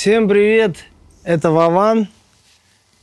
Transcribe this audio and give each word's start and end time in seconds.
Всем 0.00 0.30
привет, 0.30 0.76
это 1.24 1.50
Вован. 1.50 2.08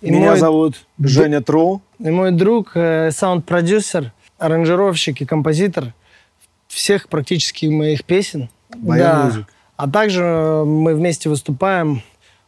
И 0.01 0.09
Меня 0.09 0.31
мой... 0.31 0.39
зовут 0.39 0.87
Женя 0.97 1.41
Тру. 1.41 1.83
И 1.99 2.09
мой 2.09 2.31
друг, 2.31 2.71
э, 2.73 3.11
саунд-продюсер, 3.11 4.13
аранжировщик 4.39 5.21
и 5.21 5.25
композитор 5.25 5.93
всех 6.67 7.07
практически 7.07 7.67
моих 7.67 8.03
песен. 8.03 8.49
да. 8.75 9.31
А 9.75 9.87
также 9.87 10.23
мы 10.65 10.95
вместе 10.95 11.29
выступаем. 11.29 12.01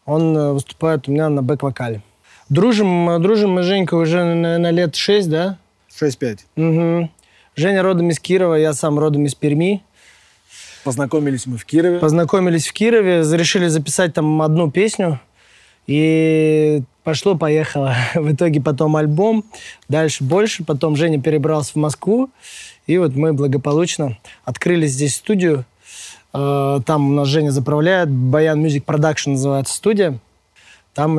Он 0.05 0.35
э, 0.35 0.53
выступает 0.53 1.07
у 1.07 1.11
меня 1.11 1.29
на 1.29 1.43
бэк-вокале. 1.43 2.01
Дружим, 2.49 3.21
дружим 3.21 3.51
мы, 3.51 3.61
Женька, 3.61 3.93
уже 3.93 4.23
на, 4.23 4.71
лет 4.71 4.95
шесть, 4.95 5.29
да? 5.29 5.59
Шесть-пять. 5.95 6.47
Угу. 6.55 7.07
Женя 7.55 7.83
родом 7.83 8.09
из 8.09 8.19
Кирова, 8.19 8.55
я 8.55 8.73
сам 8.73 8.97
родом 8.97 9.27
из 9.27 9.35
Перми. 9.35 9.83
Познакомились 10.83 11.45
мы 11.45 11.57
в 11.57 11.65
Кирове. 11.65 11.99
Познакомились 11.99 12.67
в 12.67 12.73
Кирове, 12.73 13.23
решили 13.37 13.67
записать 13.67 14.13
там 14.13 14.41
одну 14.41 14.71
песню. 14.71 15.19
И 15.87 16.83
пошло-поехало. 17.03 17.95
В 18.13 18.31
итоге 18.31 18.61
потом 18.61 18.95
альбом, 18.95 19.43
дальше 19.87 20.23
больше. 20.23 20.63
Потом 20.63 20.95
Женя 20.95 21.19
перебрался 21.19 21.73
в 21.73 21.75
Москву. 21.77 22.29
И 22.85 22.97
вот 22.99 23.15
мы 23.15 23.33
благополучно 23.33 24.17
открыли 24.45 24.85
здесь 24.85 25.15
студию. 25.15 25.65
Э, 26.33 26.79
там 26.85 27.09
у 27.09 27.13
нас 27.13 27.27
Женя 27.27 27.49
заправляет. 27.49 28.09
Баян 28.09 28.63
Music 28.63 28.85
Production 28.85 29.31
называется 29.31 29.73
студия. 29.73 30.19
Там 30.93 31.15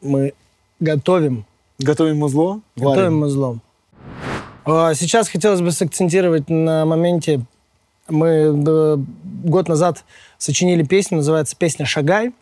мы 0.00 0.32
готовим. 0.80 1.44
Готовим 1.78 2.18
музло? 2.18 2.60
Готовим 2.74 2.96
варим. 2.96 3.18
музло. 3.18 3.58
Сейчас 4.94 5.28
хотелось 5.28 5.60
бы 5.60 5.72
сакцентировать 5.72 6.48
на 6.48 6.84
моменте. 6.84 7.42
Мы 8.08 8.28
э, 8.28 8.96
год 9.44 9.68
назад 9.68 10.04
сочинили 10.38 10.82
песню, 10.82 11.18
называется 11.18 11.56
песня 11.56 11.86
«Шагай». 11.86 12.32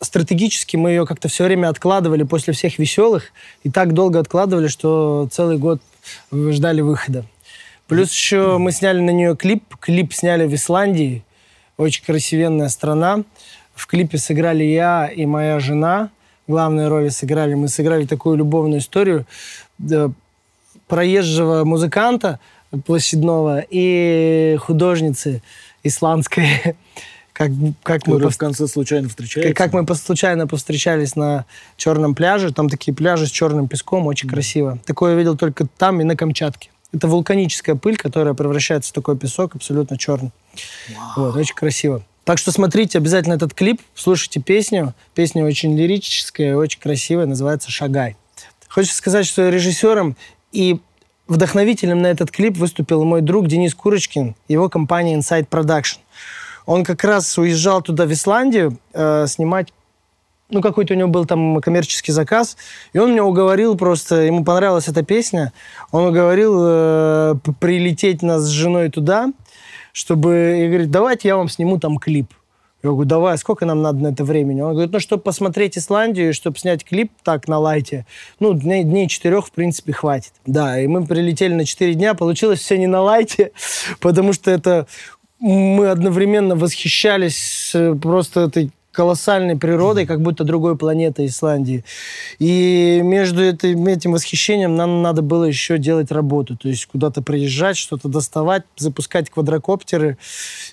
Стратегически 0.00 0.76
мы 0.76 0.90
ее 0.90 1.06
как-то 1.06 1.28
все 1.28 1.44
время 1.44 1.68
откладывали 1.68 2.22
после 2.22 2.52
всех 2.52 2.78
веселых. 2.78 3.32
И 3.62 3.70
так 3.70 3.94
долго 3.94 4.18
откладывали, 4.18 4.68
что 4.68 5.28
целый 5.32 5.56
год 5.56 5.80
ждали 6.30 6.82
выхода. 6.82 7.24
Плюс 7.88 8.10
еще 8.10 8.58
мы 8.58 8.72
сняли 8.72 9.00
на 9.00 9.10
нее 9.10 9.36
клип. 9.36 9.76
Клип 9.80 10.12
сняли 10.12 10.46
в 10.46 10.54
Исландии. 10.54 11.24
Очень 11.78 12.04
красивенная 12.04 12.68
страна. 12.68 13.24
В 13.74 13.86
клипе 13.86 14.18
сыграли 14.18 14.64
я 14.64 15.06
и 15.06 15.24
моя 15.24 15.60
жена 15.60 16.10
главные 16.46 16.88
роли 16.88 17.08
сыграли. 17.08 17.54
Мы 17.54 17.68
сыграли 17.68 18.06
такую 18.06 18.36
любовную 18.36 18.80
историю 18.80 19.26
да, 19.78 20.10
проезжего 20.86 21.64
музыканта 21.64 22.38
площадного 22.84 23.64
и 23.68 24.56
художницы 24.60 25.42
исландской. 25.82 26.76
Как, 27.32 27.50
как 27.82 28.06
мы 28.06 28.30
в 28.30 28.38
конце 28.38 28.66
случайно 28.66 29.10
встречались? 29.10 29.48
Как, 29.48 29.70
как 29.70 29.72
мы 29.74 29.94
случайно 29.94 30.46
повстречались 30.46 31.16
на 31.16 31.44
черном 31.76 32.14
пляже. 32.14 32.50
Там 32.50 32.70
такие 32.70 32.94
пляжи 32.94 33.26
с 33.26 33.30
черным 33.30 33.68
песком, 33.68 34.06
очень 34.06 34.26
mm. 34.26 34.32
красиво. 34.32 34.78
Такое 34.86 35.12
я 35.12 35.18
видел 35.18 35.36
только 35.36 35.66
там 35.66 36.00
и 36.00 36.04
на 36.04 36.16
Камчатке. 36.16 36.70
Это 36.94 37.08
вулканическая 37.08 37.74
пыль, 37.74 37.98
которая 37.98 38.32
превращается 38.32 38.90
в 38.90 38.94
такой 38.94 39.18
песок 39.18 39.54
абсолютно 39.54 39.98
черный. 39.98 40.30
Wow. 40.88 40.94
Вот, 41.16 41.36
очень 41.36 41.54
красиво. 41.54 42.02
Так 42.24 42.38
что 42.38 42.52
смотрите 42.52 42.96
обязательно 42.96 43.34
этот 43.34 43.52
клип, 43.52 43.82
слушайте 43.94 44.40
песню. 44.40 44.94
Песня 45.14 45.44
очень 45.44 45.78
лирическая, 45.78 46.56
очень 46.56 46.80
красивая, 46.80 47.26
называется 47.26 47.70
«Шагай». 47.70 48.16
Хочется 48.66 48.96
сказать, 48.96 49.26
что 49.26 49.48
режиссером 49.48 50.16
и 50.52 50.80
вдохновителем 51.28 52.00
на 52.02 52.08
этот 52.08 52.30
клип 52.30 52.56
выступил 52.56 53.04
мой 53.04 53.20
друг 53.20 53.46
Денис 53.46 53.74
Курочкин, 53.74 54.34
его 54.48 54.68
компания 54.68 55.16
Inside 55.16 55.48
Production. 55.48 55.98
Он 56.66 56.84
как 56.84 57.04
раз 57.04 57.36
уезжал 57.38 57.82
туда, 57.82 58.06
в 58.06 58.12
Исландию, 58.12 58.78
э, 58.92 59.26
снимать 59.28 59.72
ну, 60.48 60.60
какой-то 60.62 60.94
у 60.94 60.96
него 60.96 61.08
был 61.08 61.26
там 61.26 61.60
коммерческий 61.60 62.12
заказ, 62.12 62.56
и 62.92 62.98
он 62.98 63.12
меня 63.12 63.24
уговорил 63.24 63.76
просто, 63.76 64.22
ему 64.22 64.44
понравилась 64.44 64.86
эта 64.86 65.02
песня, 65.02 65.52
он 65.90 66.06
уговорил 66.06 66.56
э, 66.60 67.34
прилететь 67.58 68.22
нас 68.22 68.42
с 68.42 68.48
женой 68.48 68.88
туда, 68.90 69.32
чтобы... 69.92 70.60
И 70.60 70.68
говорит, 70.68 70.90
давайте 70.90 71.28
я 71.28 71.36
вам 71.36 71.48
сниму 71.48 71.80
там 71.80 71.98
клип. 71.98 72.32
Я 72.86 72.92
говорю, 72.92 73.08
давай, 73.08 73.38
сколько 73.38 73.66
нам 73.66 73.82
надо 73.82 73.98
на 73.98 74.08
это 74.08 74.24
времени? 74.24 74.60
Он 74.60 74.72
говорит, 74.72 74.92
ну, 74.92 75.00
чтобы 75.00 75.22
посмотреть 75.22 75.76
Исландию, 75.76 76.32
чтобы 76.32 76.58
снять 76.58 76.84
клип 76.84 77.10
так 77.22 77.48
на 77.48 77.58
лайте, 77.58 78.06
ну, 78.40 78.54
дней, 78.54 78.84
дней 78.84 79.08
четырех, 79.08 79.46
в 79.46 79.52
принципе, 79.52 79.92
хватит. 79.92 80.32
Да, 80.46 80.80
и 80.80 80.86
мы 80.86 81.04
прилетели 81.04 81.54
на 81.54 81.64
четыре 81.64 81.94
дня, 81.94 82.14
получилось 82.14 82.60
все 82.60 82.78
не 82.78 82.86
на 82.86 83.02
лайте, 83.02 83.52
потому 84.00 84.32
что 84.32 84.50
это 84.50 84.86
мы 85.38 85.88
одновременно 85.88 86.56
восхищались 86.56 87.72
э, 87.74 87.94
просто 87.94 88.40
этой 88.42 88.70
колоссальной 88.96 89.58
природой, 89.58 90.06
как 90.06 90.22
будто 90.22 90.42
другой 90.42 90.76
планеты 90.78 91.26
Исландии. 91.26 91.84
И 92.38 93.00
между 93.04 93.44
этим, 93.44 93.86
этим 93.86 94.12
восхищением 94.12 94.74
нам 94.74 95.02
надо 95.02 95.20
было 95.20 95.44
еще 95.44 95.76
делать 95.76 96.10
работу. 96.10 96.56
То 96.56 96.68
есть 96.68 96.86
куда-то 96.86 97.20
приезжать, 97.20 97.76
что-то 97.76 98.08
доставать, 98.08 98.64
запускать 98.78 99.28
квадрокоптеры, 99.28 100.16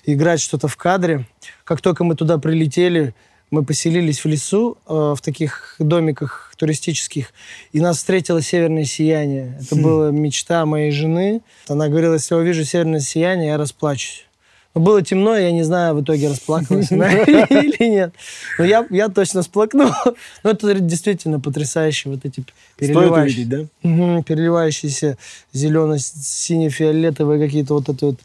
играть 0.06 0.40
что-то 0.40 0.68
в 0.68 0.76
кадре. 0.78 1.26
Как 1.64 1.82
только 1.82 2.02
мы 2.02 2.14
туда 2.16 2.38
прилетели, 2.38 3.14
мы 3.50 3.62
поселились 3.62 4.24
в 4.24 4.26
лесу, 4.26 4.78
э, 4.88 5.14
в 5.16 5.20
таких 5.20 5.76
домиках 5.78 6.54
туристических, 6.56 7.32
и 7.72 7.80
нас 7.80 7.98
встретило 7.98 8.40
северное 8.40 8.84
сияние. 8.84 9.58
Это 9.60 9.76
хм. 9.76 9.82
была 9.82 10.10
мечта 10.10 10.64
моей 10.64 10.90
жены. 10.90 11.42
Она 11.68 11.88
говорила, 11.88 12.14
если 12.14 12.34
я 12.34 12.40
увижу 12.40 12.64
северное 12.64 13.00
сияние, 13.00 13.48
я 13.48 13.58
расплачусь. 13.58 14.26
Было 14.74 15.02
темно, 15.02 15.36
я 15.36 15.52
не 15.52 15.62
знаю, 15.62 15.94
в 15.94 16.02
итоге 16.02 16.28
расплакалась 16.28 16.90
или 16.90 17.88
нет. 17.88 18.12
Но 18.58 18.64
я, 18.64 18.86
я 18.90 19.08
точно 19.08 19.42
сплакнул. 19.42 19.90
Но 20.42 20.50
это 20.50 20.74
действительно 20.80 21.38
потрясающе. 21.38 22.10
Вот 22.10 22.24
эти 22.24 22.44
переливающие, 22.76 23.46
да? 23.46 23.58
переливающиеся 23.82 25.16
зелено-сине-фиолетовые 25.52 27.38
какие-то 27.44 27.74
вот 27.74 27.88
это 27.88 28.06
вот 28.06 28.20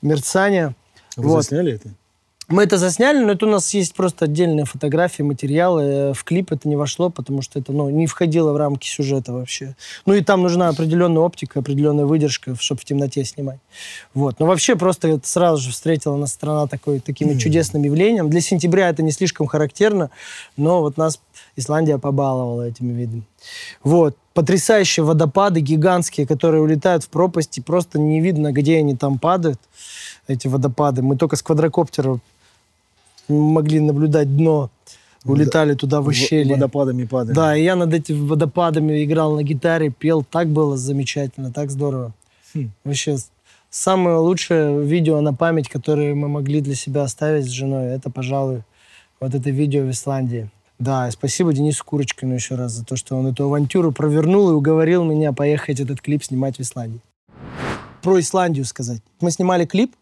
мерцания. 0.00 0.74
Вы 1.16 1.28
вот. 1.28 1.42
засняли 1.42 1.74
это? 1.74 1.90
Мы 2.52 2.64
это 2.64 2.76
засняли, 2.76 3.24
но 3.24 3.32
это 3.32 3.46
у 3.46 3.48
нас 3.48 3.72
есть 3.72 3.94
просто 3.94 4.26
отдельные 4.26 4.66
фотографии, 4.66 5.22
материалы. 5.22 5.82
Э, 5.82 6.12
в 6.12 6.22
клип 6.22 6.52
это 6.52 6.68
не 6.68 6.76
вошло, 6.76 7.08
потому 7.08 7.40
что 7.40 7.58
это 7.58 7.72
ну, 7.72 7.88
не 7.88 8.06
входило 8.06 8.52
в 8.52 8.58
рамки 8.58 8.86
сюжета 8.86 9.32
вообще. 9.32 9.74
Ну 10.04 10.12
и 10.12 10.20
там 10.20 10.42
нужна 10.42 10.68
определенная 10.68 11.22
оптика, 11.22 11.60
определенная 11.60 12.04
выдержка, 12.04 12.54
чтобы 12.60 12.82
в 12.82 12.84
темноте 12.84 13.24
снимать. 13.24 13.58
Вот. 14.12 14.38
Но 14.38 14.44
вообще 14.44 14.76
просто 14.76 15.08
это 15.08 15.26
сразу 15.26 15.62
же 15.62 15.70
встретила 15.70 16.14
нас 16.18 16.34
страна 16.34 16.66
такой, 16.66 17.00
таким 17.00 17.30
mm. 17.30 17.38
чудесным 17.38 17.84
явлением. 17.84 18.28
Для 18.28 18.42
сентября 18.42 18.90
это 18.90 19.02
не 19.02 19.12
слишком 19.12 19.46
характерно, 19.46 20.10
но 20.58 20.82
вот 20.82 20.98
нас 20.98 21.20
Исландия 21.56 21.96
побаловала 21.96 22.68
этими 22.68 22.92
видами. 22.92 23.22
Вот. 23.82 24.14
Потрясающие 24.34 25.04
водопады, 25.04 25.60
гигантские, 25.60 26.26
которые 26.26 26.60
улетают 26.60 27.04
в 27.04 27.08
пропасти, 27.08 27.60
просто 27.60 27.98
не 27.98 28.20
видно, 28.20 28.52
где 28.52 28.76
они 28.76 28.94
там 28.94 29.18
падают, 29.18 29.58
эти 30.28 30.48
водопады. 30.48 31.00
Мы 31.00 31.16
только 31.16 31.36
с 31.36 31.42
квадрокоптера 31.42 32.20
могли 33.28 33.80
наблюдать 33.80 34.36
дно, 34.36 34.70
улетали 35.24 35.74
туда 35.74 36.00
в 36.00 36.06
ущелье. 36.06 36.54
Водопадами 36.54 37.04
падали. 37.04 37.34
Да, 37.34 37.56
и 37.56 37.62
я 37.62 37.76
над 37.76 37.92
этими 37.92 38.26
водопадами 38.26 39.04
играл 39.04 39.34
на 39.34 39.42
гитаре, 39.42 39.90
пел. 39.90 40.24
Так 40.24 40.48
было 40.48 40.76
замечательно, 40.76 41.52
так 41.52 41.70
здорово. 41.70 42.12
Хм. 42.54 42.70
Вообще, 42.84 43.16
самое 43.70 44.16
лучшее 44.16 44.82
видео 44.84 45.20
на 45.20 45.32
память, 45.32 45.68
которое 45.68 46.14
мы 46.14 46.28
могли 46.28 46.60
для 46.60 46.74
себя 46.74 47.02
оставить 47.02 47.46
с 47.46 47.50
женой, 47.50 47.86
это, 47.86 48.10
пожалуй, 48.10 48.62
вот 49.20 49.34
это 49.34 49.50
видео 49.50 49.82
в 49.82 49.90
Исландии. 49.90 50.50
Да, 50.78 51.08
спасибо 51.12 51.52
Денису 51.52 51.84
Курочкину 51.84 52.34
еще 52.34 52.56
раз 52.56 52.72
за 52.72 52.84
то, 52.84 52.96
что 52.96 53.16
он 53.16 53.28
эту 53.28 53.44
авантюру 53.44 53.92
провернул 53.92 54.50
и 54.50 54.54
уговорил 54.54 55.04
меня 55.04 55.32
поехать 55.32 55.78
этот 55.78 56.00
клип 56.00 56.24
снимать 56.24 56.56
в 56.56 56.60
Исландии. 56.60 57.00
Про 58.02 58.18
Исландию 58.18 58.64
сказать. 58.64 59.00
Мы 59.20 59.30
снимали 59.30 59.64
клип, 59.64 59.94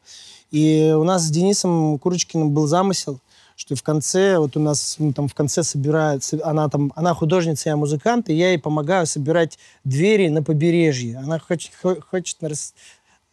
и 0.51 0.95
у 0.97 1.05
нас 1.05 1.23
с 1.23 1.31
Денисом 1.31 1.99
Курочкиным 1.99 2.51
был 2.51 2.67
замысел, 2.67 3.21
что 3.57 3.77
в 3.77 3.83
конце, 3.83 4.39
вот 4.39 4.57
у 4.57 4.61
нас 4.61 4.97
ну, 4.99 5.13
там 5.13 5.29
в 5.29 5.35
конце 5.35 5.63
собирают, 5.63 6.25
она 6.43 6.69
там, 6.69 6.93
она 6.97 7.15
художница, 7.15 7.69
я 7.69 7.77
музыкант, 7.77 8.31
и 8.31 8.35
я 8.35 8.49
ей 8.49 8.59
помогаю 8.59 9.07
собирать 9.07 9.59
двери 9.85 10.29
на 10.29 10.43
побережье. 10.43 11.19
Она 11.19 11.39
хочет, 11.39 11.73
хочет 12.09 12.39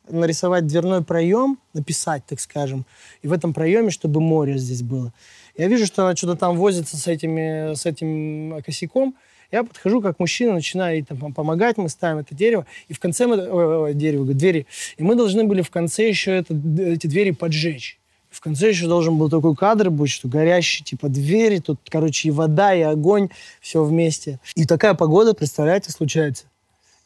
нарисовать 0.09 0.67
дверной 0.67 1.03
проем, 1.03 1.57
написать, 1.73 2.25
так 2.25 2.39
скажем, 2.39 2.85
и 3.21 3.27
в 3.27 3.33
этом 3.33 3.53
проеме, 3.53 3.89
чтобы 3.89 4.19
море 4.19 4.57
здесь 4.57 4.83
было. 4.83 5.13
Я 5.57 5.67
вижу, 5.67 5.85
что 5.85 6.03
она 6.03 6.15
что-то 6.15 6.35
там 6.35 6.57
возится 6.57 6.97
с, 6.97 7.07
этими, 7.07 7.73
с 7.73 7.85
этим 7.85 8.61
косяком, 8.63 9.15
я 9.51 9.63
подхожу 9.63 10.01
как 10.01 10.19
мужчина, 10.19 10.53
начинаю 10.53 10.97
ей 10.97 11.03
там 11.03 11.33
помогать, 11.33 11.77
мы 11.77 11.89
ставим 11.89 12.19
это 12.19 12.35
дерево, 12.35 12.65
и 12.87 12.93
в 12.93 12.99
конце 12.99 13.27
мы... 13.27 13.37
Ой, 13.37 13.93
дерево, 13.93 14.25
двери. 14.25 14.67
И 14.97 15.03
мы 15.03 15.15
должны 15.15 15.43
были 15.43 15.61
в 15.61 15.69
конце 15.69 16.07
еще 16.07 16.31
это, 16.31 16.53
эти 16.53 17.07
двери 17.07 17.31
поджечь. 17.31 17.99
В 18.29 18.41
конце 18.41 18.69
еще 18.69 18.87
должен 18.87 19.17
был 19.17 19.29
такой 19.29 19.55
кадр 19.55 19.89
быть, 19.89 20.11
что 20.11 20.27
горящие 20.27 20.83
типа 20.85 21.09
двери, 21.09 21.59
тут, 21.59 21.79
короче, 21.89 22.27
и 22.27 22.31
вода, 22.31 22.75
и 22.75 22.81
огонь, 22.81 23.29
все 23.61 23.83
вместе. 23.83 24.39
И 24.55 24.65
такая 24.65 24.93
погода, 24.93 25.33
представляете, 25.33 25.91
случается. 25.91 26.45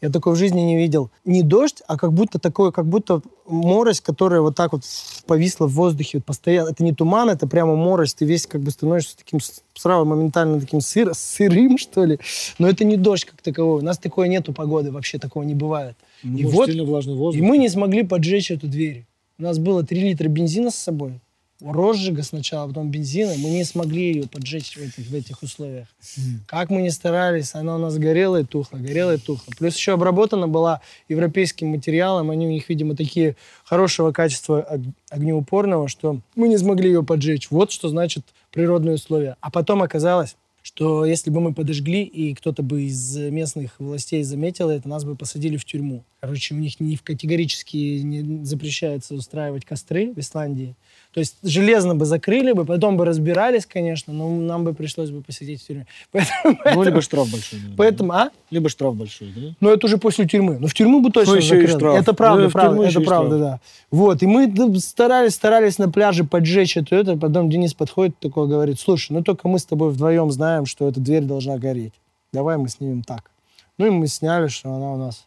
Я 0.02 0.10
такой 0.10 0.34
в 0.34 0.36
жизни 0.36 0.62
не 0.62 0.78
видел. 0.78 1.12
Не 1.26 1.44
дождь, 1.44 1.84
а 1.88 1.96
как 1.96 2.12
будто 2.12 2.40
такое, 2.40 2.72
как 2.72 2.88
будто 2.88 3.22
морось, 3.46 4.02
которая 4.02 4.42
вот 4.42 4.56
так 4.56 4.72
вот 4.74 4.84
повисла 5.28 5.68
в 5.68 5.74
воздухе 5.74 6.20
постоянно. 6.20 6.70
Это 6.70 6.84
не 6.84 6.92
туман, 6.92 7.30
это 7.30 7.48
прямо 7.48 7.76
морось. 7.76 8.16
Ты 8.16 8.26
весь 8.26 8.48
как 8.48 8.62
бы 8.62 8.72
становишься 8.72 9.16
таким 9.16 9.40
сразу 9.76 10.06
моментально 10.06 10.60
таким 10.60 10.82
сыр, 10.82 11.14
сырым, 11.14 11.78
что 11.80 12.04
ли. 12.04 12.20
Но 12.58 12.68
это 12.68 12.84
не 12.84 12.98
дождь 12.98 13.26
как 13.26 13.42
таковой. 13.44 13.82
У 13.82 13.86
нас 13.86 14.00
такое 14.00 14.28
нету 14.28 14.54
погоды, 14.54 14.92
вообще 14.92 15.20
такого 15.20 15.44
не 15.44 15.54
бывает. 15.54 15.96
Ну, 16.24 16.38
и 16.38 16.46
вот, 16.46 16.70
влажный 16.70 17.16
воздух. 17.16 17.40
И 17.40 17.46
мы 17.46 17.60
не 17.60 17.70
смогли 17.70 18.04
поджечь 18.04 18.50
эту 18.50 18.68
дверь. 18.68 19.06
У 19.38 19.44
нас 19.44 19.60
было 19.60 19.84
3 19.84 20.02
литра 20.02 20.28
бензина 20.28 20.72
с 20.72 20.76
собой 20.76 21.20
розжига 21.62 22.24
сначала, 22.24 22.68
потом 22.68 22.92
бензина, 22.92 23.34
мы 23.38 23.50
не 23.50 23.64
смогли 23.64 24.14
ее 24.14 24.28
поджечь 24.28 24.76
в 24.76 24.82
этих, 24.82 25.08
в 25.08 25.14
этих 25.14 25.44
условиях. 25.44 25.88
Mm. 26.02 26.22
Как 26.48 26.70
мы 26.70 26.82
не 26.82 26.90
старались, 26.90 27.56
она 27.56 27.76
у 27.76 27.80
нас 27.80 27.98
горела 27.98 28.42
и 28.42 28.44
тухла, 28.44 28.78
горела 28.78 29.16
и 29.16 29.18
тухла. 29.18 29.54
Плюс 29.58 29.76
еще 29.76 29.94
обработана 29.94 30.48
была 30.48 30.82
европейским 31.08 31.68
материалом, 31.68 32.30
они 32.32 32.48
у 32.48 32.52
них, 32.52 32.70
видимо, 32.70 32.96
такие 32.96 33.36
хорошего 33.64 34.12
качества 34.12 34.68
огнеупорного, 35.10 35.88
что 35.88 36.20
мы 36.36 36.48
не 36.48 36.58
смогли 36.58 36.90
ее 36.90 37.04
поджечь. 37.04 37.50
Вот 37.52 37.72
что 37.72 37.90
значит 37.90 38.26
природные 38.52 38.96
условия. 38.96 39.38
А 39.42 39.50
потом 39.50 39.82
оказалось, 39.82 40.36
что 40.64 41.06
если 41.06 41.32
бы 41.32 41.42
мы 41.42 41.54
подожгли, 41.54 42.04
и 42.04 42.36
кто-то 42.36 42.62
бы 42.62 42.84
из 42.84 43.18
местных 43.18 43.80
властей 43.80 44.24
заметил 44.24 44.70
это, 44.70 44.88
нас 44.88 45.04
бы 45.04 45.16
посадили 45.16 45.58
в 45.58 45.66
тюрьму. 45.66 46.04
Короче, 46.20 46.54
у 46.54 46.58
них 46.58 46.80
не 46.80 46.98
категорически 46.98 47.78
не 47.78 48.46
запрещается 48.46 49.16
устраивать 49.16 49.66
костры 49.66 50.14
в 50.14 50.20
Исландии. 50.20 50.76
То 51.14 51.20
есть 51.20 51.36
железно 51.44 51.94
бы 51.94 52.06
закрыли 52.06 52.54
бы, 52.54 52.64
потом 52.64 52.96
бы 52.96 53.04
разбирались, 53.04 53.66
конечно, 53.66 54.14
но 54.14 54.30
нам 54.30 54.64
бы 54.64 54.74
пришлось 54.74 55.10
бы 55.10 55.22
посидеть 55.22 55.62
в 55.62 55.68
тюрьме. 55.68 55.86
Поэтому, 56.12 56.58
ну, 56.74 56.84
либо 56.84 57.02
штраф 57.02 57.30
большой. 57.30 57.60
Да, 57.60 57.74
поэтому, 57.76 58.14
а? 58.14 58.32
Либо 58.50 58.70
штраф 58.70 58.96
большой, 58.96 59.34
да? 59.36 59.42
Ну, 59.60 59.70
это 59.70 59.88
уже 59.88 59.98
после 59.98 60.26
тюрьмы. 60.26 60.58
Но 60.60 60.68
в 60.68 60.74
тюрьму 60.74 61.02
бы 61.02 61.12
точно 61.12 61.36
ну, 61.36 61.42
закрыли. 61.42 62.00
Это 62.00 62.14
правда, 62.14 62.44
ну, 62.44 62.50
правда, 62.50 62.84
это 62.84 63.02
правда, 63.02 63.40
да. 63.40 63.60
Вот, 63.90 64.24
и 64.24 64.26
мы 64.26 64.80
старались, 64.80 65.34
старались 65.34 65.78
на 65.78 65.92
пляже 65.92 66.24
поджечь 66.24 66.78
эту, 66.78 66.96
это, 66.96 67.18
потом 67.18 67.50
Денис 67.50 67.74
подходит 67.74 68.18
такой, 68.20 68.48
говорит, 68.48 68.80
слушай, 68.80 69.12
ну 69.12 69.22
только 69.22 69.50
мы 69.50 69.60
с 69.60 69.66
тобой 69.66 69.92
вдвоем 69.92 70.32
знаем, 70.32 70.66
что 70.66 70.88
эта 70.88 71.02
дверь 71.02 71.24
должна 71.24 71.58
гореть. 71.58 71.94
Давай 72.32 72.58
мы 72.58 72.70
снимем 72.70 73.04
так. 73.04 73.32
Ну, 73.78 73.88
и 73.88 73.90
мы 73.90 74.08
сняли, 74.08 74.48
что 74.48 74.74
она 74.74 74.94
у 74.94 74.98
нас, 74.98 75.26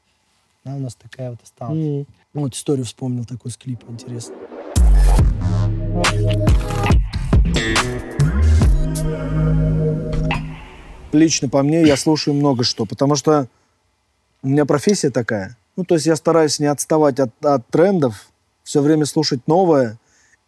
она 0.65 0.77
у 0.77 0.81
нас 0.81 0.95
такая 0.95 1.31
вот 1.31 1.41
осталась. 1.43 1.77
Mm. 1.77 2.07
Вот 2.33 2.55
историю 2.55 2.87
вспомнил 2.87 3.27
такой 3.27 3.51
с 3.51 3.57
клипа, 3.57 3.85
интересно. 3.91 4.35
Лично 11.13 11.49
по 11.49 11.63
мне 11.63 11.83
я 11.83 11.97
слушаю 11.97 12.35
много 12.35 12.65
что, 12.65 12.87
потому 12.87 13.15
что 13.15 13.49
у 14.43 14.49
меня 14.49 14.65
профессия 14.65 15.11
такая. 15.11 15.57
Ну, 15.77 15.85
то 15.85 15.95
есть 15.95 16.07
я 16.07 16.17
стараюсь 16.17 16.59
не 16.59 16.67
отставать 16.67 17.21
от, 17.21 17.31
от 17.45 17.67
трендов, 17.69 18.29
все 18.63 18.81
время 18.81 19.07
слушать 19.07 19.47
новое, 19.47 19.99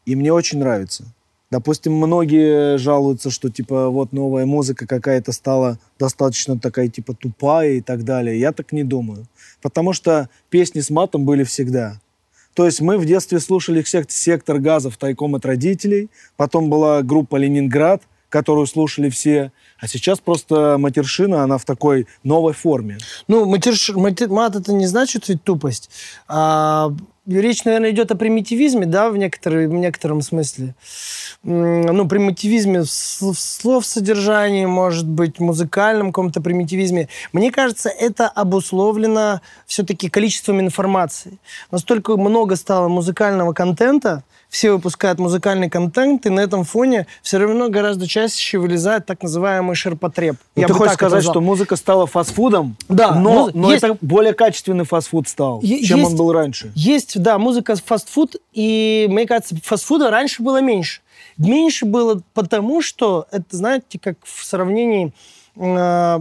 и 0.05 0.17
мне 0.17 0.33
очень 0.33 0.59
нравится. 0.59 1.05
Допустим, 1.51 1.93
многие 1.95 2.77
жалуются, 2.79 3.31
что 3.31 3.49
типа 3.51 3.89
вот 3.89 4.13
новая 4.13 4.47
музыка 4.47 4.87
какая-то 4.87 5.31
стала 5.31 5.79
достаточно 5.99 6.59
такая 6.59 6.89
типа 6.89 7.15
тупая 7.15 7.75
и 7.75 7.81
так 7.81 8.05
далее. 8.05 8.39
Я 8.39 8.53
так 8.53 8.73
не 8.73 8.83
думаю. 8.83 9.27
Потому 9.63 9.93
что 9.93 10.29
песни 10.51 10.81
с 10.81 10.91
матом 10.91 11.25
были 11.25 11.45
всегда. 11.45 12.01
То 12.57 12.65
есть 12.65 12.81
мы 12.81 12.97
в 12.97 13.05
детстве 13.05 13.39
слушали 13.39 13.85
«Сектор 14.09 14.59
газов» 14.59 14.97
тайком 14.97 15.35
от 15.35 15.45
родителей, 15.45 16.09
потом 16.39 16.71
была 16.71 17.03
группа 17.03 17.37
«Ленинград», 17.37 18.03
которую 18.37 18.67
слушали 18.67 19.09
все, 19.09 19.51
а 19.79 19.89
сейчас 19.89 20.19
просто 20.19 20.77
матершина, 20.79 21.43
она 21.43 21.57
в 21.57 21.65
такой 21.65 22.07
новой 22.23 22.53
форме. 22.53 22.99
Ну, 23.29 23.47
матерш... 23.47 23.89
мат 23.95 24.57
это 24.57 24.75
не 24.75 24.87
значит 24.87 25.29
ведь 25.29 25.43
тупость. 25.43 25.89
А 26.29 26.93
речь, 27.27 27.65
наверное, 27.65 27.93
идет 27.93 28.11
о 28.11 28.15
примитивизме, 28.15 28.85
да, 28.85 29.09
в, 29.09 29.17
некоторой, 29.17 29.69
в 29.69 29.73
некотором 29.73 30.21
смысле. 30.21 30.75
Ну, 31.43 32.07
примитивизме 32.07 32.81
в 32.83 32.87
слов 33.39 33.87
содержании, 33.87 34.67
может 34.67 35.09
быть, 35.09 35.41
музыкальном 35.41 36.09
каком-то 36.09 36.43
примитивизме. 36.43 37.09
Мне 37.33 37.51
кажется, 37.51 37.89
это 37.89 38.29
обусловлено 38.29 39.41
все-таки 39.65 40.11
количеством 40.11 40.61
информации. 40.61 41.39
Настолько 41.71 42.19
много 42.19 42.57
стало 42.57 42.89
музыкального 42.89 43.55
контента, 43.55 44.25
все 44.57 44.73
выпускают 44.73 45.19
музыкальный 45.19 45.69
контент, 45.69 46.25
и 46.25 46.31
на 46.31 46.41
этом 46.41 46.65
фоне 46.65 47.07
все 47.21 47.37
равно 47.37 47.69
гораздо 47.69 48.07
чаще 48.09 48.57
вылезает 48.57 49.05
так 49.05 49.23
называемый 49.23 49.77
ширпотреб. 49.77 50.37
Ну, 50.55 50.63
Я 50.63 50.67
ты 50.67 50.73
хочешь 50.73 50.95
сказать, 50.95 51.23
что 51.23 51.43
музыка 51.43 51.77
стала 51.77 52.07
фастфудом? 52.07 52.75
Да. 52.89 53.15
Но, 53.15 53.51
но 53.53 53.71
есть, 53.71 53.85
это 53.85 53.99
более 54.01 54.33
качественный 54.33 54.87
фастфуд 54.87 55.29
стал, 55.29 55.61
чем 55.61 55.99
есть, 55.99 56.11
он 56.11 56.17
был 56.17 56.33
раньше. 56.33 56.73
Есть, 56.75 57.21
да, 57.21 57.37
музыка 57.37 57.77
фастфуд, 57.77 58.37
и 58.55 59.07
мне 59.11 59.27
кажется, 59.27 59.57
фастфуда 59.63 60.11
раньше 60.11 60.43
было 60.43 60.63
меньше. 60.63 61.03
Меньше 61.37 61.85
было 61.85 62.23
потому, 62.33 62.81
что 62.81 63.27
это, 63.31 63.45
знаете, 63.51 63.99
как 63.99 64.17
в 64.23 64.43
сравнении... 64.43 65.13
Э, 65.57 66.21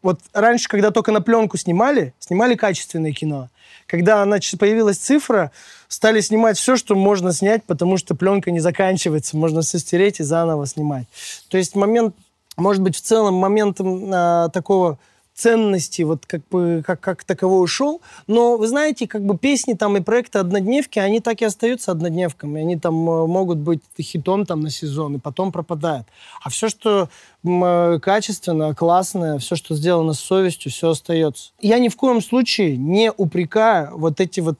вот 0.00 0.20
раньше, 0.32 0.68
когда 0.68 0.92
только 0.92 1.12
на 1.12 1.20
пленку 1.20 1.58
снимали, 1.58 2.14
снимали 2.20 2.54
качественное 2.54 3.12
кино. 3.12 3.50
Когда 3.86 4.24
значит, 4.24 4.58
появилась 4.58 4.98
цифра, 4.98 5.52
стали 5.88 6.20
снимать 6.20 6.58
все, 6.58 6.76
что 6.76 6.94
можно 6.94 7.32
снять, 7.32 7.64
потому 7.64 7.96
что 7.96 8.14
пленка 8.14 8.50
не 8.50 8.60
заканчивается, 8.60 9.36
можно 9.36 9.62
все 9.62 9.78
стереть 9.78 10.20
и 10.20 10.24
заново 10.24 10.66
снимать. 10.66 11.06
То 11.48 11.58
есть 11.58 11.76
момент, 11.76 12.14
может 12.56 12.82
быть, 12.82 12.96
в 12.96 13.00
целом 13.00 13.34
моментом 13.34 14.10
а, 14.12 14.48
такого 14.48 14.98
ценности 15.36 16.02
вот 16.02 16.24
как 16.26 16.40
бы 16.48 16.82
как, 16.84 17.00
как 17.00 17.22
таковой 17.24 17.62
ушел. 17.62 18.00
Но 18.26 18.56
вы 18.56 18.66
знаете, 18.66 19.06
как 19.06 19.24
бы 19.24 19.36
песни 19.36 19.74
там 19.74 19.96
и 19.96 20.00
проекты 20.00 20.38
однодневки, 20.38 20.98
они 20.98 21.20
так 21.20 21.42
и 21.42 21.44
остаются 21.44 21.92
однодневками. 21.92 22.62
Они 22.62 22.76
там 22.76 22.94
э, 22.94 23.26
могут 23.26 23.58
быть 23.58 23.80
хитом 24.00 24.46
там 24.46 24.62
на 24.62 24.70
сезон 24.70 25.16
и 25.16 25.18
потом 25.18 25.52
пропадают. 25.52 26.06
А 26.42 26.48
все, 26.48 26.70
что 26.70 27.10
э, 27.44 27.98
качественно, 28.00 28.74
классное, 28.74 29.38
все, 29.38 29.56
что 29.56 29.74
сделано 29.74 30.14
с 30.14 30.20
совестью, 30.20 30.72
все 30.72 30.90
остается. 30.90 31.52
Я 31.60 31.78
ни 31.78 31.88
в 31.88 31.96
коем 31.96 32.22
случае 32.22 32.78
не 32.78 33.12
упрекаю 33.12 33.96
вот 33.96 34.20
эти 34.20 34.40
вот, 34.40 34.58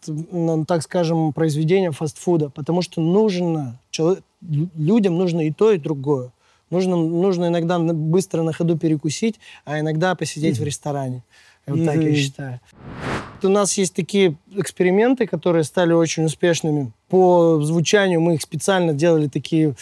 так 0.69 0.83
скажем, 0.83 1.33
произведения 1.33 1.91
фастфуда, 1.91 2.51
потому 2.51 2.83
что 2.83 3.01
нужно, 3.01 3.81
людям 4.43 5.17
нужно 5.17 5.47
и 5.47 5.51
то, 5.51 5.73
и 5.73 5.79
другое. 5.79 6.33
Нужно, 6.71 6.97
нужно 6.97 7.47
иногда 7.47 7.79
быстро 7.79 8.43
на 8.43 8.53
ходу 8.53 8.77
перекусить, 8.77 9.39
а 9.65 9.79
иногда 9.81 10.15
посидеть 10.15 10.57
mm-hmm. 10.57 10.63
в 10.63 10.65
ресторане. 10.65 11.25
Вот 11.67 11.79
mm-hmm. 11.79 11.87
так 11.87 11.97
я 11.97 12.15
считаю. 12.15 12.61
У 13.43 13.49
нас 13.49 13.77
есть 13.79 13.95
такие 13.95 14.37
эксперименты, 14.55 15.27
которые 15.27 15.65
стали 15.65 15.93
очень 15.93 16.25
успешными. 16.25 16.93
По 17.09 17.61
звучанию 17.63 18.21
мы 18.21 18.35
их 18.35 18.43
специально 18.43 18.93
делали 18.93 19.29
такие, 19.29 19.75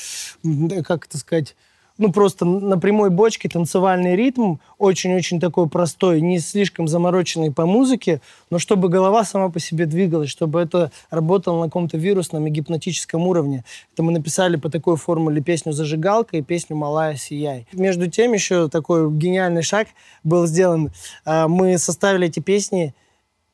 как 0.84 1.06
это 1.06 1.18
сказать, 1.18 1.54
ну, 1.96 2.12
просто 2.12 2.44
на 2.44 2.78
прямой 2.78 3.10
бочке 3.10 3.48
танцевальный 3.48 4.16
ритм, 4.16 4.56
очень-очень 4.78 5.38
такой 5.38 5.68
простой, 5.68 6.20
не 6.20 6.40
слишком 6.40 6.88
замороченный 6.88 7.52
по 7.52 7.66
музыке, 7.66 8.20
но 8.50 8.58
чтобы 8.58 8.88
голова 8.88 9.24
сама 9.24 9.48
по 9.48 9.60
себе 9.60 9.86
двигалась, 9.86 10.30
чтобы 10.30 10.60
это 10.60 10.90
работало 11.10 11.60
на 11.60 11.66
каком-то 11.66 11.96
вирусном 11.96 12.46
и 12.46 12.50
гипнотическом 12.50 13.26
уровне. 13.26 13.64
Это 13.92 14.02
мы 14.02 14.12
написали 14.12 14.56
по 14.56 14.70
такой 14.70 14.96
формуле 14.96 15.40
песню 15.40 15.72
«Зажигалка» 15.72 16.36
и 16.36 16.42
песню 16.42 16.76
«Малая 16.76 17.16
сияй». 17.16 17.66
Между 17.72 18.10
тем 18.10 18.32
еще 18.32 18.68
такой 18.68 19.10
гениальный 19.12 19.62
шаг 19.62 19.88
был 20.24 20.46
сделан. 20.46 20.90
А, 21.24 21.46
мы 21.46 21.78
составили 21.78 22.26
эти 22.26 22.40
песни 22.40 22.92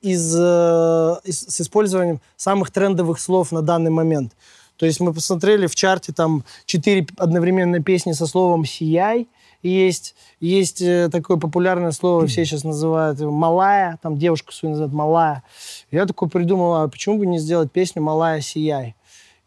из, 0.00 0.34
э, 0.34 1.16
из, 1.24 1.40
с 1.42 1.60
использованием 1.60 2.20
самых 2.36 2.70
трендовых 2.70 3.20
слов 3.20 3.52
на 3.52 3.60
данный 3.62 3.90
момент. 3.90 4.32
То 4.80 4.86
есть 4.86 4.98
мы 4.98 5.12
посмотрели 5.12 5.66
в 5.66 5.74
чарте 5.74 6.10
там 6.10 6.42
четыре 6.64 7.06
одновременно 7.18 7.82
песни 7.82 8.12
со 8.12 8.26
словом 8.26 8.64
«сияй», 8.64 9.28
есть, 9.62 10.14
есть 10.40 10.80
э, 10.80 11.10
такое 11.12 11.36
популярное 11.36 11.90
слово, 11.90 12.26
все 12.26 12.46
сейчас 12.46 12.64
называют 12.64 13.20
«малая», 13.20 13.98
там 14.02 14.16
девушку 14.16 14.52
свою 14.52 14.70
называют 14.70 14.94
«малая». 14.94 15.42
Я 15.90 16.06
такой 16.06 16.30
придумал, 16.30 16.76
а 16.76 16.88
почему 16.88 17.18
бы 17.18 17.26
не 17.26 17.38
сделать 17.38 17.70
песню 17.70 18.00
«Малая, 18.00 18.40
сияй»? 18.40 18.96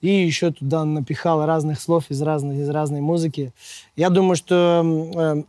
И 0.01 0.09
еще 0.09 0.51
туда 0.51 0.85
напихал 0.85 1.43
разных 1.47 1.81
слов 1.81 2.03
из, 2.09 2.21
разных, 2.21 2.59
из 2.59 2.69
разной 2.69 3.01
музыки. 3.01 3.53
Я 3.95 4.11
думаю, 4.11 4.35
что 4.35 4.83
э, 5.15 5.43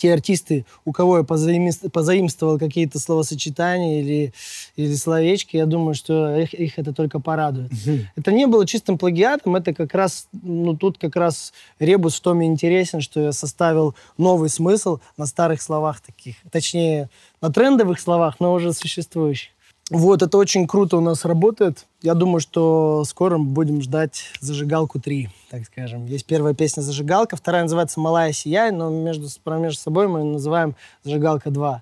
те 0.00 0.14
артисты, 0.14 0.64
у 0.86 0.92
кого 0.92 1.18
я 1.18 1.24
позаимствовал 1.24 2.58
какие-то 2.58 2.98
словосочетания 2.98 4.00
или, 4.00 4.32
или 4.76 4.94
словечки, 4.94 5.58
я 5.58 5.66
думаю, 5.66 5.94
что 5.94 6.36
их, 6.36 6.54
их 6.54 6.78
это 6.78 6.94
только 6.94 7.20
порадует. 7.20 7.70
Mm-hmm. 7.70 8.04
Это 8.16 8.32
не 8.32 8.46
было 8.46 8.66
чистым 8.66 8.96
плагиатом, 8.96 9.56
это 9.56 9.74
как 9.74 9.94
раз, 9.94 10.26
ну, 10.32 10.74
тут 10.74 10.96
как 10.96 11.16
раз 11.16 11.52
ребус 11.78 12.16
в 12.16 12.20
том 12.20 12.40
и 12.40 12.46
интересен, 12.46 13.02
что 13.02 13.20
я 13.20 13.32
составил 13.32 13.94
новый 14.16 14.48
смысл 14.48 15.00
на 15.18 15.26
старых 15.26 15.60
словах 15.60 16.00
таких, 16.00 16.36
точнее, 16.50 17.10
на 17.42 17.52
трендовых 17.52 18.00
словах, 18.00 18.36
но 18.40 18.54
уже 18.54 18.72
существующих. 18.72 19.50
Вот, 19.90 20.22
это 20.22 20.38
очень 20.38 20.68
круто 20.68 20.98
у 20.98 21.00
нас 21.00 21.24
работает. 21.24 21.84
Я 22.00 22.14
думаю, 22.14 22.38
что 22.38 23.02
скоро 23.04 23.38
будем 23.38 23.82
ждать 23.82 24.22
«Зажигалку 24.40 25.00
3», 25.00 25.26
так 25.50 25.64
скажем. 25.66 26.06
Есть 26.06 26.26
первая 26.26 26.54
песня 26.54 26.80
«Зажигалка», 26.80 27.36
вторая 27.36 27.64
называется 27.64 27.98
«Малая 27.98 28.32
сияй», 28.32 28.70
но 28.70 28.88
между, 28.88 29.26
между 29.46 29.80
собой 29.80 30.06
мы 30.06 30.22
называем 30.22 30.76
«Зажигалка 31.02 31.50
2». 31.50 31.80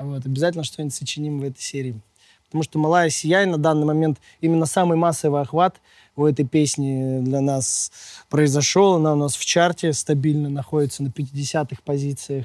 Вот, 0.00 0.26
обязательно 0.26 0.64
что-нибудь 0.64 0.94
сочиним 0.94 1.40
в 1.40 1.44
этой 1.44 1.62
серии. 1.62 1.98
Потому 2.44 2.62
что 2.62 2.78
«Малая 2.78 3.08
сияй» 3.08 3.46
на 3.46 3.56
данный 3.56 3.86
момент 3.86 4.18
именно 4.42 4.66
самый 4.66 4.98
массовый 4.98 5.40
охват 5.40 5.80
у 6.14 6.26
этой 6.26 6.44
песни 6.44 7.20
для 7.22 7.40
нас 7.40 7.90
произошел. 8.28 8.96
Она 8.96 9.14
у 9.14 9.16
нас 9.16 9.34
в 9.34 9.42
чарте 9.46 9.94
стабильно 9.94 10.50
находится 10.50 11.02
на 11.02 11.08
50-х 11.08 11.80
позициях. 11.86 12.44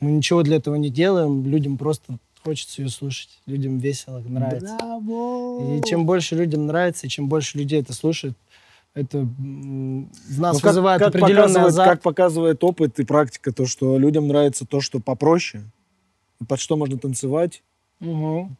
Мы 0.00 0.12
ничего 0.12 0.42
для 0.42 0.56
этого 0.56 0.76
не 0.76 0.88
делаем, 0.88 1.44
людям 1.44 1.76
просто 1.76 2.18
хочется 2.48 2.80
ее 2.82 2.88
слушать. 2.88 3.28
Людям 3.46 3.78
весело, 3.78 4.20
нравится. 4.20 4.76
Браво! 4.78 5.76
И 5.76 5.82
чем 5.84 6.06
больше 6.06 6.34
людям 6.34 6.66
нравится, 6.66 7.06
и 7.06 7.10
чем 7.10 7.28
больше 7.28 7.58
людей 7.58 7.80
это 7.82 7.92
слушает, 7.92 8.34
это 8.94 9.18
в 9.18 10.40
нас 10.40 10.54
Ну, 10.54 10.60
как- 10.60 10.64
вызывает 10.70 10.98
как 11.00 11.08
определенный 11.08 11.42
показывает, 11.42 11.68
азарт. 11.68 11.90
как 11.90 12.02
показывает 12.02 12.64
опыт 12.64 12.98
и 13.00 13.04
практика, 13.04 13.52
то, 13.52 13.66
что 13.66 13.98
людям 13.98 14.28
нравится 14.28 14.64
то, 14.66 14.80
что 14.80 14.98
попроще, 14.98 15.62
под 16.48 16.58
что 16.58 16.76
можно 16.78 16.96
танцевать. 16.98 17.62
Мгм. 18.00 18.56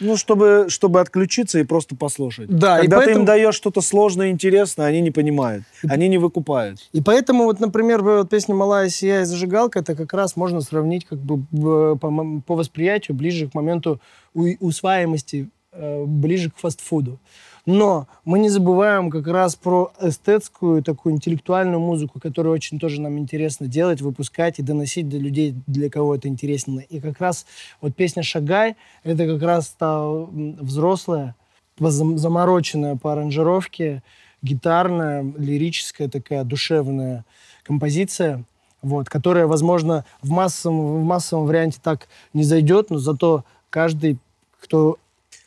Ну, 0.00 0.16
чтобы, 0.16 0.66
чтобы 0.68 1.00
отключиться 1.00 1.58
и 1.58 1.64
просто 1.64 1.96
послушать. 1.96 2.48
Да, 2.48 2.78
и 2.78 2.82
Когда 2.82 2.98
ты 2.98 3.04
поэтому- 3.06 3.20
им 3.20 3.26
даешь 3.26 3.54
что-то 3.54 3.80
сложное 3.80 4.28
и 4.28 4.30
интересное, 4.30 4.86
они 4.86 5.00
не 5.00 5.10
понимают, 5.10 5.64
они 5.88 6.08
не 6.08 6.18
выкупают. 6.18 6.88
И 6.92 7.00
поэтому, 7.00 7.44
вот, 7.44 7.60
например, 7.60 8.02
вот 8.02 8.30
песня 8.30 8.54
«Малая 8.54 8.88
сияй» 8.88 9.22
и 9.22 9.24
«Зажигалка» 9.24 9.80
это 9.80 9.94
как 9.94 10.12
раз 10.14 10.36
можно 10.36 10.60
сравнить 10.60 11.04
как 11.04 11.18
бы 11.18 11.96
по, 11.96 12.40
по 12.46 12.54
восприятию 12.54 13.16
ближе 13.16 13.48
к 13.48 13.54
моменту 13.54 14.00
усваиваемости, 14.34 15.48
э, 15.72 16.04
ближе 16.04 16.50
к 16.50 16.56
фастфуду. 16.56 17.18
Но 17.64 18.08
мы 18.24 18.40
не 18.40 18.48
забываем 18.48 19.08
как 19.08 19.28
раз 19.28 19.54
про 19.54 19.92
эстетскую, 20.00 20.82
такую 20.82 21.14
интеллектуальную 21.14 21.78
музыку, 21.78 22.18
которую 22.18 22.52
очень 22.52 22.80
тоже 22.80 23.00
нам 23.00 23.18
интересно 23.18 23.68
делать, 23.68 24.00
выпускать 24.00 24.58
и 24.58 24.62
доносить 24.62 25.08
до 25.08 25.16
людей, 25.16 25.54
для 25.68 25.88
кого 25.88 26.16
это 26.16 26.26
интересно. 26.26 26.80
И 26.80 26.98
как 26.98 27.20
раз 27.20 27.46
вот 27.80 27.94
песня 27.94 28.24
«Шагай»— 28.24 28.76
это 29.04 29.26
как 29.26 29.42
раз 29.42 29.68
та 29.78 30.04
взрослая, 30.04 31.36
замороченная 31.78 32.96
по 32.96 33.12
аранжировке, 33.12 34.02
гитарная, 34.42 35.24
лирическая 35.38 36.08
такая 36.08 36.42
душевная 36.42 37.24
композиция, 37.62 38.44
вот, 38.82 39.08
которая, 39.08 39.46
возможно, 39.46 40.04
в 40.20 40.30
массовом, 40.30 41.00
в 41.00 41.04
массовом 41.04 41.46
варианте 41.46 41.78
так 41.80 42.08
не 42.34 42.42
зайдет, 42.42 42.90
но 42.90 42.98
зато 42.98 43.44
каждый, 43.70 44.18
кто 44.60 44.98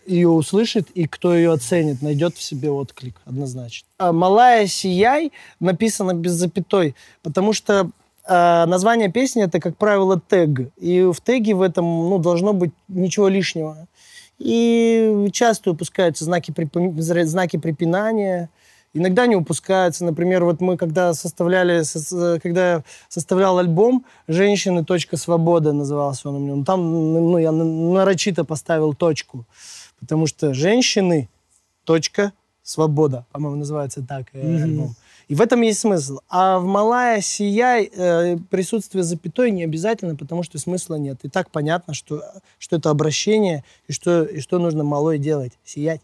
ее 0.05 0.29
услышит 0.29 0.89
и 0.91 1.07
кто 1.07 1.35
ее 1.35 1.51
оценит, 1.53 2.01
найдет 2.01 2.35
в 2.35 2.41
себе 2.41 2.69
отклик 2.69 3.15
однозначно. 3.25 3.87
А 3.97 4.11
«Малая 4.11 4.67
сияй» 4.67 5.31
написано 5.59 6.13
без 6.13 6.33
запятой, 6.33 6.95
потому 7.23 7.53
что 7.53 7.89
а, 8.27 8.65
название 8.65 9.11
песни 9.11 9.43
это, 9.43 9.59
как 9.59 9.77
правило, 9.77 10.19
тег. 10.19 10.71
И 10.77 11.01
в 11.03 11.21
теге 11.21 11.53
в 11.53 11.61
этом 11.61 11.85
ну, 11.85 12.17
должно 12.17 12.53
быть 12.53 12.71
ничего 12.87 13.27
лишнего. 13.27 13.87
И 14.39 15.29
часто 15.31 15.71
упускаются 15.71 16.25
знаки, 16.25 16.51
зра- 16.51 17.23
знаки 17.23 17.57
препинания, 17.57 18.49
иногда 18.93 19.27
не 19.27 19.35
упускаются. 19.35 20.03
Например, 20.03 20.43
вот 20.43 20.59
мы 20.59 20.75
когда 20.77 21.13
составляли, 21.13 21.83
со- 21.83 22.39
когда 22.41 22.83
составлял 23.07 23.57
альбом 23.59 24.05
«Женщины. 24.27 24.83
Точка 24.83 25.17
свобода» 25.17 25.71
назывался 25.71 26.29
он 26.29 26.35
у 26.35 26.39
меня. 26.39 26.55
Ну, 26.55 26.63
Там 26.65 26.91
ну, 27.31 27.37
я 27.37 27.51
на- 27.51 27.63
нарочито 27.63 28.43
поставил 28.43 28.93
точку, 28.93 29.45
потому 30.05 30.27
что 30.27 30.53
«Женщины. 30.53 31.27
Точка 31.83 32.31
свобода», 32.63 33.25
по-моему, 33.31 33.57
называется 33.57 34.03
так 34.07 34.27
э, 34.33 34.41
Мгм. 34.43 34.63
альбом. 34.63 34.95
И 35.27 35.33
в 35.35 35.41
этом 35.41 35.61
есть 35.61 35.79
смысл. 35.79 36.19
А 36.29 36.59
в 36.59 36.65
«Малая 36.65 37.21
сияй» 37.21 37.91
э, 37.95 38.37
присутствие 38.49 39.03
запятой 39.03 39.49
не 39.51 39.63
обязательно, 39.63 40.15
потому 40.15 40.43
что 40.43 40.57
смысла 40.59 40.95
нет. 40.95 41.17
И 41.23 41.29
так 41.29 41.49
понятно, 41.51 41.93
что, 41.95 42.23
что 42.59 42.75
это 42.75 42.89
обращение, 42.91 43.63
и 43.87 43.93
что, 43.93 44.23
и 44.23 44.39
что 44.39 44.59
нужно 44.59 44.83
малой 44.83 45.17
делать. 45.19 45.53
Сиять. 45.63 46.01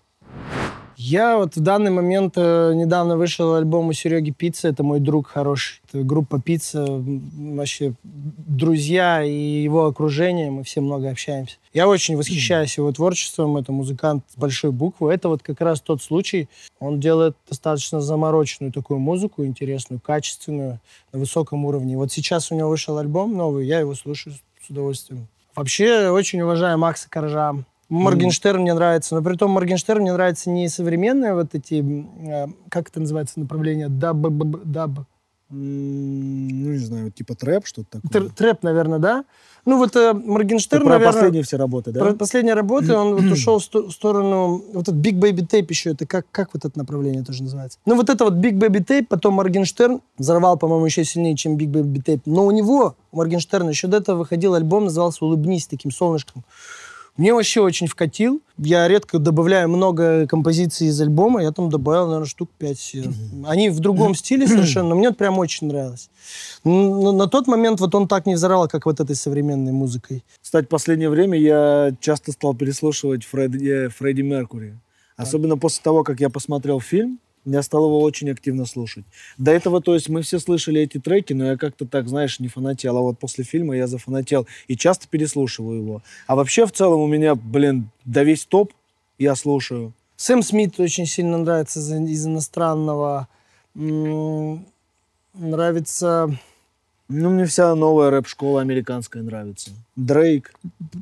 Я 1.03 1.38
вот 1.38 1.55
в 1.55 1.60
данный 1.60 1.89
момент 1.89 2.34
э, 2.36 2.74
недавно 2.75 3.17
вышел 3.17 3.55
альбом 3.55 3.88
у 3.88 3.93
Сереги 3.93 4.29
Пицца, 4.29 4.67
это 4.67 4.84
мой 4.84 5.00
друг 5.00 5.29
хороший. 5.29 5.81
Это 5.89 6.03
группа 6.03 6.39
Пицца, 6.39 6.86
вообще 6.88 7.93
друзья 8.03 9.24
и 9.24 9.63
его 9.63 9.88
окружение, 9.88 10.51
мы 10.51 10.63
все 10.63 10.79
много 10.79 11.10
общаемся. 11.10 11.55
Я 11.74 11.88
очень 11.88 12.17
восхищаюсь 12.17 12.77
его 12.77 12.91
творчеством, 12.91 13.58
это 13.58 13.72
музыкант 13.72 14.25
с 14.31 14.38
большой 14.38 14.72
буквы. 14.72 15.12
Это 15.12 15.27
вот 15.27 15.41
как 15.41 15.60
раз 15.62 15.81
тот 15.81 16.03
случай, 16.03 16.48
он 16.79 17.00
делает 17.00 17.36
достаточно 17.50 18.00
замороченную 18.00 18.72
такую 18.72 19.00
музыку, 19.00 19.43
интересную, 19.43 20.00
качественную, 20.00 20.79
на 21.12 21.17
высоком 21.17 21.65
уровне. 21.65 21.98
Вот 21.98 22.12
сейчас 22.12 22.51
у 22.51 22.55
него 22.55 22.70
вышел 22.70 23.00
альбом 23.00 23.36
новый, 23.36 23.65
я 23.65 23.79
его 23.79 23.96
слушаю 23.96 24.36
с 24.63 24.70
удовольствием. 24.70 25.27
Вообще 25.55 26.10
очень 26.10 26.41
уважаю 26.41 26.77
Макса 26.77 27.10
Коржа. 27.10 27.55
Моргенштерн 27.91 28.62
мне 28.62 28.74
нравится, 28.74 29.15
но 29.15 29.21
при 29.21 29.36
том 29.36 29.51
Моргенштерн 29.51 30.01
мне 30.01 30.13
нравится 30.13 30.50
не 30.50 30.69
современные 30.69 31.33
вот 31.33 31.53
эти, 31.53 31.83
э, 32.25 32.48
как 32.69 32.89
это 32.89 33.01
называется 33.01 33.39
направление, 33.39 33.89
даб, 33.89 34.17
даб. 34.65 35.00
Ну, 35.53 36.71
не 36.71 36.77
знаю, 36.77 37.12
типа 37.12 37.36
трэп, 37.36 37.65
что-то 37.65 38.00
такое. 38.01 38.21
Тр- 38.21 38.31
Трэп, 38.33 38.63
наверное, 38.63 39.00
да? 39.00 39.25
Ну 39.65 39.77
вот 39.77 39.93
э, 39.98 40.13
Ты 40.13 40.19
Моргенштерн, 40.19 40.83
про 40.83 40.91
наверное, 40.93 41.12
последние 41.13 41.43
все 41.43 41.57
работы, 41.57 41.91
да? 41.91 42.00
про 42.00 42.13
последние 42.13 42.53
работы, 42.55 42.95
он 42.95 43.15
вот 43.15 43.24
ушел 43.33 43.60
в 43.60 43.63
сто- 43.63 43.88
в 43.88 43.91
сторону, 43.91 44.63
вот 44.74 44.88
этот 44.88 44.95
Big 45.05 45.19
Baby 45.19 45.45
Tape 45.45 45.65
еще, 45.67 45.91
это 45.91 46.05
как, 46.07 46.25
как 46.31 46.53
вот 46.53 46.63
это 46.63 46.79
направление 46.79 47.24
тоже 47.24 47.43
называется? 47.43 47.77
Ну 47.86 47.95
вот 47.98 48.10
это 48.10 48.24
вот 48.24 48.36
Big 48.36 48.53
Baby 48.53 48.81
Tape, 48.86 49.07
потом 49.10 49.33
Моргенштерн 49.33 50.00
взорвал, 50.17 50.57
по-моему, 50.57 50.86
еще 50.86 51.03
сильнее, 51.03 51.36
чем 51.36 51.57
Big 51.57 51.67
Baby 51.67 52.01
Tape, 52.01 52.21
но 52.25 52.45
у 52.45 52.51
него, 52.51 52.95
у 53.12 53.17
Моргенштерна, 53.17 53.69
еще 53.69 53.88
до 53.88 53.98
этого 53.98 54.19
выходил 54.19 54.53
альбом, 54.53 54.86
назывался 54.86 55.25
«Улыбнись» 55.25 55.67
таким 55.67 55.91
солнышком. 55.91 56.45
Мне 57.18 57.34
вообще 57.34 57.62
очень 57.62 57.88
вкатил. 57.88 58.41
Я 58.58 58.88
редко 58.88 59.20
добавляю 59.20 59.68
много 59.70 60.25
композиций 60.27 60.88
из 60.88 61.00
альбома. 61.01 61.44
Я 61.44 61.51
там 61.51 61.70
добавил, 61.70 62.06
наверное, 62.06 62.25
штук 62.27 62.50
5. 62.58 62.96
Они 63.46 63.70
в 63.70 63.80
другом 63.80 64.15
стиле 64.15 64.48
совершенно, 64.48 64.89
но 64.89 64.96
мне 64.96 65.08
это 65.08 65.18
прям 65.18 65.38
очень 65.38 65.68
нравилось. 65.68 66.10
Н- 66.63 67.18
На, 67.18 67.27
тот 67.27 67.48
момент 67.48 67.80
вот 67.82 67.94
он 67.96 68.08
так 68.08 68.25
не 68.25 68.36
взорвал, 68.36 68.68
как 68.68 68.86
вот 68.86 69.00
этой 69.00 69.15
современной 69.15 69.72
музыкой. 69.74 70.24
Кстати, 70.41 70.65
в 70.65 70.70
последнее 70.70 71.10
время 71.10 71.38
я 71.38 71.94
часто 72.00 72.32
стал 72.32 72.56
переслушивать 72.56 73.25
Фредди, 73.25 73.88
Фредди 73.89 74.22
Меркури. 74.22 74.77
Особенно 75.18 75.58
после 75.58 75.82
того, 75.84 76.03
как 76.03 76.20
я 76.22 76.30
посмотрел 76.30 76.80
фильм, 76.80 77.20
я 77.45 77.62
стал 77.63 77.86
его 77.86 78.00
очень 78.01 78.29
активно 78.29 78.65
слушать. 78.65 79.05
До 79.38 79.51
этого, 79.51 79.81
то 79.81 79.93
есть, 79.93 80.10
мы 80.10 80.21
все 80.21 80.39
слышали 80.39 80.81
эти 80.81 81.00
треки, 81.00 81.33
но 81.33 81.45
я 81.45 81.57
как-то 81.57 81.86
так, 81.86 82.07
знаешь, 82.07 82.39
не 82.39 82.48
фанател. 82.48 82.98
А 82.98 83.01
вот 83.01 83.19
после 83.19 83.43
фильма 83.43 83.75
я 83.75 83.88
зафанател 83.88 84.48
и 84.67 84.75
часто 84.75 85.07
переслушиваю 85.07 85.79
его. 85.79 86.03
А 86.27 86.36
вообще, 86.36 86.65
в 86.65 86.71
целом, 86.71 87.01
у 87.01 87.07
меня, 87.07 87.36
блин, 87.36 87.89
да 88.05 88.24
весь 88.24 88.45
топ 88.45 88.74
я 89.17 89.36
слушаю. 89.36 89.93
Сэм 90.17 90.43
Смит 90.43 90.79
очень 90.79 91.07
сильно 91.07 91.38
нравится 91.39 91.79
из, 91.79 91.91
из 91.91 92.27
иностранного. 92.27 93.27
Нравится 95.33 96.38
Ну, 97.07 97.29
мне 97.29 97.45
вся 97.45 97.74
новая 97.74 98.10
рэп-школа 98.12 98.62
американская 98.62 99.24
нравится. 99.24 99.71
Дрейк, 99.95 100.53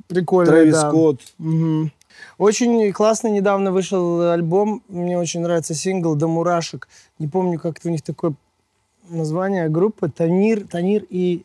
прикольно, 0.08 0.52
Трэвис 0.52 0.74
да. 0.74 0.90
Скотт. 0.90 1.22
Мгм. 1.38 1.92
Очень 2.38 2.92
классный 2.94 3.32
недавно 3.32 3.72
вышел 3.72 4.32
альбом. 4.32 4.84
Мне 4.88 5.18
очень 5.18 5.42
нравится 5.42 5.74
сингл 5.74 6.16
«До 6.16 6.28
мурашек». 6.28 6.88
Не 7.20 7.28
помню, 7.28 7.60
как 7.60 7.80
это 7.80 7.88
у 7.90 7.92
них 7.92 8.02
такое 8.02 8.34
название 9.10 9.70
группы. 9.70 10.10
Танир, 10.10 10.68
Танир 10.68 11.06
и... 11.10 11.44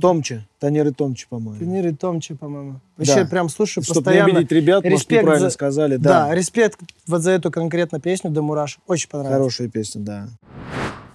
Томче. 0.00 0.44
Танер 0.58 0.88
и 0.88 0.90
Томче, 0.92 1.26
по-моему. 1.30 1.58
Танир 1.60 1.86
и 1.86 1.92
Томчи, 1.92 2.34
по-моему. 2.34 2.80
Вообще 2.96 3.22
Да. 3.22 3.26
прям 3.30 3.48
слушаю 3.48 3.84
Чтобы 3.84 3.98
не 4.00 4.04
постоянно. 4.04 4.32
обидеть 4.38 4.50
ребят, 4.52 4.82
может, 4.82 4.98
Респект 4.98 5.22
неправильно 5.22 5.48
за- 5.50 5.54
сказали. 5.54 5.96
Да. 5.96 6.26
Да, 6.28 6.34
респект 6.34 6.80
вот 7.06 7.22
за 7.22 7.30
эту 7.30 7.52
конкретно 7.52 8.00
песню 8.00 8.30
«До 8.30 8.42
мурашек». 8.42 8.80
Очень 8.88 9.08
понравилось. 9.08 9.38
хорошая 9.38 9.68
песня, 9.68 10.00
да. 10.00 10.28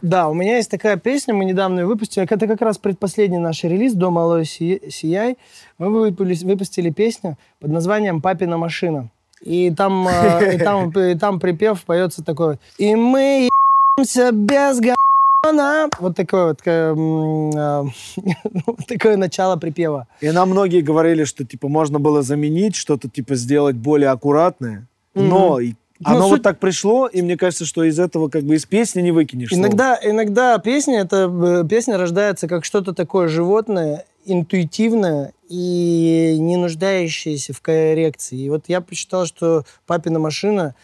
Да, 0.02 0.30
у 0.30 0.34
меня 0.34 0.58
есть 0.58 0.72
такая 0.72 0.98
песня, 0.98 1.34
мы 1.34 1.46
недавно 1.46 1.82
ее 1.82 1.86
выпустили. 1.86 2.26
Это 2.30 2.48
как 2.48 2.62
раз 2.62 2.78
предпоследний 2.78 3.38
наш 3.38 3.64
релиз 3.64 3.94
«До 3.94 4.12
малой 4.12 4.46
Си- 4.46 4.82
сияй». 4.90 5.38
Мы 5.78 5.90
выпустили, 5.90 6.46
выпустили 6.46 6.90
песню 6.90 7.38
под 7.60 7.72
названием 7.72 8.22
«Папина 8.22 8.58
машина». 8.58 9.10
И 9.42 9.72
там, 9.72 10.08
э, 10.08 10.56
и 10.56 10.58
там, 10.58 10.90
и 10.98 11.16
там 11.16 11.40
припев 11.40 11.84
поется 11.84 12.24
такой 12.24 12.48
вот. 12.48 12.60
«И 12.78 12.96
мы 12.96 13.50
ебемся 13.98 14.32
без 14.32 14.80
говна». 14.80 15.90
Вот 16.00 16.16
такое 16.16 16.48
вот, 16.50 16.60
э, 16.66 16.94
ну, 16.96 17.92
такое 18.88 19.18
начало 19.18 19.58
припева. 19.58 20.08
И 20.22 20.32
нам 20.32 20.50
многие 20.50 20.82
говорили, 20.82 21.26
что 21.26 21.44
типа 21.46 21.68
можно 21.68 22.00
было 22.00 22.22
заменить, 22.22 22.76
что-то 22.76 23.10
типа 23.10 23.36
сделать 23.36 23.76
более 23.76 24.10
аккуратное. 24.10 24.88
Но. 25.14 25.60
Ну, 26.00 26.10
оно 26.12 26.22
суть- 26.24 26.32
вот 26.32 26.42
так 26.44 26.60
пришло, 26.60 27.08
и 27.08 27.22
мне 27.22 27.36
кажется, 27.36 27.66
что 27.66 27.84
из 27.84 28.00
этого 28.00 28.30
как 28.30 28.44
бы 28.44 28.56
из 28.56 28.66
песни 28.66 29.02
не 29.02 29.12
выкинешь. 29.12 29.52
Иногда, 29.52 30.00
иногда 30.02 30.58
песня, 30.60 31.02
это 31.02 31.30
э, 31.64 31.68
песня 31.68 31.98
рождается 31.98 32.48
как 32.48 32.64
что-то 32.64 32.94
такое 32.94 33.28
животное, 33.28 34.06
интуитивное 34.26 35.34
и 35.50 36.38
не 36.40 36.56
нуждающаяся 36.56 37.54
в 37.54 37.62
коррекции. 37.62 38.38
И 38.38 38.50
вот 38.50 38.66
я 38.68 38.80
посчитал, 38.82 39.26
что 39.26 39.66
«Папина 39.86 40.20
машина» 40.20 40.76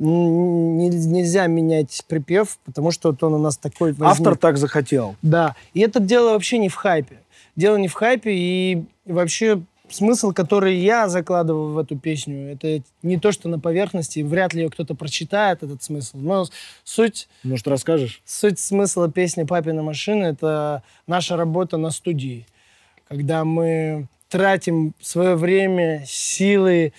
нельзя 0.00 1.46
менять 1.46 2.04
припев, 2.08 2.58
потому 2.64 2.90
что 2.90 3.10
вот 3.10 3.22
он 3.22 3.34
у 3.34 3.38
нас 3.38 3.56
такой 3.56 3.92
возник. 3.92 4.10
Автор 4.20 4.36
так 4.36 4.58
захотел. 4.58 5.14
Да. 5.22 5.54
И 5.72 5.80
это 5.80 6.00
дело 6.00 6.30
вообще 6.32 6.58
не 6.58 6.68
в 6.68 6.74
хайпе. 6.74 7.18
Дело 7.54 7.76
не 7.76 7.86
в 7.86 7.92
хайпе, 7.94 8.32
и 8.32 8.84
вообще 9.06 9.62
смысл, 9.88 10.32
который 10.32 10.76
я 10.76 11.08
закладываю 11.08 11.72
в 11.72 11.78
эту 11.78 11.98
песню, 11.98 12.52
это 12.52 12.82
не 13.02 13.18
то, 13.18 13.32
что 13.32 13.48
на 13.48 13.58
поверхности, 13.58 14.20
вряд 14.20 14.54
ли 14.54 14.62
ее 14.62 14.70
кто-то 14.70 14.94
прочитает, 14.94 15.62
этот 15.62 15.82
смысл. 15.82 16.18
Но 16.18 16.46
суть... 16.84 17.28
Может, 17.42 17.68
расскажешь? 17.68 18.22
Суть 18.24 18.58
смысла 18.58 19.10
песни 19.10 19.44
«Папина 19.44 19.82
машина»— 19.82 20.24
это 20.24 20.82
наша 21.06 21.36
работа 21.36 21.76
на 21.76 21.90
студии. 21.90 22.46
Когда 23.08 23.44
мы 23.44 24.08
тратим 24.28 24.94
свое 25.00 25.36
время, 25.36 26.04
силы, 26.06 26.92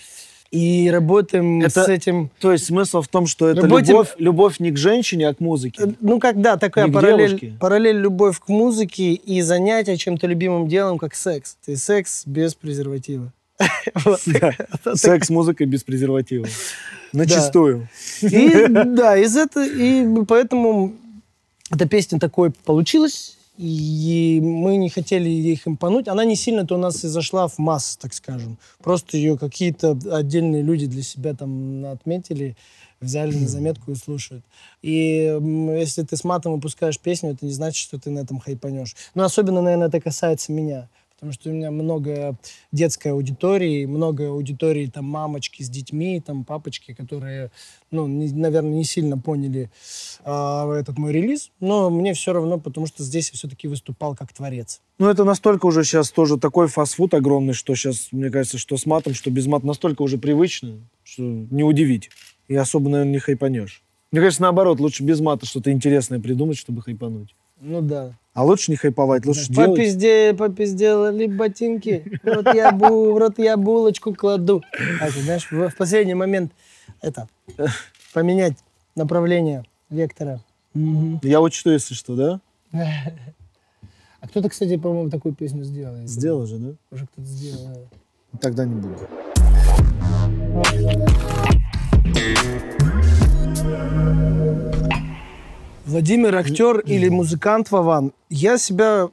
и 0.50 0.90
работаем 0.90 1.62
это, 1.62 1.84
с 1.84 1.88
этим... 1.88 2.30
То 2.40 2.52
есть 2.52 2.66
смысл 2.66 3.02
в 3.02 3.08
том, 3.08 3.26
что 3.26 3.48
это 3.48 3.62
Работаем... 3.62 3.88
любовь, 3.88 4.14
любовь 4.18 4.60
не 4.60 4.70
к 4.70 4.76
женщине, 4.76 5.28
а 5.28 5.34
к 5.34 5.40
музыке? 5.40 5.82
Э, 5.82 5.92
ну, 6.00 6.20
как, 6.20 6.40
да, 6.40 6.56
такая 6.56 6.88
параллель, 6.88 7.56
параллель 7.58 7.98
любовь 7.98 8.38
к 8.38 8.48
музыке 8.48 9.12
и 9.12 9.40
занятие 9.42 9.96
чем-то 9.96 10.26
любимым 10.26 10.68
делом, 10.68 10.98
как 10.98 11.14
секс. 11.14 11.56
Ты 11.64 11.76
секс 11.76 12.22
без 12.26 12.54
презерватива. 12.54 13.32
Секс, 14.94 15.30
музыка 15.30 15.64
без 15.64 15.82
презерватива. 15.82 16.46
Начистую. 17.12 17.88
Да, 18.20 19.16
из 19.16 19.34
этого, 19.36 19.64
и 19.64 20.24
поэтому 20.26 20.94
эта 21.70 21.88
песня 21.88 22.18
такой 22.18 22.50
получилась, 22.50 23.38
и 23.58 24.40
мы 24.42 24.76
не 24.76 24.88
хотели 24.88 25.28
их 25.28 25.66
импануть. 25.66 26.08
Она 26.08 26.24
не 26.24 26.36
сильно-то 26.36 26.74
у 26.74 26.78
нас 26.78 27.04
и 27.04 27.08
зашла 27.08 27.48
в 27.48 27.58
массы, 27.58 27.98
так 27.98 28.14
скажем. 28.14 28.58
Просто 28.82 29.16
ее 29.16 29.38
какие-то 29.38 29.98
отдельные 30.12 30.62
люди 30.62 30.86
для 30.86 31.02
себя 31.02 31.34
там 31.34 31.84
отметили, 31.86 32.56
взяли 33.00 33.34
на 33.34 33.48
заметку 33.48 33.92
и 33.92 33.94
слушают. 33.94 34.44
И 34.82 35.38
если 35.78 36.02
ты 36.02 36.16
с 36.16 36.24
матом 36.24 36.52
выпускаешь 36.52 36.98
песню, 36.98 37.32
это 37.32 37.44
не 37.44 37.52
значит, 37.52 37.82
что 37.82 37.98
ты 37.98 38.10
на 38.10 38.20
этом 38.20 38.38
хайпанешь. 38.38 38.94
Но 39.14 39.24
особенно, 39.24 39.62
наверное, 39.62 39.88
это 39.88 40.00
касается 40.00 40.52
меня 40.52 40.88
потому 41.16 41.32
что 41.32 41.48
у 41.48 41.52
меня 41.52 41.70
много 41.70 42.36
детской 42.72 43.08
аудитории, 43.08 43.86
много 43.86 44.28
аудитории 44.28 44.86
там 44.86 45.06
мамочки 45.06 45.62
с 45.62 45.70
детьми, 45.70 46.22
там 46.24 46.44
папочки, 46.44 46.92
которые, 46.92 47.50
ну, 47.90 48.06
не, 48.06 48.30
наверное, 48.30 48.74
не 48.74 48.84
сильно 48.84 49.18
поняли 49.18 49.70
э, 50.24 50.72
этот 50.78 50.98
мой 50.98 51.12
релиз, 51.12 51.50
но 51.58 51.88
мне 51.88 52.12
все 52.12 52.32
равно, 52.34 52.58
потому 52.58 52.86
что 52.86 53.02
здесь 53.02 53.30
я 53.30 53.36
все-таки 53.36 53.66
выступал 53.66 54.14
как 54.14 54.32
творец. 54.32 54.82
Ну, 54.98 55.08
это 55.08 55.24
настолько 55.24 55.66
уже 55.66 55.84
сейчас 55.84 56.10
тоже 56.10 56.36
такой 56.36 56.68
фастфуд 56.68 57.14
огромный, 57.14 57.54
что 57.54 57.74
сейчас, 57.74 58.08
мне 58.12 58.30
кажется, 58.30 58.58
что 58.58 58.76
с 58.76 58.84
матом, 58.84 59.14
что 59.14 59.30
без 59.30 59.46
мата 59.46 59.66
настолько 59.66 60.02
уже 60.02 60.18
привычно, 60.18 60.80
что 61.02 61.22
не 61.22 61.64
удивить. 61.64 62.10
И 62.48 62.54
особо, 62.54 62.90
наверное, 62.90 63.12
не 63.12 63.18
хайпанешь. 63.18 63.82
Мне 64.12 64.20
кажется, 64.20 64.42
наоборот, 64.42 64.80
лучше 64.80 65.02
без 65.02 65.20
мата 65.20 65.46
что-то 65.46 65.72
интересное 65.72 66.20
придумать, 66.20 66.58
чтобы 66.58 66.82
хайпануть. 66.82 67.34
Ну 67.60 67.80
да. 67.80 68.14
А 68.36 68.44
лучше 68.44 68.70
не 68.70 68.76
хайповать, 68.76 69.24
лучше 69.24 69.48
да, 69.48 69.64
делать. 69.64 69.78
Попизде, 69.78 70.34
попизделали 70.34 71.26
ботинки, 71.26 72.20
вот 72.22 72.54
я, 72.54 72.70
бу, 72.70 73.14
в 73.14 73.16
рот 73.16 73.38
я 73.38 73.56
булочку 73.56 74.14
кладу. 74.14 74.62
А 75.00 75.06
ты 75.06 75.22
знаешь, 75.22 75.50
в, 75.50 75.70
в 75.70 75.74
последний 75.74 76.12
момент 76.12 76.52
это, 77.00 77.28
поменять 78.12 78.58
направление 78.94 79.64
вектора. 79.88 80.42
Угу. 80.74 81.20
Я 81.22 81.40
учту, 81.40 81.70
если 81.70 81.94
что, 81.94 82.14
да? 82.14 82.40
А 84.20 84.28
кто-то, 84.28 84.50
кстати, 84.50 84.76
по-моему, 84.76 85.08
такую 85.08 85.34
песню 85.34 85.62
сделал. 85.62 85.96
Сделал 86.06 86.46
же, 86.46 86.58
да? 86.58 86.74
Уже 86.90 87.06
кто-то 87.06 87.26
сделал. 87.26 87.88
Тогда 88.40 88.66
не 88.66 88.74
буду. 88.74 88.98
Владимир 95.86 96.34
актер 96.34 96.80
или 96.80 97.08
музыкант 97.08 97.70
Вован. 97.70 98.12
Я 98.28 98.58
себя 98.58 99.08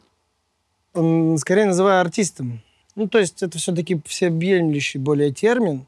скорее 0.91 1.65
называю 1.65 2.01
артистом. 2.01 2.63
Ну, 2.95 3.07
то 3.07 3.19
есть 3.19 3.43
это 3.43 3.59
все-таки 3.59 4.01
всеобъемлющий 4.07 4.97
более 4.97 5.31
термин. 5.31 5.85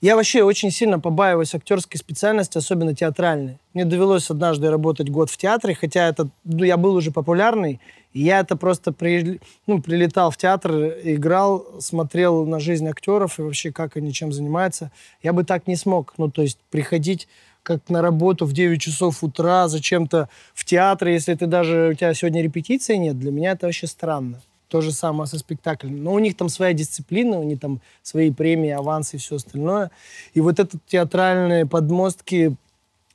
Я 0.00 0.14
вообще 0.14 0.44
очень 0.44 0.70
сильно 0.70 1.00
побаиваюсь 1.00 1.56
актерской 1.56 1.98
специальности, 1.98 2.56
особенно 2.56 2.94
театральной. 2.94 3.58
Мне 3.74 3.84
довелось 3.84 4.30
однажды 4.30 4.70
работать 4.70 5.10
год 5.10 5.28
в 5.28 5.36
театре, 5.36 5.74
хотя 5.74 6.06
это, 6.06 6.28
ну, 6.44 6.62
я 6.62 6.76
был 6.76 6.94
уже 6.94 7.10
популярный, 7.10 7.80
я 8.14 8.40
это 8.40 8.56
просто 8.56 8.92
при, 8.92 9.40
ну, 9.66 9.82
прилетал 9.82 10.30
в 10.30 10.36
театр, 10.36 10.94
играл, 11.02 11.66
смотрел 11.80 12.46
на 12.46 12.58
жизнь 12.58 12.88
актеров 12.88 13.38
и 13.38 13.42
вообще 13.42 13.70
как 13.70 13.96
они 13.96 14.12
чем 14.12 14.32
занимаются. 14.32 14.90
Я 15.22 15.32
бы 15.32 15.44
так 15.44 15.66
не 15.66 15.76
смог. 15.76 16.14
Ну, 16.16 16.30
то 16.30 16.42
есть 16.42 16.58
приходить 16.70 17.28
как 17.62 17.88
на 17.90 18.00
работу 18.00 18.46
в 18.46 18.52
9 18.52 18.80
часов 18.80 19.22
утра, 19.22 19.68
зачем-то 19.68 20.30
в 20.54 20.64
театре, 20.64 21.12
если 21.12 21.34
ты 21.34 21.46
даже, 21.46 21.90
у 21.92 21.94
тебя 21.94 22.14
сегодня 22.14 22.42
репетиции 22.42 22.96
нет, 22.96 23.18
для 23.18 23.30
меня 23.30 23.52
это 23.52 23.66
вообще 23.66 23.86
странно. 23.86 24.40
То 24.68 24.80
же 24.80 24.90
самое 24.92 25.26
со 25.26 25.38
спектаклем. 25.38 26.02
Но 26.02 26.12
у 26.12 26.18
них 26.18 26.36
там 26.36 26.48
своя 26.48 26.72
дисциплина, 26.72 27.38
у 27.38 27.42
них 27.42 27.60
там 27.60 27.80
свои 28.02 28.30
премии, 28.30 28.70
авансы 28.70 29.16
и 29.16 29.18
все 29.18 29.36
остальное. 29.36 29.90
И 30.34 30.40
вот 30.40 30.58
этот 30.58 30.80
театральные 30.86 31.66
подмостки, 31.66 32.56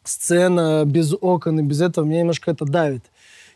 сцена 0.04 0.84
без 0.86 1.14
окон 1.20 1.60
и 1.60 1.64
без 1.64 1.82
этого 1.82 2.06
меня 2.06 2.20
немножко 2.20 2.52
это 2.52 2.66
давит. 2.66 3.04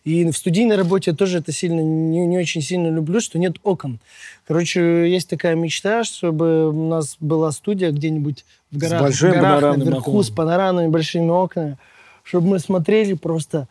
И 0.07 0.23
в 0.31 0.37
студийной 0.37 0.77
работе 0.77 1.11
я 1.11 1.17
тоже 1.17 1.39
это 1.39 1.51
сильно 1.51 1.81
не, 1.81 2.25
не 2.25 2.37
очень 2.37 2.61
сильно 2.61 2.87
люблю, 2.87 3.19
что 3.19 3.37
нет 3.37 3.57
окон. 3.63 3.99
Короче, 4.47 5.11
есть 5.11 5.29
такая 5.29 5.53
мечта, 5.55 6.05
чтобы 6.05 6.69
у 6.69 6.87
нас 6.87 7.17
была 7.19 7.51
студия 7.51 7.91
где-нибудь 7.91 8.45
в 8.71 8.77
горах, 8.77 8.99
с 8.99 9.03
большим 9.03 9.31
в 9.31 9.33
горах 9.33 9.75
наверху, 9.75 10.11
окном. 10.11 10.23
с 10.23 10.29
панорамными 10.29 10.87
большими 10.87 11.27
окнами, 11.27 11.77
чтобы 12.23 12.47
мы 12.47 12.59
смотрели 12.59 13.15
просто 13.15 13.67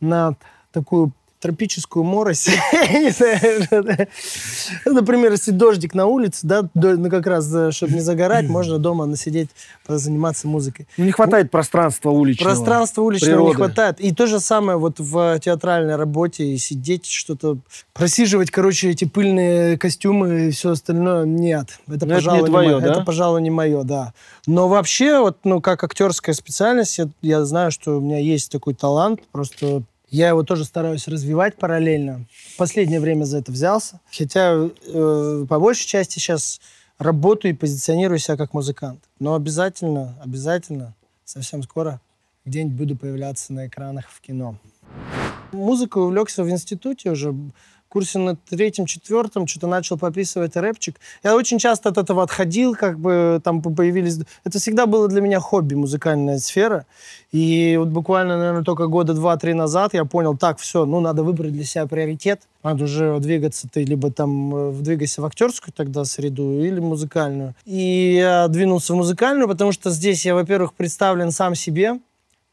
на 0.00 0.36
такую 0.72 1.12
тропическую 1.44 2.04
морось. 2.04 2.48
Например, 4.86 5.30
если 5.30 5.50
дождик 5.50 5.92
на 5.92 6.06
улице, 6.06 6.40
да, 6.46 6.66
ну 6.72 7.10
как 7.10 7.26
раз, 7.26 7.54
э, 7.54 7.70
чтобы 7.70 7.92
не 7.92 8.00
загорать, 8.00 8.48
можно 8.48 8.78
дома 8.78 9.04
насидеть, 9.04 9.50
заниматься 9.86 10.48
музыкой. 10.48 10.88
Ну, 10.96 11.04
не 11.04 11.10
хватает 11.10 11.50
пространства 11.50 12.08
уличного. 12.08 12.48
Пространства 12.48 13.02
уличного 13.02 13.46
не 13.46 13.54
хватает. 13.54 14.00
И 14.00 14.14
то 14.14 14.26
же 14.26 14.40
самое 14.40 14.78
вот 14.78 14.98
в 14.98 15.38
театральной 15.38 15.96
работе, 15.96 16.46
и 16.46 16.56
сидеть 16.56 17.04
что-то, 17.04 17.58
просиживать, 17.92 18.50
короче, 18.50 18.88
эти 18.88 19.04
пыльные 19.04 19.76
костюмы 19.76 20.46
и 20.48 20.50
все 20.50 20.70
остальное, 20.70 21.26
нет. 21.26 21.78
Это, 21.86 22.06
пожалуй, 22.06 22.40
не, 22.40 22.46
твое, 22.46 22.80
да? 22.80 22.92
это, 22.92 23.00
пожалуй, 23.02 23.42
не 23.42 23.50
мое, 23.50 23.82
да. 23.82 24.14
Но 24.46 24.66
вообще, 24.68 25.20
вот, 25.20 25.40
ну, 25.44 25.60
как 25.60 25.84
актерская 25.84 26.34
специальность, 26.34 26.96
я, 26.96 27.10
я 27.20 27.44
знаю, 27.44 27.70
что 27.70 27.98
у 27.98 28.00
меня 28.00 28.18
есть 28.18 28.50
такой 28.50 28.72
талант, 28.72 29.20
просто 29.30 29.82
я 30.14 30.28
его 30.28 30.44
тоже 30.44 30.64
стараюсь 30.64 31.08
развивать 31.08 31.56
параллельно. 31.56 32.26
Последнее 32.56 33.00
время 33.00 33.24
за 33.24 33.38
это 33.38 33.50
взялся. 33.50 34.00
Хотя 34.16 34.68
э, 34.86 35.46
по 35.48 35.58
большей 35.58 35.88
части 35.88 36.20
сейчас 36.20 36.60
работаю 36.98 37.52
и 37.52 37.56
позиционирую 37.56 38.20
себя 38.20 38.36
как 38.36 38.54
музыкант. 38.54 39.02
Но 39.18 39.34
обязательно, 39.34 40.16
обязательно, 40.22 40.94
совсем 41.24 41.64
скоро 41.64 42.00
где-нибудь 42.44 42.76
буду 42.76 42.96
появляться 42.96 43.52
на 43.52 43.66
экранах 43.66 44.08
в 44.08 44.20
кино. 44.20 44.56
Музыкой 45.50 46.04
увлекся 46.04 46.44
в 46.44 46.48
институте 46.48 47.10
уже 47.10 47.34
курсе 47.94 48.18
на 48.18 48.34
третьем-четвертом 48.36 49.46
что-то 49.46 49.68
начал 49.68 49.96
пописывать 49.96 50.56
рэпчик. 50.56 50.96
Я 51.22 51.36
очень 51.36 51.58
часто 51.58 51.90
от 51.90 51.96
этого 51.96 52.24
отходил, 52.24 52.74
как 52.74 52.98
бы 52.98 53.40
там 53.42 53.62
появились... 53.62 54.18
Это 54.42 54.58
всегда 54.58 54.86
было 54.86 55.06
для 55.06 55.20
меня 55.20 55.38
хобби, 55.38 55.74
музыкальная 55.74 56.38
сфера. 56.38 56.86
И 57.30 57.76
вот 57.78 57.88
буквально, 57.88 58.36
наверное, 58.36 58.64
только 58.64 58.88
года 58.88 59.14
два-три 59.14 59.54
назад 59.54 59.94
я 59.94 60.04
понял, 60.04 60.36
так, 60.36 60.58
все, 60.58 60.84
ну, 60.84 60.98
надо 61.00 61.22
выбрать 61.22 61.52
для 61.52 61.64
себя 61.64 61.86
приоритет. 61.86 62.42
Надо 62.64 62.84
уже 62.84 63.18
двигаться, 63.20 63.68
ты 63.72 63.84
либо 63.84 64.10
там 64.10 64.54
э, 64.54 64.72
двигайся 64.72 65.22
в 65.22 65.26
актерскую 65.26 65.72
тогда 65.72 66.04
среду, 66.04 66.60
или 66.60 66.80
музыкальную. 66.80 67.54
И 67.64 68.14
я 68.16 68.48
двинулся 68.48 68.92
в 68.92 68.96
музыкальную, 68.96 69.46
потому 69.46 69.70
что 69.70 69.90
здесь 69.90 70.26
я, 70.26 70.34
во-первых, 70.34 70.74
представлен 70.74 71.30
сам 71.30 71.54
себе, 71.54 72.00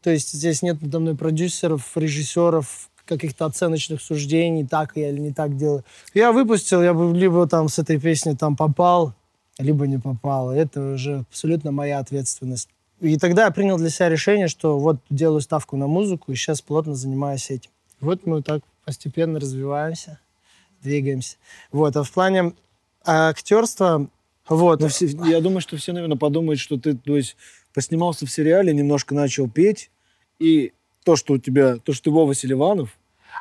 то 0.02 0.10
есть 0.10 0.32
здесь 0.32 0.62
нет 0.62 0.82
надо 0.82 1.00
мной 1.00 1.16
продюсеров, 1.16 1.96
режиссеров, 1.96 2.90
каких-то 3.04 3.46
оценочных 3.46 4.00
суждений, 4.00 4.66
так 4.66 4.92
я 4.96 5.10
или 5.10 5.18
не 5.18 5.32
так 5.32 5.56
делаю. 5.56 5.84
Я 6.14 6.32
выпустил, 6.32 6.82
я 6.82 6.94
бы 6.94 7.16
либо 7.16 7.46
там 7.46 7.68
с 7.68 7.78
этой 7.78 7.98
песни 7.98 8.34
там 8.34 8.56
попал, 8.56 9.14
либо 9.58 9.86
не 9.86 9.98
попал. 9.98 10.50
Это 10.50 10.94
уже 10.94 11.20
абсолютно 11.30 11.72
моя 11.72 11.98
ответственность. 11.98 12.68
И 13.00 13.18
тогда 13.18 13.46
я 13.46 13.50
принял 13.50 13.78
для 13.78 13.90
себя 13.90 14.08
решение, 14.08 14.48
что 14.48 14.78
вот 14.78 14.98
делаю 15.10 15.40
ставку 15.40 15.76
на 15.76 15.88
музыку 15.88 16.30
и 16.30 16.36
сейчас 16.36 16.62
плотно 16.62 16.94
занимаюсь 16.94 17.50
этим. 17.50 17.70
Вот 18.00 18.26
мы 18.26 18.42
так 18.42 18.62
постепенно 18.84 19.40
развиваемся, 19.40 20.20
двигаемся. 20.82 21.36
Вот, 21.72 21.96
а 21.96 22.04
в 22.04 22.10
плане 22.12 22.52
актерства, 23.04 24.08
вот. 24.48 24.80
Но 24.80 24.88
все, 24.88 25.06
я 25.06 25.40
думаю, 25.40 25.60
что 25.60 25.76
все, 25.76 25.92
наверное, 25.92 26.16
подумают, 26.16 26.60
что 26.60 26.78
ты, 26.78 26.96
то 26.96 27.16
есть, 27.16 27.36
поснимался 27.74 28.26
в 28.26 28.30
сериале, 28.30 28.72
немножко 28.72 29.14
начал 29.14 29.48
петь, 29.48 29.90
и 30.38 30.72
то, 31.04 31.16
что 31.16 31.34
у 31.34 31.38
тебя, 31.38 31.76
то, 31.76 31.92
что 31.92 32.04
ты 32.04 32.10
Вова 32.10 32.34
Селиванов, 32.34 32.90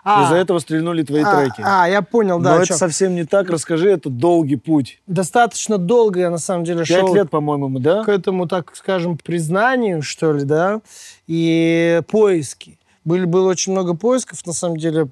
А. 0.04 0.24
Из-за 0.24 0.36
этого 0.36 0.58
стрельнули 0.60 1.04
твои 1.04 1.22
А, 1.22 1.36
треки. 1.36 1.62
а, 1.64 1.86
я 1.88 2.02
понял, 2.02 2.40
да. 2.40 2.52
Но 2.52 2.58
это 2.60 2.68
чём. 2.70 2.78
совсем 2.78 3.14
не 3.14 3.24
так. 3.26 3.50
Расскажи, 3.52 3.90
это 3.92 4.10
долгий 4.10 4.56
путь. 4.56 5.00
Достаточно 5.06 5.78
долго 5.78 6.22
я, 6.22 6.32
на 6.32 6.40
самом 6.40 6.64
деле, 6.64 6.80
Пять 6.86 6.88
шел 7.02 7.14
лет, 7.14 7.30
по-моему, 7.30 7.68
мы, 7.68 7.80
да? 7.82 8.04
к 8.04 8.10
этому, 8.10 8.48
так 8.48 8.76
скажем, 8.76 9.18
признанию, 9.18 10.02
что 10.02 10.32
ли, 10.34 10.44
да, 10.44 10.82
и 11.28 12.02
поиски. 12.10 12.80
Были, 13.06 13.26
было 13.26 13.50
очень 13.50 13.74
много 13.74 13.94
поисков, 13.96 14.44
на 14.46 14.54
самом 14.54 14.78
деле, 14.78 15.08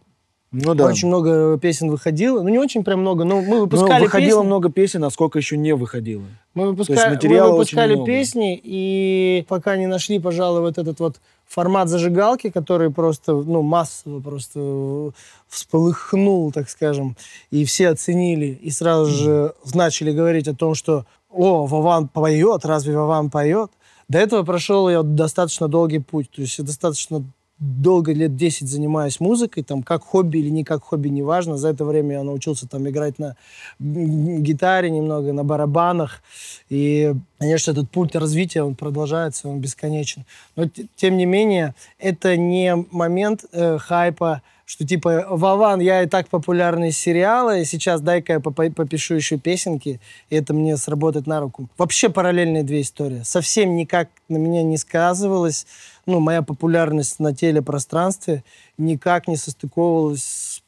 Ну 0.52 0.74
да. 0.74 0.86
очень 0.86 1.08
много 1.08 1.60
песен 1.60 1.92
выходило. 1.92 2.42
Ну, 2.42 2.50
не 2.50 2.58
очень 2.58 2.84
прям 2.84 3.02
много, 3.02 3.24
но 3.24 3.42
мы 3.42 3.48
Ну, 3.48 3.60
выпускали 3.62 4.04
выходило 4.04 4.40
песни. 4.40 4.48
много 4.48 4.70
песен, 4.72 5.04
а 5.04 5.10
сколько 5.12 5.38
еще 5.38 5.58
не 5.58 5.76
выходило. 5.76 6.24
Мы 6.56 6.68
выпускали, 6.70 7.14
материала 7.14 7.52
мы 7.52 7.58
выпускали 7.60 8.04
песни, 8.04 8.60
и 8.62 9.46
пока 9.48 9.78
не 9.78 9.86
нашли, 9.86 10.18
пожалуй, 10.20 10.62
вот 10.62 10.80
этот 10.80 11.00
вот 11.00 11.22
формат 11.48 11.88
зажигалки, 11.90 12.50
который 12.50 12.90
просто, 12.90 13.34
ну, 13.34 13.62
массово 13.62 14.20
просто 14.22 15.12
всполыхнул, 15.48 16.52
так 16.52 16.70
скажем, 16.70 17.16
и 17.52 17.64
все 17.66 17.90
оценили, 17.90 18.48
и 18.48 18.72
сразу 18.72 19.12
же 19.12 19.54
начали 19.74 20.12
говорить 20.12 20.48
о 20.48 20.56
том, 20.56 20.74
что 20.74 21.06
«О, 21.30 21.68
Вован 21.68 22.08
поет, 22.08 22.66
разве 22.66 22.98
Вован 22.98 23.30
поет?» 23.30 23.70
До 24.08 24.18
этого 24.18 24.42
прошел 24.42 24.90
я 24.90 25.04
достаточно 25.04 25.68
долгий 25.68 26.00
путь, 26.00 26.32
то 26.32 26.42
есть 26.42 26.58
я 26.58 26.66
достаточно 26.66 27.24
долго, 27.60 28.14
лет 28.14 28.36
10 28.36 28.68
занимаюсь 28.68 29.20
музыкой, 29.20 29.64
там, 29.64 29.84
как 29.84 30.04
хобби 30.04 30.38
или 30.38 30.50
не 30.50 30.64
как 30.64 30.84
хобби, 30.84 31.10
неважно. 31.10 31.58
За 31.58 31.70
это 31.70 31.86
время 31.86 32.18
я 32.18 32.24
научился 32.24 32.68
там 32.68 32.88
играть 32.88 33.20
на 33.20 33.36
гитаре 33.80 34.90
немного, 34.90 35.34
на 35.34 35.44
барабанах. 35.44 36.22
И, 36.70 37.14
конечно, 37.38 37.72
этот 37.72 37.90
путь 37.90 38.16
развития, 38.16 38.64
он 38.64 38.76
продолжается, 38.76 39.50
он 39.50 39.60
бесконечен. 39.60 40.26
Но, 40.56 40.70
тем 40.96 41.18
не 41.18 41.26
менее, 41.26 41.76
это 42.00 42.38
не 42.38 42.76
момент 42.92 43.46
э, 43.52 43.78
хайпа, 43.78 44.42
что 44.70 44.86
типа, 44.86 45.26
Вован, 45.30 45.80
я 45.80 46.04
и 46.04 46.06
так 46.06 46.28
популярный 46.28 46.90
из 46.90 46.98
сериала, 46.98 47.58
и 47.58 47.66
сейчас 47.66 48.02
дай-ка 48.02 48.34
я 48.34 48.40
попишу 48.40 49.16
еще 49.16 49.40
песенки, 49.40 50.00
и 50.30 50.36
это 50.36 50.54
мне 50.54 50.78
сработает 50.78 51.26
на 51.26 51.40
руку. 51.40 51.68
Вообще 51.76 52.10
параллельные 52.10 52.62
две 52.62 52.82
истории. 52.82 53.22
Совсем 53.24 53.76
никак 53.76 54.10
на 54.30 54.38
меня 54.38 54.62
не 54.62 54.78
сказывалось, 54.78 55.66
ну, 56.10 56.20
моя 56.20 56.42
популярность 56.42 57.20
на 57.20 57.34
телепространстве 57.34 58.44
никак 58.78 59.28
не 59.28 59.38
состыковывалась 59.38 60.24
с, 60.24 60.62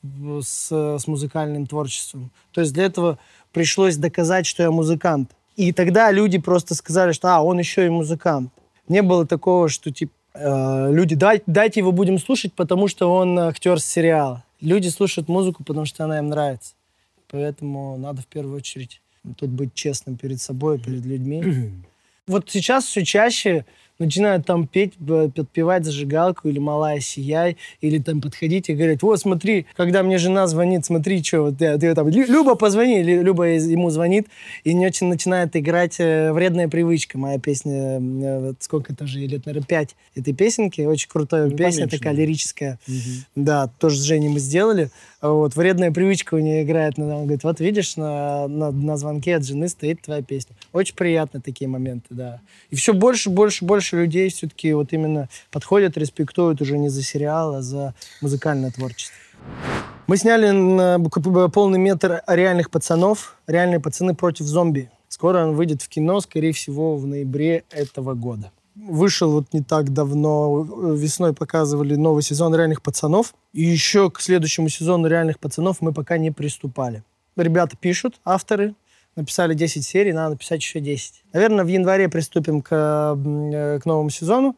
с- 0.48 0.98
с 1.00 1.08
музыкальным 1.08 1.68
творчеством. 1.68 2.32
То 2.54 2.62
есть 2.62 2.74
для 2.74 2.86
этого 2.86 3.18
пришлось 3.52 3.98
доказать, 3.98 4.46
что 4.46 4.64
я 4.64 4.72
музыкант. 4.72 5.32
И 5.58 5.74
тогда 5.74 6.12
люди 6.12 6.38
просто 6.38 6.76
сказали, 6.76 7.12
что 7.12 7.36
а, 7.36 7.42
он 7.42 7.60
еще 7.60 7.86
и 7.86 7.90
музыкант. 7.90 8.52
Не 8.88 9.02
было 9.02 9.26
такого, 9.28 9.68
что 9.70 9.92
типа 9.92 10.12
э, 10.34 10.92
люди, 10.94 11.16
«Дай- 11.16 11.44
дайте 11.46 11.82
его 11.82 11.92
будем 11.92 12.20
слушать, 12.20 12.54
потому 12.54 12.88
что 12.88 13.14
он 13.14 13.38
актер 13.40 13.80
с 13.80 13.86
сериала. 13.86 14.44
Люди 14.62 14.88
слушают 14.90 15.28
музыку, 15.28 15.64
потому 15.64 15.86
что 15.86 16.04
она 16.06 16.20
им 16.20 16.30
нравится. 16.30 16.74
Поэтому 17.30 17.98
надо 17.98 18.22
в 18.22 18.28
первую 18.28 18.58
очередь 18.58 19.02
тут 19.38 19.50
быть 19.50 19.74
честным 19.74 20.18
перед 20.18 20.42
собой, 20.42 20.80
перед 20.80 21.06
людьми. 21.06 21.72
Вот 22.28 22.50
сейчас 22.50 22.86
все 22.86 23.04
чаще 23.04 23.66
начинают 24.02 24.46
там 24.46 24.68
петь, 24.68 24.94
подпевать 25.36 25.86
зажигалку 25.86 26.50
или 26.50 26.60
«Малая, 26.60 27.00
сияй», 27.00 27.58
или 27.82 28.00
там 28.00 28.20
подходить 28.22 28.70
и 28.70 28.74
говорить, 28.74 29.02
вот 29.02 29.20
смотри, 29.20 29.66
когда 29.78 30.04
мне 30.04 30.18
жена 30.18 30.48
звонит, 30.48 30.86
смотри, 30.86 31.24
что, 31.24 31.44
вот 31.44 31.62
я- 31.62 31.78
ты 31.78 31.94
там, 31.96 32.08
«Лю- 32.10 32.26
Люба, 32.28 32.56
позвони, 32.56 33.00
или 33.02 33.22
Люба 33.22 33.44
ему 33.46 33.90
звонит, 33.90 34.28
и 34.64 34.74
не 34.74 34.86
очень 34.86 35.08
начинает 35.08 35.56
играть 35.56 35.96
э, 36.00 36.34
«Вредная 36.34 36.68
привычка», 36.68 37.18
моя 37.18 37.40
песня, 37.40 38.00
э, 38.00 38.40
вот 38.48 38.56
сколько 38.60 38.94
это 38.94 39.06
уже, 39.06 39.20
лет, 39.20 39.46
наверное, 39.46 39.66
пять 39.66 39.96
этой 40.16 40.34
песенки, 40.34 40.82
очень 40.82 41.10
крутая 41.10 41.46
Ну, 41.46 41.52
песня, 41.56 41.84
поменьше, 41.86 41.98
такая 41.98 42.14
лирическая. 42.14 42.80
Да, 43.36 43.70
тоже 43.80 43.98
с 43.98 44.04
Женей 44.04 44.30
мы 44.30 44.40
сделали. 44.40 44.90
Вот, 45.22 45.56
вредная 45.56 45.92
привычка 45.92 46.34
у 46.34 46.40
нее 46.40 46.64
играет. 46.64 46.98
ну, 46.98 47.06
Он 47.16 47.24
говорит, 47.24 47.44
вот 47.44 47.60
видишь, 47.60 47.96
на, 47.96 48.48
на, 48.48 48.72
на 48.72 48.98
звонке 48.98 49.36
от 49.36 49.46
жены 49.46 49.68
стоит 49.68 50.02
твоя 50.02 50.24
песня. 50.24 50.56
Очень 50.74 50.96
приятно 50.96 51.40
такие 51.40 51.68
моменты, 51.68 52.08
да. 52.10 52.42
И 52.72 52.76
все 52.76 52.94
больше, 52.94 53.30
больше, 53.30 53.64
больше 53.64 53.91
людей 53.98 54.30
все-таки 54.30 54.74
вот 54.74 54.94
именно 54.94 55.30
подходят, 55.52 55.98
респектуют 55.98 56.62
уже 56.62 56.78
не 56.78 56.90
за 56.90 57.04
сериал, 57.04 57.56
а 57.56 57.62
за 57.62 57.94
музыкальное 58.22 58.72
творчество. 58.72 59.16
Мы 60.08 60.18
сняли 60.18 61.50
полный 61.50 61.80
метр 61.80 62.22
реальных 62.28 62.70
пацанов. 62.70 63.38
Реальные 63.48 63.80
пацаны 63.80 64.14
против 64.14 64.46
зомби. 64.46 64.90
Скоро 65.08 65.46
он 65.46 65.56
выйдет 65.56 65.82
в 65.82 65.90
кино, 65.90 66.20
скорее 66.22 66.52
всего, 66.52 66.98
в 66.98 67.06
ноябре 67.06 67.64
этого 67.70 68.14
года. 68.14 68.52
Вышел 68.76 69.32
вот 69.32 69.54
не 69.54 69.62
так 69.62 69.94
давно, 69.94 70.66
э, 70.66 70.96
весной 70.96 71.34
показывали 71.34 71.96
новый 71.96 72.24
сезон 72.24 72.56
«Реальных 72.56 72.82
пацанов». 72.82 73.34
И 73.54 73.62
еще 73.62 74.10
к 74.10 74.22
следующему 74.22 74.70
сезону 74.70 75.08
«Реальных 75.08 75.40
пацанов» 75.40 75.82
мы 75.82 75.94
пока 75.94 76.18
не 76.18 76.32
приступали. 76.32 77.04
Ребята 77.36 77.76
пишут, 77.78 78.20
авторы, 78.24 78.74
написали 79.15 79.54
10 79.54 79.86
серий, 79.86 80.13
надо 80.13 80.32
написать 80.32 80.62
еще 80.62 80.80
10. 80.80 81.24
Наверное, 81.34 81.65
в 81.65 81.67
январе 81.67 82.10
приступим 82.10 82.62
к, 82.62 82.69
э, 82.71 83.80
к 83.82 83.86
новому 83.86 84.10
сезону. 84.10 84.56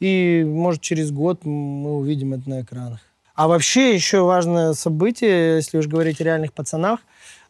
И, 0.00 0.44
может, 0.46 0.82
через 0.82 1.10
год 1.10 1.44
мы 1.44 1.96
увидим 1.96 2.34
это 2.34 2.48
на 2.48 2.60
экранах. 2.62 3.00
А 3.34 3.48
вообще 3.48 3.94
еще 3.94 4.22
важное 4.22 4.72
событие, 4.72 5.56
если 5.56 5.78
уж 5.78 5.86
говорить 5.86 6.20
о 6.20 6.24
реальных 6.24 6.52
пацанах, 6.52 7.00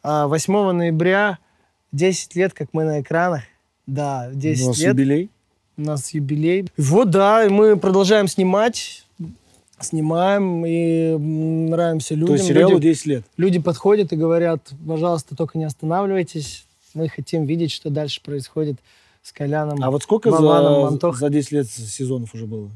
а, 0.02 0.26
8 0.26 0.72
ноября 0.72 1.38
10 1.92 2.34
лет, 2.34 2.52
как 2.52 2.68
мы 2.72 2.84
на 2.84 3.00
экранах. 3.00 3.42
Да, 3.86 4.28
10 4.32 4.64
У 4.64 4.68
нас 4.68 4.78
лет. 4.78 4.88
юбилей. 4.88 5.30
У 5.76 5.82
нас 5.82 6.12
юбилей. 6.12 6.68
Вот, 6.76 7.10
да, 7.10 7.46
мы 7.48 7.76
продолжаем 7.76 8.26
снимать, 8.26 9.05
снимаем 9.80 10.64
и 10.66 11.16
нравимся 11.16 12.14
людям. 12.14 12.28
То 12.28 12.32
есть 12.34 12.46
сериалу 12.46 12.72
люди, 12.74 12.88
10 12.88 13.06
лет. 13.06 13.24
люди 13.36 13.58
подходят 13.58 14.12
и 14.12 14.16
говорят, 14.16 14.72
пожалуйста, 14.86 15.36
только 15.36 15.58
не 15.58 15.64
останавливайтесь. 15.64 16.64
Мы 16.94 17.08
хотим 17.08 17.44
видеть, 17.44 17.72
что 17.72 17.90
дальше 17.90 18.22
происходит 18.22 18.76
с 19.22 19.32
Коляном. 19.32 19.82
А 19.82 19.90
вот 19.90 20.02
сколько 20.02 20.30
Вованом, 20.30 20.82
за, 20.82 20.88
Антох. 20.88 21.18
за 21.18 21.28
10 21.28 21.52
лет 21.52 21.66
сезонов 21.68 22.34
уже 22.34 22.46
было? 22.46 22.70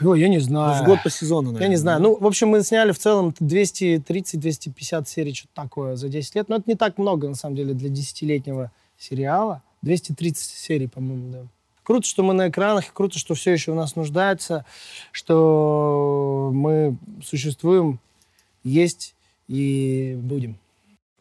Ой, 0.00 0.20
я 0.20 0.28
не 0.28 0.38
Ну, 0.38 0.42
знаю. 0.44 0.82
в 0.84 0.86
год 0.86 0.98
по 1.02 1.10
сезону, 1.10 1.48
наверное. 1.52 1.62
Я 1.64 1.68
не 1.68 1.76
знаю. 1.76 2.00
Ну, 2.02 2.16
в 2.18 2.26
общем, 2.26 2.48
мы 2.48 2.62
сняли 2.62 2.92
в 2.92 2.98
целом 2.98 3.34
230-250 3.40 5.08
серий, 5.08 5.34
что-то 5.34 5.52
такое 5.54 5.96
за 5.96 6.08
10 6.08 6.34
лет. 6.36 6.48
Но 6.48 6.56
это 6.56 6.64
не 6.68 6.76
так 6.76 6.98
много, 6.98 7.28
на 7.28 7.34
самом 7.34 7.56
деле, 7.56 7.74
для 7.74 7.88
10-летнего 7.88 8.70
сериала. 8.98 9.62
230 9.82 10.50
серий, 10.50 10.86
по-моему, 10.86 11.32
да. 11.32 11.46
Круто, 11.82 12.06
что 12.06 12.22
мы 12.22 12.32
на 12.32 12.48
экранах, 12.48 12.88
и 12.88 12.92
круто, 12.92 13.18
что 13.18 13.34
все 13.34 13.52
еще 13.52 13.72
у 13.72 13.74
нас 13.74 13.96
нуждается, 13.96 14.64
что 15.10 16.50
мы 16.52 16.96
существуем, 17.24 17.98
есть 18.62 19.14
и 19.48 20.16
будем. 20.20 20.58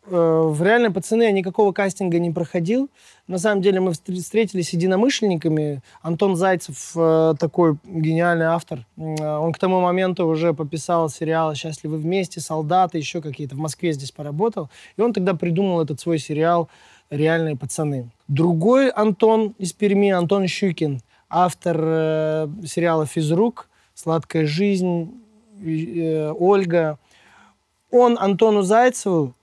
Э, 0.05 0.41
В 0.45 0.61
«Реальные 0.63 0.91
пацаны» 0.91 1.23
я 1.23 1.31
никакого 1.31 1.71
кастинга 1.71 2.19
не 2.19 2.31
проходил. 2.31 2.89
На 3.27 3.37
самом 3.37 3.61
деле 3.61 3.79
мы 3.79 3.91
встр- 3.91 4.15
встретились 4.15 4.69
с 4.69 4.73
единомышленниками. 4.73 5.81
Антон 6.01 6.35
Зайцев 6.35 6.91
э, 6.95 7.33
такой 7.39 7.77
гениальный 7.83 8.45
автор. 8.47 8.85
Э, 8.97 9.37
Он 9.37 9.53
к 9.53 9.59
тому 9.59 9.81
моменту 9.81 10.27
уже 10.27 10.53
пописал 10.53 11.09
сериал 11.09 11.55
«Счастливы 11.55 11.97
вместе», 11.97 12.39
«Солдаты», 12.39 12.97
еще 12.97 13.21
какие-то. 13.21 13.55
В 13.55 13.59
Москве 13.59 13.93
здесь 13.93 14.11
поработал. 14.11 14.69
И 14.97 15.01
он 15.01 15.13
тогда 15.13 15.33
придумал 15.33 15.81
этот 15.81 15.99
свой 15.99 16.19
сериал 16.19 16.69
«Реальные 17.11 17.55
пацаны». 17.55 18.09
Другой 18.27 18.89
Антон 18.89 19.53
из 19.59 19.73
Перми, 19.73 20.09
Антон 20.09 20.47
Щукин, 20.47 21.01
автор 21.29 21.77
э, 21.79 22.47
сериала 22.65 23.05
«Физрук», 23.05 23.69
«Сладкая 23.93 24.47
жизнь», 24.47 25.21
э, 25.61 26.31
«Ольга». 26.31 26.97
Он 27.91 28.17
Антону 28.17 28.61
Зайцеву 28.63 29.33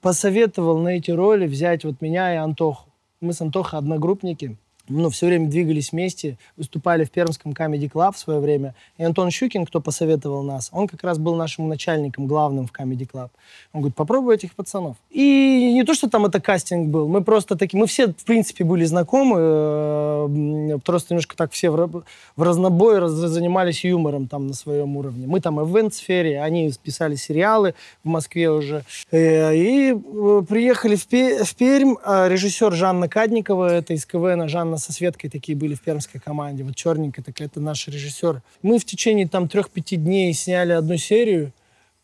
посоветовал 0.00 0.78
на 0.78 0.90
эти 0.90 1.10
роли 1.10 1.46
взять 1.46 1.84
вот 1.84 2.00
меня 2.00 2.32
и 2.32 2.36
Антоху. 2.36 2.88
Мы 3.20 3.32
с 3.32 3.40
Антохой 3.40 3.80
одногруппники. 3.80 4.56
Ну, 4.88 5.10
все 5.10 5.26
время 5.26 5.48
двигались 5.48 5.92
вместе, 5.92 6.36
выступали 6.56 7.04
в 7.04 7.10
Пермском 7.10 7.52
Comedy 7.52 7.90
Club 7.90 8.14
в 8.14 8.18
свое 8.18 8.40
время. 8.40 8.74
И 8.96 9.02
Антон 9.04 9.30
Щукин, 9.30 9.66
кто 9.66 9.80
посоветовал 9.80 10.42
нас, 10.42 10.70
он 10.72 10.88
как 10.88 11.02
раз 11.04 11.18
был 11.18 11.34
нашим 11.34 11.68
начальником 11.68 12.26
главным 12.26 12.66
в 12.66 12.72
Comedy 12.72 13.08
Club. 13.10 13.30
Он 13.72 13.80
говорит, 13.80 13.94
попробуй 13.96 14.34
этих 14.34 14.54
пацанов. 14.54 14.96
И 15.10 15.72
не 15.74 15.84
то, 15.84 15.94
что 15.94 16.08
там 16.08 16.24
это 16.26 16.40
кастинг 16.40 16.88
был, 16.88 17.08
мы 17.08 17.22
просто 17.22 17.56
такие, 17.56 17.78
мы 17.78 17.86
все, 17.86 18.08
в 18.08 18.24
принципе, 18.24 18.64
были 18.64 18.84
знакомы, 18.84 19.36
э, 19.40 20.78
просто 20.84 21.14
немножко 21.14 21.36
так 21.36 21.52
все 21.52 21.70
в, 21.70 21.76
ра- 21.76 22.02
в 22.36 22.42
разнобой 22.42 22.98
раз- 22.98 23.12
занимались 23.12 23.84
юмором 23.84 24.26
там 24.28 24.46
на 24.46 24.54
своем 24.54 24.96
уровне. 24.96 25.26
Мы 25.26 25.40
там 25.40 25.56
в 25.56 25.70
ивент-сфере, 25.76 26.40
они 26.40 26.72
писали 26.82 27.14
сериалы 27.14 27.74
в 28.04 28.08
Москве 28.08 28.50
уже. 28.50 28.84
Э, 29.10 29.54
И 29.54 29.92
э, 29.92 30.42
приехали 30.48 30.96
в 30.96 31.06
Пермь, 31.06 31.94
а 32.04 32.28
режиссер 32.28 32.72
Жанна 32.72 33.08
Кадникова, 33.08 33.68
это 33.72 33.92
из 33.94 34.06
КВН, 34.06 34.48
Жанна 34.48 34.77
со 34.78 34.92
Светкой 34.92 35.30
такие 35.30 35.56
были 35.56 35.74
в 35.74 35.82
пермской 35.82 36.20
команде, 36.20 36.64
вот 36.64 36.74
черненькая, 36.76 37.24
так 37.24 37.40
это 37.40 37.60
наш 37.60 37.86
режиссер. 37.88 38.42
Мы 38.62 38.78
в 38.78 38.84
течение 38.84 39.28
там 39.28 39.48
трех-пяти 39.48 39.96
дней 39.96 40.32
сняли 40.32 40.72
одну 40.72 40.96
серию, 40.96 41.52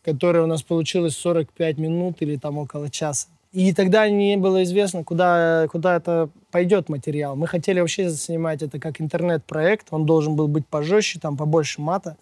которая 0.03 0.43
у 0.43 0.47
нас 0.47 0.61
получилась 0.61 1.15
45 1.17 1.77
минут 1.77 2.21
или 2.21 2.37
там 2.37 2.57
около 2.57 2.89
часа. 2.89 3.27
И 3.55 3.73
тогда 3.73 4.09
не 4.09 4.35
было 4.35 4.63
известно, 4.63 5.05
куда, 5.05 5.67
куда 5.71 5.95
это 5.95 6.29
пойдет 6.51 6.89
материал. 6.89 7.37
Мы 7.37 7.47
хотели 7.47 7.79
вообще 7.79 8.09
снимать 8.09 8.61
это 8.61 8.79
как 8.79 8.99
интернет-проект. 8.99 9.87
Он 9.91 10.05
должен 10.05 10.35
был 10.35 10.49
быть 10.49 10.67
пожестче, 10.67 11.19
там 11.19 11.37
побольше 11.37 11.79
мата. 11.79 12.17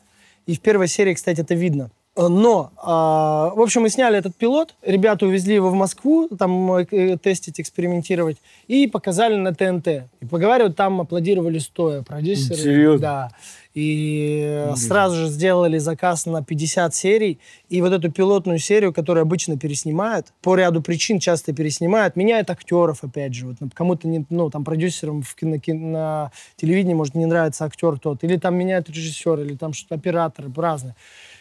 И 0.45 0.55
в 0.55 0.59
первой 0.59 0.87
серии, 0.87 1.15
кстати, 1.15 1.41
это 1.41 1.55
видно. 1.55 1.89
Э, 2.15 2.27
но, 2.27 2.71
а, 2.77 3.51
в 3.55 3.61
общем, 3.61 3.81
мы 3.81 3.89
сняли 3.89 4.17
этот 4.17 4.35
пилот, 4.35 4.75
ребята 4.83 5.25
увезли 5.25 5.55
его 5.55 5.69
в 5.69 5.73
Москву, 5.73 6.29
там 6.29 6.71
э, 6.73 7.17
тестить, 7.17 7.59
экспериментировать, 7.59 8.37
и 8.67 8.87
показали 8.87 9.35
на 9.35 9.53
ТНТ. 9.53 9.87
И 10.21 10.25
поговаривают, 10.29 10.75
там 10.75 11.01
аплодировали 11.01 11.57
стоя 11.57 12.03
продюсеры. 12.03 12.59
Серьезно? 12.59 12.99
Да. 12.99 13.31
И 13.73 14.65
Блин. 14.65 14.75
сразу 14.75 15.15
же 15.15 15.27
сделали 15.29 15.79
заказ 15.79 16.27
на 16.27 16.43
50 16.43 16.93
серий. 16.93 17.39
И 17.69 17.81
вот 17.81 17.91
эту 17.91 18.11
пилотную 18.11 18.59
серию, 18.59 18.93
которую 18.93 19.23
обычно 19.23 19.57
переснимают, 19.57 20.27
по 20.43 20.55
ряду 20.55 20.83
причин 20.83 21.17
часто 21.17 21.53
переснимают, 21.53 22.15
меняют 22.15 22.51
актеров, 22.51 23.03
опять 23.03 23.33
же. 23.33 23.47
Вот 23.47 23.55
ну, 23.59 23.69
кому-то, 23.73 24.07
не, 24.07 24.23
ну, 24.29 24.51
там, 24.51 24.63
продюсерам 24.63 25.23
в 25.23 25.33
кино, 25.33 25.57
кино- 25.57 25.87
на 25.87 26.31
телевидении, 26.55 26.93
может, 26.93 27.15
не 27.15 27.25
нравится 27.25 27.65
актер 27.65 27.97
тот. 27.97 28.23
Или 28.23 28.37
там 28.37 28.55
меняют 28.55 28.89
режиссера, 28.89 29.41
или 29.41 29.55
там 29.55 29.73
что-то 29.73 29.95
операторы, 29.95 30.51
разные. 30.55 30.93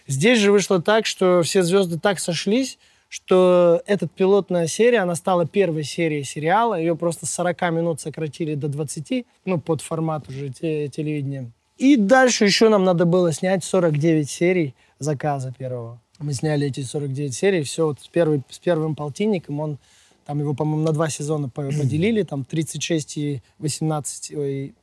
Здесь 0.06 0.38
же 0.38 0.52
вышло 0.52 0.80
так, 0.82 1.06
что 1.06 1.42
все 1.42 1.62
звезды 1.62 1.98
так 1.98 2.18
сошлись, 2.20 2.78
что 3.08 3.82
эта 3.86 4.08
пилотная 4.08 4.66
серия, 4.66 5.00
она 5.00 5.14
стала 5.14 5.46
первой 5.46 5.84
серией 5.84 6.24
сериала. 6.24 6.78
Ее 6.80 6.96
просто 6.96 7.26
с 7.26 7.30
40 7.30 7.60
минут 7.72 8.00
сократили 8.00 8.54
до 8.54 8.68
20, 8.68 9.26
ну, 9.44 9.60
под 9.60 9.82
формат 9.82 10.28
уже 10.28 10.48
те- 10.48 10.88
телевидения. 10.88 11.50
И 11.78 11.96
дальше 11.96 12.44
еще 12.44 12.68
нам 12.68 12.84
надо 12.84 13.04
было 13.04 13.32
снять 13.32 13.64
49 13.64 14.30
серий 14.30 14.74
заказа 14.98 15.52
первого. 15.58 16.00
Мы 16.18 16.32
сняли 16.32 16.68
эти 16.68 16.80
49 16.82 17.34
серий, 17.34 17.62
все 17.64 17.86
вот 17.86 18.00
с, 18.00 18.08
первой, 18.08 18.42
с 18.48 18.58
первым 18.58 18.94
полтинником, 18.94 19.60
он, 19.60 19.78
там 20.24 20.38
его, 20.38 20.54
по-моему, 20.54 20.82
на 20.86 20.92
два 20.92 21.08
сезона 21.10 21.48
по- 21.48 21.62
поделили, 21.64 22.22
там 22.22 22.44
36 22.44 23.16
и 23.18 23.42
18, 23.58 24.32
ой, 24.36 24.74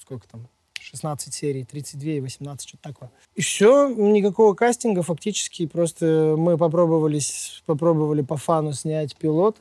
сколько 0.00 0.28
там, 0.28 0.46
16 0.80 1.32
серий, 1.34 1.64
32 1.64 2.10
и 2.12 2.20
18, 2.20 2.68
что-то 2.68 2.82
такое. 2.82 3.10
И 3.34 3.40
все, 3.42 3.88
никакого 3.88 4.54
кастинга 4.54 5.02
фактически, 5.02 5.66
просто 5.66 6.34
мы 6.38 6.56
попробовали, 6.58 7.18
с- 7.18 7.62
попробовали 7.66 8.22
по 8.22 8.36
фану 8.36 8.72
снять 8.72 9.16
пилот, 9.16 9.56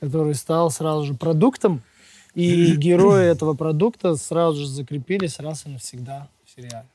который 0.00 0.34
стал 0.34 0.70
сразу 0.70 1.04
же 1.04 1.14
продуктом, 1.14 1.82
и 2.34 2.72
герои 2.76 3.26
этого 3.26 3.54
продукта 3.54 4.16
сразу 4.16 4.60
же 4.60 4.68
закрепились 4.68 5.38
раз 5.38 5.66
и 5.66 5.70
навсегда 5.70 6.28
в 6.44 6.50
сериале. 6.54 6.86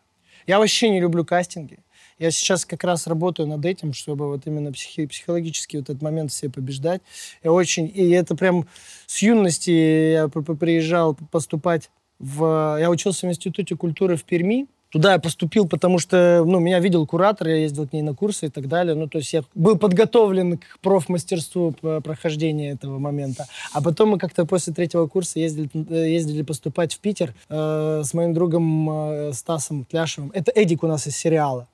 Я 0.47 0.59
вообще 0.59 0.89
не 0.89 0.99
люблю 0.99 1.23
кастинги. 1.25 1.79
Я 2.17 2.29
сейчас 2.31 2.65
как 2.65 2.83
раз 2.83 3.07
работаю 3.07 3.47
над 3.47 3.65
этим, 3.65 3.93
чтобы 3.93 4.27
вот 4.27 4.45
именно 4.45 4.71
психи- 4.71 5.07
психологически 5.07 5.77
вот 5.77 5.89
этот 5.89 6.01
момент 6.03 6.31
все 6.31 6.49
побеждать. 6.49 7.01
Я 7.43 7.51
очень... 7.51 7.91
И 7.93 8.09
это 8.11 8.35
прям 8.35 8.67
с 9.07 9.21
юности 9.23 10.11
я 10.13 10.27
при- 10.27 10.41
при- 10.41 10.55
приезжал 10.55 11.15
поступать 11.31 11.89
в... 12.21 12.77
Я 12.79 12.89
учился 12.89 13.27
в 13.27 13.29
Институте 13.29 13.75
культуры 13.75 14.15
в 14.15 14.23
Перми. 14.23 14.67
Туда 14.91 15.13
я 15.13 15.19
поступил, 15.19 15.69
потому 15.69 15.99
что, 15.99 16.43
ну, 16.45 16.59
меня 16.59 16.79
видел 16.79 17.07
куратор, 17.07 17.47
я 17.47 17.55
ездил 17.55 17.87
к 17.87 17.93
ней 17.93 18.01
на 18.01 18.13
курсы 18.13 18.47
и 18.47 18.49
так 18.49 18.67
далее. 18.67 18.93
Ну, 18.93 19.07
то 19.07 19.19
есть 19.19 19.31
я 19.31 19.43
был 19.55 19.77
подготовлен 19.77 20.57
к 20.57 20.79
профмастерству 20.81 21.71
прохождения 22.03 22.71
этого 22.71 22.99
момента. 22.99 23.47
А 23.71 23.81
потом 23.81 24.09
мы 24.09 24.19
как-то 24.19 24.45
после 24.45 24.73
третьего 24.73 25.07
курса 25.07 25.39
ездили, 25.39 25.69
э, 25.89 26.11
ездили 26.11 26.41
поступать 26.41 26.93
в 26.93 26.99
Питер 26.99 27.33
э, 27.47 28.01
с 28.03 28.13
моим 28.13 28.33
другом 28.33 28.89
э, 28.89 29.33
Стасом 29.33 29.85
Кляшевым. 29.85 30.31
Это 30.33 30.51
Эдик 30.53 30.83
у 30.83 30.87
нас 30.87 31.07
из 31.07 31.15
сериала. 31.15 31.67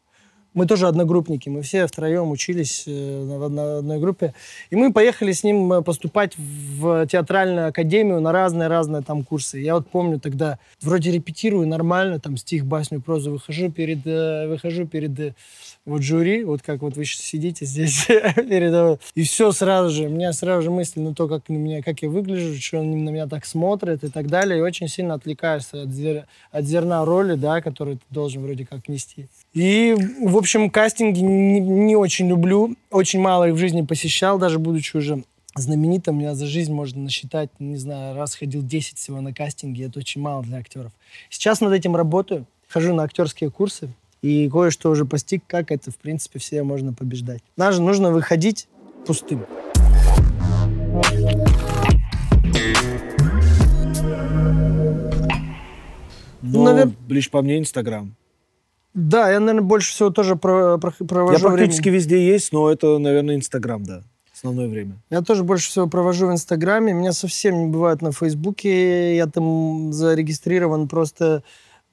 Мы 0.57 0.65
тоже 0.65 0.87
одногруппники, 0.87 1.49
мы 1.49 1.61
все 1.61 1.85
втроем 1.85 2.31
учились 2.31 2.85
э, 2.87 3.47
на 3.47 3.77
одной 3.77 3.99
группе. 3.99 4.33
И 4.71 4.75
мы 4.75 4.91
поехали 4.91 5.31
с 5.31 5.43
ним 5.43 5.71
э, 5.71 5.83
поступать 5.83 6.33
в 6.35 7.05
театральную 7.05 7.67
академию 7.67 8.19
на 8.21 8.31
разные-разные 8.31 9.03
там 9.03 9.23
курсы. 9.23 9.59
Я 9.59 9.75
вот 9.75 9.87
помню 9.87 10.19
тогда, 10.19 10.57
вроде 10.81 11.11
репетирую 11.11 11.67
нормально, 11.67 12.19
там 12.19 12.37
стих, 12.37 12.65
басню, 12.65 13.01
прозу, 13.01 13.33
выхожу 13.33 13.69
перед, 13.71 13.99
э, 14.07 14.47
выхожу 14.47 14.87
перед 14.87 15.35
вот 15.87 16.01
жюри, 16.01 16.43
вот 16.43 16.61
как 16.61 16.81
вот 16.81 16.97
вы 16.97 17.05
сидите 17.05 17.65
здесь 17.65 18.05
передо 18.35 18.99
И 19.15 19.23
все 19.23 19.53
сразу 19.53 19.89
же, 19.89 20.03
у 20.03 20.09
меня 20.09 20.33
сразу 20.33 20.63
же 20.63 20.69
мысли 20.69 20.99
на 20.99 21.15
то, 21.15 21.29
как, 21.29 21.47
на 21.47 21.55
меня, 21.55 21.81
как 21.81 22.01
я 22.01 22.09
выгляжу, 22.09 22.59
что 22.61 22.81
они 22.81 22.97
на 22.97 23.09
меня 23.09 23.25
так 23.27 23.45
смотрят 23.45 24.03
и 24.03 24.09
так 24.09 24.27
далее. 24.27 24.59
И 24.59 24.61
очень 24.61 24.89
сильно 24.89 25.13
отвлекаешься 25.13 25.83
от, 25.83 25.89
зер- 25.89 26.25
от 26.51 26.65
зерна 26.65 27.05
роли, 27.05 27.35
да, 27.35 27.61
которую 27.61 27.97
ты 27.97 28.03
должен 28.09 28.43
вроде 28.43 28.65
как 28.65 28.89
нести. 28.89 29.27
И, 29.53 29.95
в 30.21 30.35
общем, 30.35 30.69
кастинги 30.69 31.21
не, 31.21 31.61
не 31.61 31.95
очень 31.95 32.27
люблю. 32.27 32.75
Очень 32.91 33.21
мало 33.21 33.47
их 33.47 33.55
в 33.55 33.57
жизни 33.57 33.81
посещал, 33.81 34.37
даже 34.37 34.59
будучи 34.59 34.97
уже 34.97 35.23
знаменитым. 35.55 36.19
Я 36.19 36.35
за 36.35 36.47
жизнь 36.47 36.73
можно 36.73 37.01
насчитать, 37.01 37.49
не 37.59 37.77
знаю, 37.77 38.13
раз 38.13 38.35
ходил 38.35 38.61
10 38.61 38.97
всего 38.97 39.21
на 39.21 39.33
кастинги. 39.33 39.85
Это 39.85 39.99
очень 39.99 40.19
мало 40.19 40.43
для 40.43 40.57
актеров. 40.57 40.91
Сейчас 41.29 41.61
над 41.61 41.71
этим 41.71 41.95
работаю. 41.95 42.45
Хожу 42.67 42.93
на 42.93 43.03
актерские 43.03 43.49
курсы. 43.49 43.89
И 44.21 44.49
кое-что 44.49 44.89
уже 44.89 45.05
постиг, 45.05 45.43
как 45.47 45.71
это, 45.71 45.91
в 45.91 45.97
принципе, 45.97 46.39
все 46.39 46.63
можно 46.63 46.93
побеждать. 46.93 47.41
Даже 47.55 47.81
нужно 47.81 48.11
выходить 48.11 48.67
пустым. 49.05 49.45
Но, 56.41 56.69
Навер- 56.71 56.93
лишь 57.09 57.29
по 57.29 57.41
мне, 57.41 57.57
Инстаграм. 57.59 58.15
Да, 58.93 59.29
я, 59.31 59.39
наверное, 59.39 59.61
больше 59.67 59.91
всего 59.91 60.09
тоже 60.09 60.35
про- 60.35 60.77
про- 60.77 60.91
провожу 60.91 61.33
Я 61.49 61.53
практически 61.53 61.83
время- 61.89 61.97
везде 61.97 62.27
есть, 62.27 62.51
но 62.51 62.69
это, 62.71 62.97
наверное, 62.97 63.35
Инстаграм, 63.35 63.83
да. 63.83 64.01
Основное 64.33 64.67
время. 64.67 64.97
Я 65.09 65.21
тоже 65.21 65.43
больше 65.43 65.69
всего 65.69 65.87
провожу 65.87 66.27
в 66.27 66.31
Инстаграме. 66.31 66.93
Меня 66.93 67.11
совсем 67.11 67.59
не 67.59 67.67
бывает 67.67 68.01
на 68.03 68.11
Фейсбуке. 68.11 69.15
Я 69.15 69.25
там 69.25 69.91
зарегистрирован 69.91 70.87
просто 70.87 71.43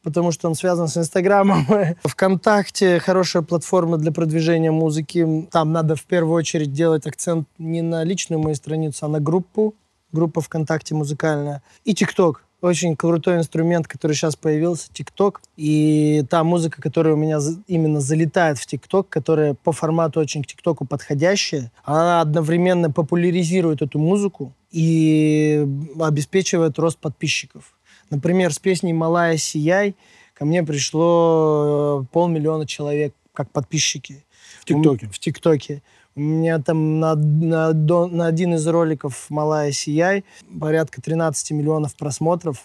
потому, 0.05 0.31
что 0.31 0.49
он 0.49 0.55
связан 0.55 0.87
с 0.87 0.97
Инстаграмом. 0.97 1.67
Вконтакте 2.05 3.01
хорошая 3.01 3.43
платформа 3.43 3.97
для 3.97 4.13
продвижения 4.13 4.71
музыки. 4.71 5.49
Там 5.51 5.73
надо 5.73 5.97
в 5.97 6.05
первую 6.05 6.35
очередь 6.35 6.73
делать 6.73 7.07
акцент 7.07 7.49
не 7.59 7.83
на 7.83 8.05
личную 8.05 8.41
мою 8.41 8.55
страницу, 8.55 9.07
а 9.07 9.09
на 9.09 9.19
группу. 9.19 9.75
Группа 10.13 10.41
ВКонтакте 10.41 10.95
музыкальная. 10.95 11.63
И 11.85 11.95
ТикТок. 11.95 12.45
Очень 12.61 12.97
крутой 12.97 13.39
инструмент, 13.39 13.87
который 13.87 14.13
сейчас 14.13 14.37
появился, 14.37 14.89
ТикТок. 14.93 15.43
И 15.57 16.25
та 16.31 16.45
музыка, 16.45 16.81
которая 16.81 17.15
у 17.15 17.17
меня 17.17 17.39
именно 17.67 18.01
залетает 18.01 18.59
в 18.59 18.67
ТикТок, 18.67 19.09
которая 19.09 19.55
по 19.55 19.73
формату 19.73 20.21
очень 20.21 20.43
к 20.43 20.47
ТикТоку 20.47 20.87
подходящая, 20.87 21.73
она 21.83 22.21
одновременно 22.21 22.91
популяризирует 22.91 23.83
эту 23.83 23.99
музыку 23.99 24.55
и 24.71 25.67
обеспечивает 26.01 26.79
рост 26.79 26.99
подписчиков. 26.99 27.75
Например, 28.11 28.53
с 28.53 28.59
песней 28.59 28.93
«Малая 28.93 29.37
сияй» 29.37 29.95
ко 30.35 30.45
мне 30.45 30.63
пришло 30.63 32.03
э, 32.03 32.13
полмиллиона 32.13 32.67
человек 32.67 33.15
как 33.33 33.51
подписчики. 33.51 34.25
В 34.61 34.65
ТикТоке. 34.65 35.09
В 35.09 35.19
ТикТоке. 35.19 35.83
У 36.17 36.21
меня 36.21 36.61
там 36.61 37.01
на, 37.01 37.15
на, 37.15 37.73
на 37.73 38.27
один 38.27 38.55
из 38.55 38.67
роликов 38.67 39.27
«Малая 39.31 39.73
сияй» 39.73 40.25
порядка 40.61 41.03
13 41.03 41.51
миллионов 41.53 41.97
просмотров. 41.97 42.65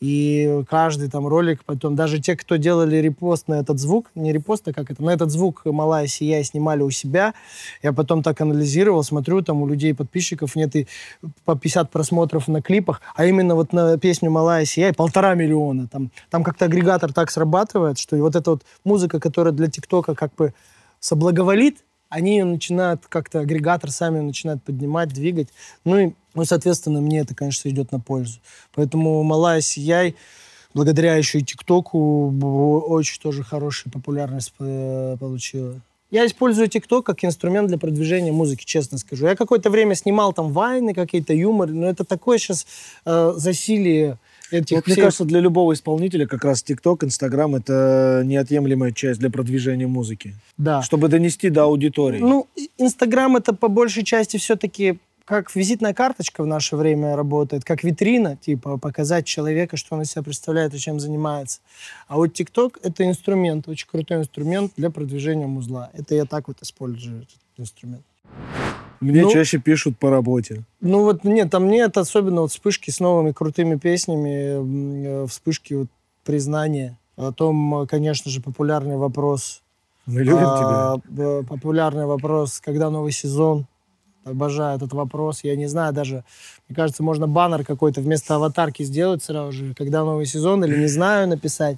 И 0.00 0.62
каждый 0.68 1.08
там 1.08 1.26
ролик, 1.26 1.64
потом 1.64 1.94
даже 1.94 2.20
те, 2.20 2.36
кто 2.36 2.56
делали 2.56 2.96
репост 2.96 3.48
на 3.48 3.54
этот 3.54 3.78
звук, 3.78 4.10
не 4.14 4.32
репост, 4.32 4.68
а 4.68 4.72
как 4.72 4.90
это, 4.90 5.02
на 5.02 5.10
этот 5.10 5.30
звук 5.30 5.62
«Малая 5.64 6.06
сияй» 6.06 6.44
снимали 6.44 6.82
у 6.82 6.90
себя, 6.90 7.32
я 7.82 7.92
потом 7.92 8.22
так 8.22 8.40
анализировал, 8.40 9.02
смотрю, 9.02 9.42
там 9.42 9.62
у 9.62 9.66
людей, 9.66 9.94
подписчиков 9.94 10.56
нет 10.56 10.76
и 10.76 10.86
по 11.44 11.56
50 11.56 11.90
просмотров 11.90 12.48
на 12.48 12.60
клипах, 12.60 13.00
а 13.14 13.24
именно 13.24 13.54
вот 13.54 13.72
на 13.72 13.96
песню 13.96 14.30
«Малая 14.30 14.64
сияй» 14.64 14.92
полтора 14.92 15.34
миллиона. 15.34 15.88
Там, 15.88 16.10
там 16.30 16.44
как-то 16.44 16.66
агрегатор 16.66 17.12
так 17.12 17.30
срабатывает, 17.30 17.98
что 17.98 18.16
и 18.16 18.20
вот 18.20 18.36
эта 18.36 18.50
вот 18.50 18.62
музыка, 18.84 19.20
которая 19.20 19.54
для 19.54 19.68
ТикТока 19.68 20.14
как 20.14 20.34
бы 20.34 20.52
соблаговолит, 21.00 21.78
они 22.14 22.38
ее 22.38 22.44
начинают 22.44 23.06
как-то, 23.08 23.40
агрегатор 23.40 23.90
сами 23.90 24.20
начинают 24.20 24.62
поднимать, 24.62 25.08
двигать. 25.12 25.48
Ну 25.84 25.98
и, 25.98 26.12
ну, 26.34 26.44
соответственно, 26.44 27.00
мне 27.00 27.20
это, 27.20 27.34
конечно, 27.34 27.68
идет 27.68 27.90
на 27.90 27.98
пользу. 27.98 28.38
Поэтому 28.72 29.22
«Малая 29.24 29.60
сияй» 29.60 30.14
благодаря 30.74 31.16
еще 31.16 31.40
и 31.40 31.42
ТикТоку 31.42 32.32
очень 32.88 33.20
тоже 33.20 33.42
хорошую 33.42 33.92
популярность 33.92 34.52
э, 34.60 35.16
получила. 35.18 35.80
Я 36.10 36.26
использую 36.26 36.68
ТикТок 36.68 37.04
как 37.04 37.24
инструмент 37.24 37.66
для 37.66 37.78
продвижения 37.78 38.30
музыки, 38.30 38.64
честно 38.64 38.98
скажу. 38.98 39.26
Я 39.26 39.34
какое-то 39.34 39.68
время 39.68 39.96
снимал 39.96 40.32
там 40.32 40.52
вайны, 40.52 40.94
какие-то 40.94 41.32
юмор, 41.32 41.70
но 41.70 41.88
это 41.88 42.04
такое 42.04 42.38
сейчас 42.38 42.66
э, 43.04 43.32
засилие 43.36 44.18
этих 44.54 44.76
Вот, 44.76 44.86
мне 44.86 44.94
всех- 44.94 45.04
кажется, 45.04 45.24
для 45.24 45.40
любого 45.40 45.72
исполнителя 45.74 46.26
как 46.26 46.44
раз 46.44 46.62
ТикТок, 46.62 47.04
Инстаграм— 47.04 47.54
это 47.56 48.22
неотъемлемая 48.24 48.92
часть 48.92 49.20
для 49.20 49.30
продвижения 49.30 49.86
музыки. 49.86 50.34
да. 50.56 50.82
Чтобы 50.82 51.08
донести 51.08 51.50
до 51.50 51.64
аудитории. 51.64 52.18
Ну, 52.20 52.46
Инстаграм 52.78 53.36
это 53.36 53.54
по 53.54 53.68
большей 53.68 54.04
части 54.04 54.36
все-таки 54.36 54.98
как 55.24 55.54
визитная 55.56 55.94
карточка 55.94 56.42
в 56.42 56.46
наше 56.46 56.76
время 56.76 57.16
работает, 57.16 57.64
как 57.64 57.82
витрина, 57.82 58.36
типа 58.36 58.76
показать 58.76 59.24
человека, 59.24 59.78
что 59.78 59.94
он 59.94 60.02
из 60.02 60.10
себя 60.10 60.22
представляет 60.22 60.74
и 60.74 60.78
чем 60.78 61.00
занимается. 61.00 61.60
А 62.08 62.16
вот 62.16 62.34
ТикТок 62.34 62.78
это 62.82 63.06
инструмент, 63.06 63.66
очень 63.66 63.88
крутой 63.90 64.18
инструмент 64.18 64.72
для 64.76 64.90
продвижения 64.90 65.46
музла. 65.46 65.90
Это 65.94 66.14
я 66.14 66.26
так 66.26 66.48
вот 66.48 66.58
использую 66.60 67.22
этот 67.22 67.36
инструмент. 67.56 68.02
Мне 69.00 69.22
ну- 69.22 69.30
чаще 69.30 69.58
пишут 69.58 69.98
по 69.98 70.10
работе. 70.10 70.62
Ну 70.80 71.02
вот 71.02 71.24
нет, 71.24 71.50
там 71.50 71.68
нет 71.68 71.96
особенно 71.96 72.42
вот 72.42 72.50
вспышки 72.50 72.90
с 72.90 73.00
новыми 73.00 73.32
крутыми 73.32 73.76
песнями, 73.76 75.24
э, 75.24 75.26
вспышки 75.26 75.74
вот 75.74 75.88
признания. 76.24 76.98
Потом, 77.16 77.82
э, 77.82 77.86
конечно 77.86 78.30
же, 78.30 78.40
популярный 78.40 78.96
вопрос 78.96 79.62
Мы 80.06 80.22
любим 80.22 80.38
А, 80.40 80.98
тебя. 81.06 81.42
Популярный 81.48 82.06
вопрос, 82.06 82.60
когда 82.60 82.90
новый 82.90 83.12
сезон. 83.12 83.66
Обожаю 84.24 84.76
этот 84.76 84.92
вопрос. 84.94 85.44
Я 85.44 85.54
не 85.54 85.66
знаю 85.66 85.92
даже, 85.92 86.24
мне 86.68 86.76
кажется, 86.76 87.02
можно 87.02 87.26
баннер 87.26 87.62
какой-то 87.64 88.00
вместо 88.00 88.36
аватарки 88.36 88.82
сделать 88.82 89.22
сразу 89.22 89.52
же, 89.52 89.74
когда 89.74 90.02
новый 90.02 90.24
сезон, 90.24 90.64
или 90.64 90.78
не 90.78 90.86
знаю 90.86 91.28
написать. 91.28 91.76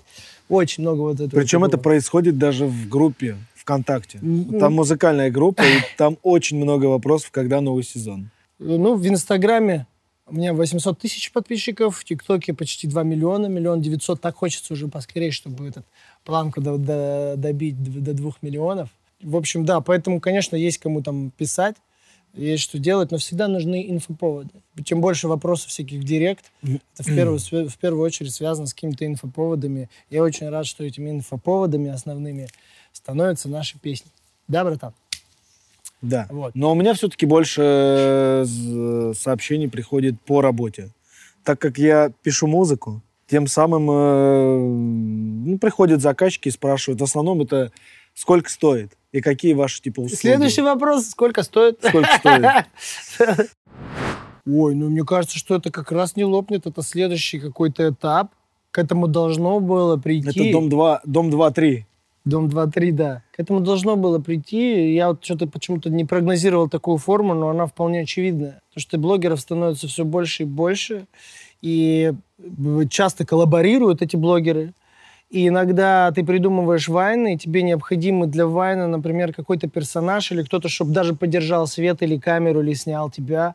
Очень 0.48 0.82
много 0.84 1.00
вот 1.00 1.14
этого. 1.20 1.40
Причем 1.40 1.64
это 1.64 1.72
такого. 1.72 1.82
происходит 1.82 2.38
даже 2.38 2.66
в 2.66 2.88
группе 2.88 3.36
ВКонтакте. 3.70 4.20
Там 4.60 4.74
музыкальная 4.74 5.30
группа, 5.30 5.62
и 5.62 5.80
там 5.98 6.18
очень 6.22 6.56
много 6.56 6.86
вопросов, 6.86 7.32
когда 7.32 7.60
новый 7.60 7.82
сезон. 7.82 8.30
Ну, 8.60 8.94
в 8.94 9.06
Инстаграме 9.08 9.86
у 10.28 10.34
меня 10.34 10.54
800 10.54 10.98
тысяч 11.00 11.32
подписчиков, 11.32 11.98
в 11.98 12.04
ТикТоке 12.04 12.54
почти 12.54 12.86
2 12.86 13.02
миллиона, 13.02 13.46
миллион 13.46 13.80
девятьсот. 13.82 14.20
Так 14.20 14.36
хочется 14.36 14.72
уже 14.72 14.86
поскорее, 14.88 15.32
чтобы 15.32 15.66
этот 15.66 15.84
планку 16.24 16.60
до- 16.60 16.78
до- 16.78 17.34
добить 17.36 17.76
до 18.04 18.12
2 18.14 18.32
миллионов. 18.42 18.88
В 19.20 19.36
общем, 19.36 19.64
да, 19.64 19.80
поэтому, 19.80 20.20
конечно, 20.20 20.54
есть 20.56 20.78
кому 20.78 21.02
там 21.02 21.30
писать, 21.36 21.74
есть 22.34 22.62
что 22.62 22.78
делать, 22.78 23.10
но 23.10 23.18
всегда 23.18 23.48
нужны 23.48 23.90
инфоповоды. 23.90 24.50
Чем 24.84 25.00
больше 25.00 25.26
вопросов 25.26 25.70
всяких 25.70 26.00
в 26.00 26.04
директ, 26.04 26.44
это 26.62 27.02
в 27.02 27.06
первую, 27.06 27.38
в 27.68 27.78
первую 27.78 28.02
очередь 28.04 28.32
связано 28.32 28.66
с 28.68 28.74
какими-то 28.74 29.04
инфоповодами. 29.06 29.88
Я 30.10 30.22
очень 30.22 30.48
рад, 30.48 30.66
что 30.66 30.84
этими 30.84 31.10
инфоповодами 31.10 31.88
основными 31.90 32.48
становятся 32.96 33.48
наши 33.48 33.78
песни. 33.78 34.10
Да, 34.48 34.64
братан? 34.64 34.92
Да. 36.02 36.26
Вот. 36.30 36.54
Но 36.54 36.72
у 36.72 36.74
меня 36.74 36.94
все-таки 36.94 37.26
больше 37.26 37.62
э, 37.62 38.44
з- 38.44 39.14
сообщений 39.14 39.68
приходит 39.68 40.20
по 40.22 40.40
работе. 40.40 40.90
Так 41.44 41.60
как 41.60 41.78
я 41.78 42.10
пишу 42.22 42.46
музыку, 42.46 43.00
тем 43.28 43.46
самым 43.46 43.90
э, 43.90 44.58
ну, 45.46 45.58
приходят 45.58 46.00
заказчики 46.00 46.48
и 46.48 46.52
спрашивают. 46.52 47.00
В 47.00 47.04
основном 47.04 47.42
это 47.42 47.72
сколько 48.14 48.50
стоит 48.50 48.96
и 49.12 49.20
какие 49.20 49.54
ваши 49.54 49.80
типа 49.82 50.00
услуги. 50.00 50.20
Следующий 50.20 50.62
вопрос. 50.62 51.08
Сколько 51.08 51.42
стоит? 51.42 51.78
Сколько 51.82 52.08
стоит? 52.18 52.66
Ой, 54.46 54.74
ну 54.74 54.88
мне 54.88 55.04
кажется, 55.04 55.38
что 55.38 55.56
это 55.56 55.70
как 55.70 55.90
раз 55.90 56.14
не 56.16 56.24
лопнет. 56.24 56.66
Это 56.66 56.82
следующий 56.82 57.40
какой-то 57.40 57.88
этап. 57.90 58.32
К 58.70 58.78
этому 58.78 59.08
должно 59.08 59.58
было 59.60 59.96
прийти. 59.96 60.50
Это 60.50 60.52
дом 60.52 60.68
2, 60.68 61.00
дом 61.04 61.30
2-3. 61.30 61.84
Дом 62.26 62.48
2-3, 62.48 62.90
да. 62.90 63.22
К 63.30 63.38
этому 63.38 63.60
должно 63.60 63.94
было 63.94 64.18
прийти. 64.18 64.92
Я 64.92 65.10
вот 65.10 65.24
что-то 65.24 65.46
почему-то 65.46 65.90
не 65.90 66.04
прогнозировал 66.04 66.68
такую 66.68 66.98
форму, 66.98 67.34
но 67.34 67.50
она 67.50 67.66
вполне 67.66 68.00
очевидная. 68.00 68.60
Потому 68.68 68.82
что 68.82 68.98
блогеров 68.98 69.40
становится 69.40 69.86
все 69.86 70.04
больше 70.04 70.42
и 70.42 70.46
больше. 70.46 71.06
И 71.62 72.12
э, 72.38 72.82
часто 72.90 73.24
коллаборируют 73.24 74.02
эти 74.02 74.16
блогеры. 74.16 74.74
И 75.30 75.46
иногда 75.46 76.10
ты 76.10 76.24
придумываешь 76.24 76.88
вайны, 76.88 77.34
и 77.34 77.38
тебе 77.38 77.62
необходимы 77.62 78.26
для 78.26 78.46
вайна, 78.48 78.88
например, 78.88 79.32
какой-то 79.32 79.68
персонаж 79.68 80.32
или 80.32 80.42
кто-то, 80.42 80.68
чтобы 80.68 80.92
даже 80.92 81.14
поддержал 81.14 81.68
свет 81.68 82.02
или 82.02 82.16
камеру, 82.16 82.60
или 82.60 82.74
снял 82.74 83.08
тебя. 83.08 83.54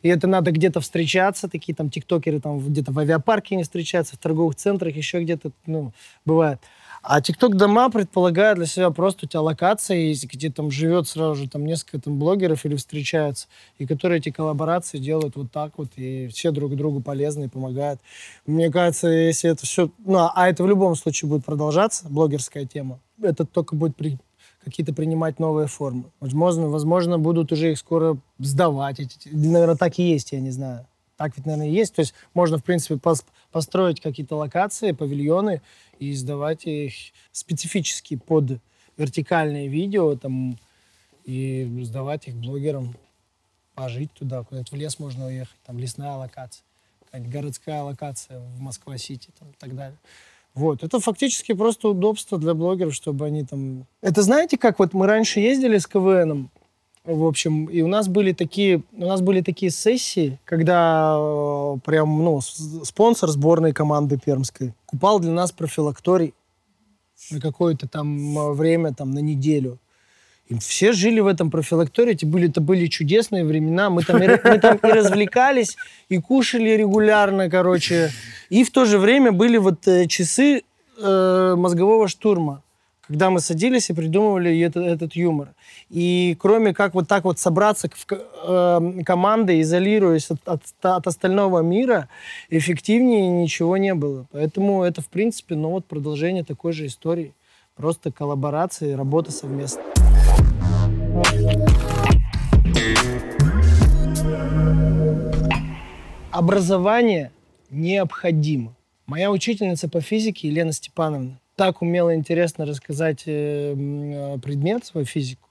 И 0.00 0.08
это 0.08 0.26
надо 0.26 0.52
где-то 0.52 0.80
встречаться, 0.80 1.48
такие 1.48 1.74
там 1.74 1.90
тиктокеры 1.90 2.40
там 2.40 2.60
где-то 2.60 2.92
в 2.92 2.98
авиапарке 2.98 3.56
не 3.56 3.62
встречаются, 3.62 4.16
в 4.16 4.18
торговых 4.18 4.56
центрах, 4.56 4.96
еще 4.96 5.22
где-то, 5.22 5.52
ну, 5.66 5.92
бывает. 6.24 6.60
А 7.08 7.20
ТикТок-дома 7.20 7.88
предполагают 7.88 8.58
для 8.58 8.66
себя 8.66 8.90
просто 8.90 9.26
у 9.26 9.28
тебя 9.28 9.40
локация 9.40 9.96
есть, 9.96 10.24
где 10.26 10.50
там 10.50 10.72
живет 10.72 11.06
сразу 11.06 11.36
же 11.36 11.48
там 11.48 11.64
несколько 11.64 12.00
там 12.00 12.18
блогеров 12.18 12.64
или 12.64 12.74
встречаются, 12.74 13.46
и 13.78 13.86
которые 13.86 14.18
эти 14.18 14.32
коллаборации 14.32 14.98
делают 14.98 15.36
вот 15.36 15.52
так 15.52 15.74
вот, 15.76 15.90
и 15.94 16.26
все 16.26 16.50
друг 16.50 16.74
другу 16.74 17.00
полезны 17.00 17.44
и 17.44 17.48
помогают. 17.48 18.00
Мне 18.44 18.72
кажется, 18.72 19.06
если 19.06 19.48
это 19.50 19.64
все... 19.66 19.88
Ну, 20.04 20.18
а- 20.18 20.48
это 20.48 20.64
в 20.64 20.66
любом 20.66 20.96
случае 20.96 21.28
будет 21.28 21.44
продолжаться, 21.44 22.08
блогерская 22.08 22.66
тема, 22.66 22.98
это 23.22 23.44
только 23.44 23.76
будет 23.76 23.94
при- 23.94 24.18
какие-то 24.64 24.92
принимать 24.92 25.38
новые 25.38 25.68
формы. 25.68 26.06
Возможно, 26.18 26.66
возможно, 26.68 27.20
будут 27.20 27.52
уже 27.52 27.70
их 27.70 27.78
скоро 27.78 28.18
сдавать. 28.40 28.98
Наверное, 29.26 29.76
так 29.76 29.96
и 30.00 30.02
есть, 30.02 30.32
я 30.32 30.40
не 30.40 30.50
знаю. 30.50 30.88
Так 31.16 31.36
ведь, 31.36 31.46
наверное, 31.46 31.68
и 31.68 31.72
есть. 31.72 31.94
То 31.94 32.00
есть 32.00 32.14
можно, 32.34 32.58
в 32.58 32.64
принципе, 32.64 32.94
пос- 32.94 33.24
построить 33.50 34.00
какие-то 34.00 34.36
локации, 34.36 34.92
павильоны 34.92 35.62
и 35.98 36.12
сдавать 36.12 36.66
их 36.66 36.92
специфически 37.32 38.16
под 38.16 38.60
вертикальные 38.96 39.68
видео 39.68 40.16
там, 40.16 40.58
и 41.24 41.64
сдавать 41.82 42.28
их 42.28 42.36
блогерам, 42.36 42.94
пожить 43.74 44.12
туда, 44.12 44.42
куда-нибудь 44.42 44.72
в 44.72 44.76
лес 44.76 44.98
можно 44.98 45.26
уехать, 45.26 45.56
там 45.66 45.78
лесная 45.78 46.14
локация, 46.14 46.64
какая-нибудь 47.04 47.32
городская 47.32 47.82
локация 47.82 48.38
в 48.38 48.60
Москва-Сити 48.60 49.28
и 49.28 49.54
так 49.58 49.74
далее. 49.74 49.98
Вот, 50.54 50.82
это 50.82 51.00
фактически 51.00 51.52
просто 51.52 51.88
удобство 51.88 52.38
для 52.38 52.54
блогеров, 52.54 52.94
чтобы 52.94 53.26
они 53.26 53.44
там... 53.44 53.86
Это 54.00 54.22
знаете, 54.22 54.56
как 54.56 54.78
вот 54.78 54.94
мы 54.94 55.06
раньше 55.06 55.40
ездили 55.40 55.76
с 55.76 55.86
КВНом, 55.86 56.50
в 57.06 57.24
общем, 57.24 57.66
и 57.66 57.82
у 57.82 57.86
нас 57.86 58.08
были 58.08 58.32
такие, 58.32 58.82
у 58.92 59.06
нас 59.06 59.20
были 59.20 59.40
такие 59.40 59.70
сессии, 59.70 60.38
когда 60.44 61.16
э, 61.18 61.76
прям, 61.84 62.24
ну, 62.24 62.40
спонсор 62.40 63.30
сборной 63.30 63.72
команды 63.72 64.18
пермской 64.18 64.74
купал 64.86 65.20
для 65.20 65.32
нас 65.32 65.52
профилакторий 65.52 66.34
на 67.30 67.40
какое-то 67.40 67.88
там 67.88 68.38
э, 68.38 68.52
время, 68.52 68.92
там, 68.92 69.12
на 69.12 69.20
неделю. 69.20 69.78
И 70.48 70.58
все 70.58 70.92
жили 70.92 71.20
в 71.20 71.26
этом 71.26 71.50
профилактории, 71.50 72.14
это 72.14 72.26
были, 72.26 72.48
это 72.48 72.60
были 72.60 72.86
чудесные 72.86 73.44
времена. 73.44 73.90
Мы 73.90 74.02
там, 74.02 74.22
и, 74.22 74.28
мы 74.28 74.58
там 74.58 74.76
и 74.76 74.86
развлекались, 74.86 75.76
и 76.08 76.18
кушали 76.18 76.70
регулярно, 76.70 77.50
короче. 77.50 78.10
И 78.48 78.62
в 78.62 78.70
то 78.70 78.84
же 78.84 78.98
время 78.98 79.32
были 79.32 79.58
вот 79.58 79.86
э, 79.88 80.06
часы 80.06 80.62
э, 80.98 81.54
мозгового 81.56 82.08
штурма, 82.08 82.62
когда 83.08 83.30
мы 83.30 83.40
садились 83.40 83.90
и 83.90 83.94
придумывали 83.94 84.58
это- 84.60 84.80
этот 84.80 85.14
юмор. 85.14 85.48
И 85.90 86.36
кроме 86.40 86.74
как 86.74 86.94
вот 86.94 87.08
так 87.08 87.24
вот 87.24 87.38
собраться 87.38 87.88
в 87.88 88.06
э, 88.12 89.02
командой, 89.04 89.60
изолируясь 89.60 90.30
от, 90.30 90.48
от, 90.48 90.62
от 90.82 91.06
остального 91.06 91.60
мира, 91.60 92.08
эффективнее 92.50 93.28
ничего 93.28 93.76
не 93.76 93.94
было. 93.94 94.26
Поэтому 94.32 94.82
это, 94.82 95.02
в 95.02 95.08
принципе, 95.08 95.54
ну 95.54 95.70
вот 95.70 95.86
продолжение 95.86 96.44
такой 96.44 96.72
же 96.72 96.86
истории. 96.86 97.34
Просто 97.76 98.10
коллаборации, 98.10 98.92
работа 98.92 99.30
совместно. 99.32 99.82
Образование 106.32 107.30
необходимо. 107.70 108.74
Моя 109.06 109.30
учительница 109.30 109.88
по 109.88 110.00
физике 110.00 110.48
Елена 110.48 110.72
Степановна 110.72 111.38
так 111.56 111.82
умела 111.82 112.14
интересно 112.14 112.66
рассказать 112.66 113.22
э, 113.26 113.74
э, 113.74 114.38
предмет, 114.38 114.84
свою 114.84 115.06
физику. 115.06 115.48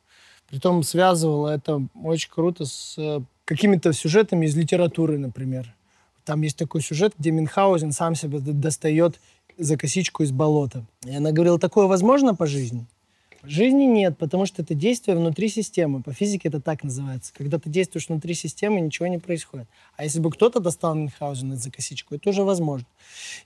Притом 0.47 0.83
связывала 0.83 1.49
это 1.49 1.81
очень 2.03 2.29
круто 2.29 2.65
с 2.65 2.95
э, 2.97 3.21
какими-то 3.43 3.91
сюжетами 3.91 4.45
из 4.45 4.55
литературы, 4.55 5.17
например. 5.17 5.73
Там 6.23 6.41
есть 6.43 6.57
такой 6.57 6.81
сюжет, 6.81 7.13
где 7.17 7.31
Мюнхгаузен 7.31 7.91
сам 7.91 8.15
себя 8.15 8.39
достает 8.39 9.19
за 9.57 9.77
косичку 9.77 10.23
из 10.23 10.31
болота. 10.31 10.85
И 11.05 11.15
она 11.15 11.31
говорила, 11.31 11.59
такое 11.59 11.87
возможно 11.87 12.35
по 12.35 12.45
жизни? 12.45 12.85
Жизни 13.43 13.83
нет, 13.83 14.17
потому 14.17 14.47
что 14.47 14.63
это 14.63 14.73
действие 14.73 15.15
внутри 15.15 15.49
системы. 15.49 16.01
По 16.01 16.13
физике 16.13 16.49
это 16.49 16.61
так 16.61 16.83
называется. 16.83 17.31
Когда 17.35 17.59
ты 17.59 17.69
действуешь 17.69 18.09
внутри 18.09 18.33
системы, 18.33 18.79
ничего 18.81 19.07
не 19.07 19.19
происходит. 19.19 19.67
А 19.95 20.03
если 20.03 20.19
бы 20.19 20.31
кто-то 20.31 20.59
достал 20.59 20.95
Мюнхгаузена 20.95 21.55
за 21.55 21.71
косичку, 21.71 22.15
это 22.15 22.29
уже 22.29 22.43
возможно. 22.43 22.87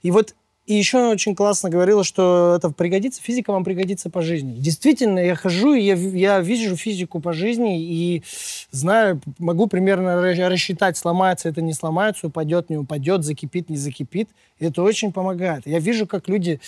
И 0.02 0.10
вот 0.10 0.34
и 0.70 0.74
еще 0.74 1.08
очень 1.08 1.34
классно 1.34 1.68
говорила, 1.68 2.04
что 2.04 2.54
это 2.56 2.70
пригодится, 2.70 3.20
физика 3.20 3.50
вам 3.50 3.64
пригодится 3.64 4.08
по 4.08 4.22
жизни. 4.22 4.54
Действительно, 4.56 5.18
я 5.18 5.34
хожу, 5.34 5.74
и 5.74 5.82
я, 5.82 5.94
я 5.94 6.38
вижу 6.38 6.76
физику 6.76 7.18
по 7.18 7.32
жизни 7.32 7.82
и 7.82 8.22
знаю, 8.70 9.20
могу 9.40 9.66
примерно 9.66 10.10
ра- 10.10 10.48
рассчитать, 10.48 10.96
сломается 10.96 11.48
это, 11.48 11.60
не 11.60 11.72
сломается, 11.72 12.28
упадет, 12.28 12.70
не 12.70 12.76
упадет, 12.76 13.24
закипит, 13.24 13.68
не 13.68 13.76
закипит. 13.76 14.28
И 14.60 14.66
это 14.66 14.84
очень 14.84 15.10
помогает. 15.10 15.66
Я 15.66 15.80
вижу, 15.80 16.06
как 16.06 16.28
люди, 16.28 16.60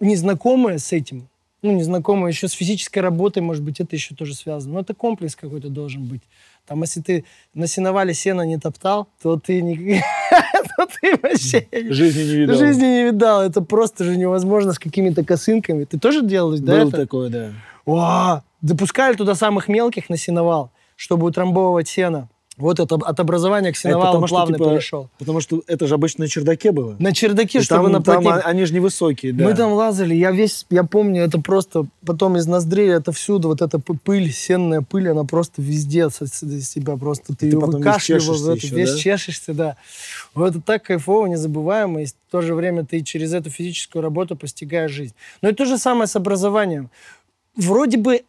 незнакомые 0.00 0.80
с 0.80 0.92
этим, 0.92 1.28
ну, 1.62 1.70
незнакомые 1.70 2.32
еще 2.32 2.48
с 2.48 2.52
физической 2.52 2.98
работой, 2.98 3.44
может 3.44 3.62
быть, 3.62 3.78
это 3.78 3.94
еще 3.94 4.16
тоже 4.16 4.34
связано. 4.34 4.74
Но 4.74 4.80
это 4.80 4.92
комплекс 4.92 5.36
какой-то 5.36 5.68
должен 5.68 6.04
быть. 6.04 6.22
Там, 6.66 6.82
если 6.82 7.00
ты 7.00 7.24
на 7.54 7.66
сеновале 7.66 8.12
сено 8.12 8.42
не 8.42 8.58
топтал, 8.58 9.08
то 9.22 9.38
ты, 9.38 9.62
не... 9.62 10.02
то 10.76 10.86
ты 11.00 11.16
вообще 11.22 11.66
Жизни 11.72 12.24
не 12.24 12.36
видал. 12.36 12.56
жизни 12.56 12.84
не 12.84 13.04
видал. 13.04 13.42
Это 13.42 13.62
просто 13.62 14.04
же 14.04 14.16
невозможно 14.16 14.72
с 14.72 14.78
какими-то 14.78 15.24
косынками. 15.24 15.84
Ты 15.84 15.98
тоже 15.98 16.22
делал, 16.22 16.58
да? 16.58 16.82
Это? 16.82 16.90
такое, 16.90 17.30
да. 17.30 17.52
О, 17.86 18.42
допускали 18.62 19.14
туда 19.14 19.34
самых 19.34 19.68
мелких 19.68 20.08
на 20.08 20.16
сеновал, 20.16 20.72
чтобы 20.96 21.26
утрамбовывать 21.26 21.88
сено. 21.88 22.28
Вот 22.58 22.80
это 22.80 22.94
от 22.94 23.20
образования 23.20 23.70
к 23.72 23.76
сеновалу 23.76 24.26
что, 24.26 24.34
плавно 24.34 24.56
типа, 24.56 24.70
перешел. 24.70 25.10
Потому 25.18 25.40
что 25.42 25.62
это 25.66 25.86
же 25.86 25.94
обычно 25.94 26.24
на 26.24 26.28
чердаке 26.28 26.72
было. 26.72 26.96
На 26.98 27.12
чердаке, 27.12 27.58
И 27.58 27.62
чтобы 27.62 27.84
там, 27.84 27.92
на 27.92 28.02
там 28.02 28.22
плотник- 28.24 28.42
а- 28.44 28.48
они 28.48 28.64
же 28.64 28.72
невысокие, 28.72 29.34
да. 29.34 29.44
Мы 29.44 29.54
там 29.54 29.72
лазали, 29.74 30.14
я 30.14 30.30
весь, 30.30 30.64
я 30.70 30.82
помню, 30.84 31.22
это 31.22 31.38
просто 31.38 31.86
потом 32.04 32.38
из 32.38 32.46
ноздрей, 32.46 32.88
это 32.90 33.12
всюду, 33.12 33.48
вот 33.48 33.60
эта 33.60 33.78
пыль, 33.78 34.32
сенная 34.32 34.80
пыль, 34.80 35.08
она 35.10 35.24
просто 35.24 35.60
везде 35.60 36.08
с- 36.08 36.22
из 36.42 36.70
себя 36.70 36.96
просто, 36.96 37.34
ты, 37.34 37.36
Ты 37.40 37.46
ее 37.48 37.58
выкашливал, 37.58 38.48
это, 38.52 38.64
еще, 38.66 38.74
весь 38.74 38.92
да? 38.92 38.98
чешешься, 38.98 39.52
да. 39.52 39.76
Вот 40.34 40.50
это 40.50 40.62
так 40.62 40.82
кайфово, 40.84 41.26
незабываемо, 41.26 42.02
и 42.02 42.06
в 42.06 42.14
то 42.30 42.40
же 42.40 42.54
время 42.54 42.86
ты 42.86 43.02
через 43.02 43.34
эту 43.34 43.50
физическую 43.50 44.02
работу 44.02 44.34
постигаешь 44.34 44.90
жизнь. 44.92 45.14
Но 45.42 45.50
и 45.50 45.52
то 45.52 45.66
же 45.66 45.76
самое 45.76 46.06
с 46.06 46.16
образованием. 46.16 46.88
вроде 47.54 47.98
бы, 47.98 48.22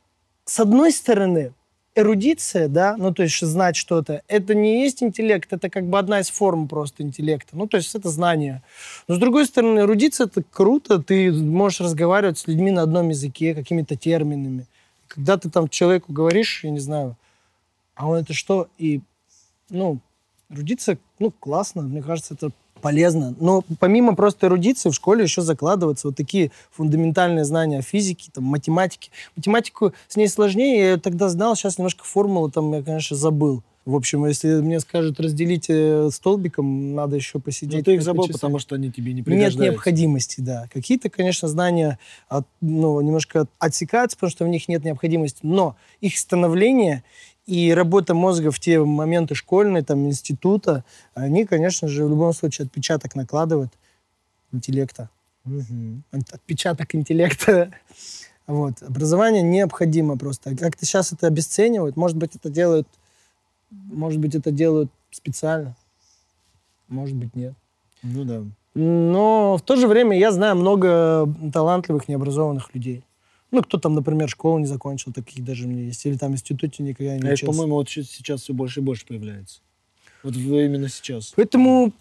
с 0.46 0.60
одной 0.60 0.92
стороны, 0.92 1.52
эрудиция, 1.98 2.68
да, 2.68 2.96
ну, 2.96 3.12
то 3.12 3.24
есть 3.24 3.40
знать 3.40 3.76
что-то, 3.76 4.22
это 4.28 4.54
не 4.54 4.84
есть 4.84 5.02
интеллект, 5.02 5.52
это 5.52 5.70
как 5.70 5.88
бы 5.88 5.98
одна 5.98 6.20
из 6.20 6.30
форм 6.30 6.68
просто 6.68 7.02
интеллекта. 7.02 7.58
Ну, 7.58 7.68
то 7.68 7.78
есть 7.78 7.96
это 7.96 8.10
знание. 8.10 8.62
Но, 9.08 9.16
с 9.16 9.18
другой 9.18 9.46
стороны, 9.48 9.80
эрудиция— 9.80 10.26
это 10.28 10.44
круто, 10.44 11.02
ты 11.02 11.32
можешь 11.32 11.82
разговаривать 11.82 12.38
с 12.38 12.48
людьми 12.48 12.70
на 12.70 12.84
одном 12.84 13.10
языке, 13.10 13.56
какими-то 13.56 13.96
терминами. 13.96 14.68
Когда 15.08 15.38
ты 15.38 15.50
там 15.50 15.68
человеку 15.70 16.14
говоришь, 16.14 16.64
я 16.64 16.70
не 16.70 16.80
знаю, 16.80 17.18
а 17.96 18.08
он 18.08 18.18
это 18.20 18.34
что? 18.34 18.68
И, 18.78 19.02
ну, 19.70 20.00
эрудиция, 20.52 21.00
ну, 21.18 21.32
классно, 21.32 21.82
мне 21.82 22.04
кажется, 22.04 22.36
это 22.36 22.52
полезно. 22.82 23.36
Но 23.40 23.64
помимо 23.80 24.16
просто 24.16 24.48
эрудиции 24.48 24.90
в 24.90 24.94
школе 24.94 25.24
еще 25.24 25.42
закладываются 25.42 26.08
вот 26.08 26.16
такие 26.16 26.52
фундаментальные 26.72 27.46
знания 27.46 27.82
физики, 27.82 28.30
там, 28.34 28.44
математики. 28.44 29.12
Математику 29.36 29.94
с 30.08 30.16
ней 30.16 30.28
сложнее, 30.28 30.78
я 30.78 30.90
ее 30.92 30.98
тогда 30.98 31.30
знал, 31.30 31.56
сейчас 31.56 31.78
немножко 31.78 32.04
формулы 32.04 32.52
там 32.52 32.74
я, 32.74 32.82
конечно, 32.82 33.16
забыл. 33.16 33.64
В 33.88 33.96
общем, 33.96 34.26
если 34.26 34.56
мне 34.60 34.82
скажут 34.82 35.18
разделить 35.18 35.68
э, 35.70 36.10
столбиком, 36.12 36.94
надо 36.94 37.16
еще 37.16 37.40
посидеть. 37.40 37.72
Но 37.72 37.78
ну, 37.78 37.84
ты 37.86 37.94
их 37.94 38.02
забыл, 38.02 38.26
часы. 38.26 38.34
потому 38.34 38.60
что 38.60 38.76
они 38.76 38.92
тебе 38.92 39.14
не 39.14 39.24
пригождаются. 39.24 39.60
Нет 39.60 39.72
необходимости, 39.72 40.42
да. 40.42 40.68
Какие-то, 40.74 41.10
конечно, 41.10 41.48
знания 41.48 41.98
от, 42.28 42.46
ну, 42.60 43.00
немножко 43.00 43.48
отсекаются, 43.60 44.18
потому 44.18 44.32
что 44.32 44.44
в 44.44 44.50
них 44.50 44.68
нет 44.68 44.84
необходимости. 44.84 45.40
Но 45.42 45.78
их 46.02 46.18
становление 46.18 47.06
и 47.48 47.74
работа 47.74 48.14
мозга 48.14 48.52
в 48.52 48.60
те 48.60 48.80
моменты 48.80 49.34
школьные, 49.34 49.84
там, 49.84 50.06
института, 50.06 50.84
они, 51.14 51.46
конечно 51.46 51.88
же, 51.88 52.06
в 52.06 52.10
любом 52.10 52.34
случае 52.34 52.66
отпечаток 52.66 53.16
накладывают 53.16 53.72
интеллекта. 54.52 55.10
Угу. 55.46 56.04
Отпечаток 56.32 56.94
интеллекта. 56.94 57.72
Вот. 58.48 58.82
Образование 58.82 59.42
необходимо 59.42 60.18
просто. 60.18 60.56
Как-то 60.56 60.86
сейчас 60.86 61.12
это 61.12 61.28
обесценивают. 61.28 61.98
Может 61.98 62.16
быть, 62.16 62.38
это 62.38 62.50
делают, 62.50 62.88
может 63.70 64.22
быть, 64.22 64.36
это 64.36 64.52
делают 64.52 64.90
специально. 65.12 65.76
Может 66.88 67.18
быть, 67.18 67.36
нет. 67.36 67.56
Ну 68.04 68.24
да. 68.24 68.44
Но 68.74 69.58
в 69.58 69.62
то 69.64 69.76
же 69.76 69.86
время 69.86 70.18
я 70.18 70.32
знаю 70.32 70.56
много 70.56 71.28
талантливых, 71.52 72.08
необразованных 72.08 72.74
людей. 72.74 73.04
Ну, 73.52 73.62
кто 73.62 73.78
там, 73.78 73.96
например, 73.96 74.30
школу 74.30 74.60
не 74.60 74.66
закончил, 74.66 75.14
таких 75.14 75.44
даже 75.44 75.68
мне 75.68 75.86
есть. 75.86 76.06
Или 76.06 76.18
там 76.18 76.34
институте 76.34 76.84
никогда 76.84 77.18
не 77.18 77.30
а 77.30 77.34
учился. 77.34 77.46
по-моему, 77.46 77.76
вот 77.76 77.90
сейчас 77.90 78.42
все 78.42 78.54
больше 78.54 78.82
и 78.82 78.84
больше 78.84 79.06
появляется. 79.06 79.62
Вот 80.24 80.36
именно 80.36 80.90
сейчас. 80.90 81.34
Поэтому 81.36 81.94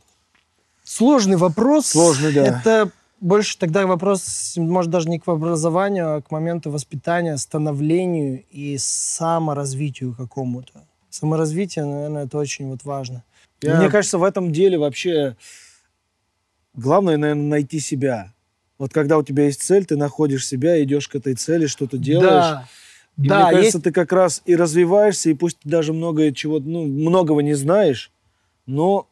сложный 0.82 1.36
вопрос. 1.36 1.86
Сложный, 1.86 2.32
да. 2.32 2.46
Это 2.46 2.90
больше 3.20 3.58
тогда 3.58 3.86
вопрос, 3.86 4.54
может, 4.56 4.90
даже 4.90 5.08
не 5.08 5.18
к 5.18 5.28
образованию, 5.28 6.16
а 6.16 6.22
к 6.22 6.30
моменту 6.30 6.70
воспитания, 6.70 7.36
становлению 7.36 8.44
и 8.50 8.76
саморазвитию 8.78 10.14
какому-то. 10.14 10.86
Саморазвитие, 11.10 11.84
наверное, 11.84 12.24
это 12.24 12.36
очень 12.38 12.68
вот 12.68 12.84
важно. 12.84 13.24
Я... 13.62 13.78
Мне 13.78 13.88
кажется, 13.88 14.18
в 14.18 14.24
этом 14.24 14.52
деле 14.52 14.78
вообще 14.78 15.36
главное, 16.74 17.16
наверное, 17.16 17.48
найти 17.48 17.80
себя. 17.80 18.32
Вот 18.78 18.92
когда 18.92 19.18
у 19.18 19.22
тебя 19.22 19.44
есть 19.44 19.62
цель, 19.62 19.86
ты 19.86 19.96
находишь 19.96 20.46
себя, 20.46 20.82
идешь 20.82 21.08
к 21.08 21.14
этой 21.14 21.34
цели, 21.34 21.66
что-то 21.66 21.98
делаешь. 21.98 22.28
Да. 22.28 22.68
И 23.18 23.28
да, 23.28 23.36
мне 23.36 23.50
кажется, 23.52 23.78
есть... 23.78 23.84
ты 23.84 23.92
как 23.92 24.12
раз 24.12 24.42
и 24.44 24.54
развиваешься, 24.54 25.30
и 25.30 25.34
пусть 25.34 25.58
ты 25.60 25.68
даже 25.68 25.94
многое 25.94 26.32
чего, 26.32 26.60
ну, 26.60 26.84
многого 26.84 27.42
не 27.42 27.54
знаешь, 27.54 28.10
но, 28.66 29.06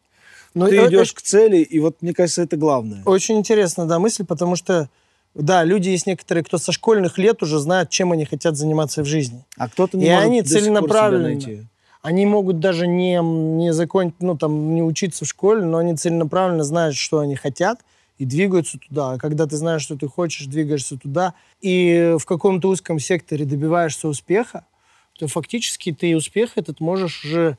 но 0.52 0.68
ты 0.68 0.76
это... 0.76 0.90
идешь 0.90 1.14
к 1.14 1.22
цели, 1.22 1.58
и 1.58 1.80
вот 1.80 2.02
мне 2.02 2.12
кажется, 2.12 2.42
это 2.42 2.58
главное. 2.58 3.02
Очень 3.06 3.38
интересная, 3.38 3.86
да, 3.86 3.98
мысль, 3.98 4.24
потому 4.26 4.56
что 4.56 4.90
да, 5.34 5.64
люди 5.64 5.88
есть 5.88 6.06
некоторые, 6.06 6.44
кто 6.44 6.58
со 6.58 6.70
школьных 6.70 7.16
лет 7.16 7.42
уже 7.42 7.58
знают, 7.58 7.90
чем 7.90 8.12
они 8.12 8.24
хотят 8.24 8.56
заниматься 8.56 9.02
в 9.02 9.06
жизни. 9.06 9.44
А 9.56 9.68
кто-то 9.68 9.96
не 9.96 10.06
и 10.06 10.10
может 10.10 10.24
они 10.26 10.42
до 10.42 10.48
целенаправленно. 10.48 11.28
Сих 11.34 11.44
пор 11.44 11.52
найти. 11.54 11.66
Они 12.02 12.26
могут 12.26 12.60
даже 12.60 12.86
не, 12.86 13.18
не 13.22 13.72
закончить, 13.72 14.20
ну, 14.20 14.36
там, 14.36 14.74
не 14.74 14.82
учиться 14.82 15.24
в 15.24 15.28
школе, 15.28 15.64
но 15.64 15.78
они 15.78 15.96
целенаправленно 15.96 16.62
знают, 16.62 16.94
что 16.94 17.20
они 17.20 17.34
хотят, 17.34 17.80
и 18.18 18.24
двигаются 18.24 18.78
туда. 18.78 19.12
А 19.12 19.18
когда 19.18 19.46
ты 19.46 19.56
знаешь, 19.56 19.82
что 19.82 19.96
ты 19.96 20.08
хочешь, 20.08 20.46
двигаешься 20.46 20.96
туда, 20.96 21.34
и 21.60 22.14
в 22.18 22.24
каком-то 22.24 22.68
узком 22.68 22.98
секторе 22.98 23.44
добиваешься 23.44 24.08
успеха, 24.08 24.66
то 25.18 25.28
фактически 25.28 25.92
ты 25.92 26.16
успех 26.16 26.52
этот 26.56 26.80
можешь 26.80 27.24
уже 27.24 27.56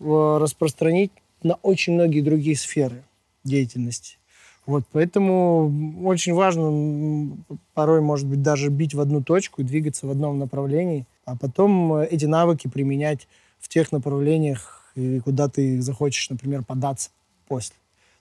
э, 0.00 0.38
распространить 0.40 1.12
на 1.42 1.54
очень 1.54 1.94
многие 1.94 2.20
другие 2.20 2.56
сферы 2.56 3.04
деятельности. 3.44 4.18
Вот, 4.66 4.84
поэтому 4.92 6.04
очень 6.04 6.34
важно 6.34 7.36
порой, 7.72 8.00
может 8.00 8.26
быть, 8.26 8.42
даже 8.42 8.68
бить 8.68 8.94
в 8.94 9.00
одну 9.00 9.22
точку 9.22 9.62
и 9.62 9.64
двигаться 9.64 10.06
в 10.06 10.10
одном 10.10 10.38
направлении, 10.38 11.06
а 11.24 11.36
потом 11.36 11.94
э, 11.94 12.06
эти 12.06 12.26
навыки 12.26 12.68
применять 12.68 13.28
в 13.58 13.68
тех 13.68 13.90
направлениях, 13.92 14.92
куда 15.24 15.48
ты 15.48 15.80
захочешь, 15.80 16.30
например, 16.30 16.64
податься 16.64 17.10
после. 17.46 17.74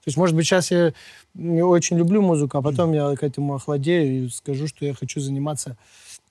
То 0.07 0.09
есть, 0.09 0.17
может 0.17 0.37
быть, 0.37 0.45
сейчас 0.45 0.71
я 0.71 0.93
очень 1.35 1.97
люблю 1.97 2.21
музыку, 2.21 2.57
а 2.57 2.61
потом 2.61 2.93
я 2.93 3.13
к 3.17 3.23
этому 3.23 3.55
охладею 3.55 4.27
и 4.27 4.29
скажу, 4.29 4.65
что 4.65 4.85
я 4.85 4.93
хочу 4.93 5.19
заниматься 5.19 5.75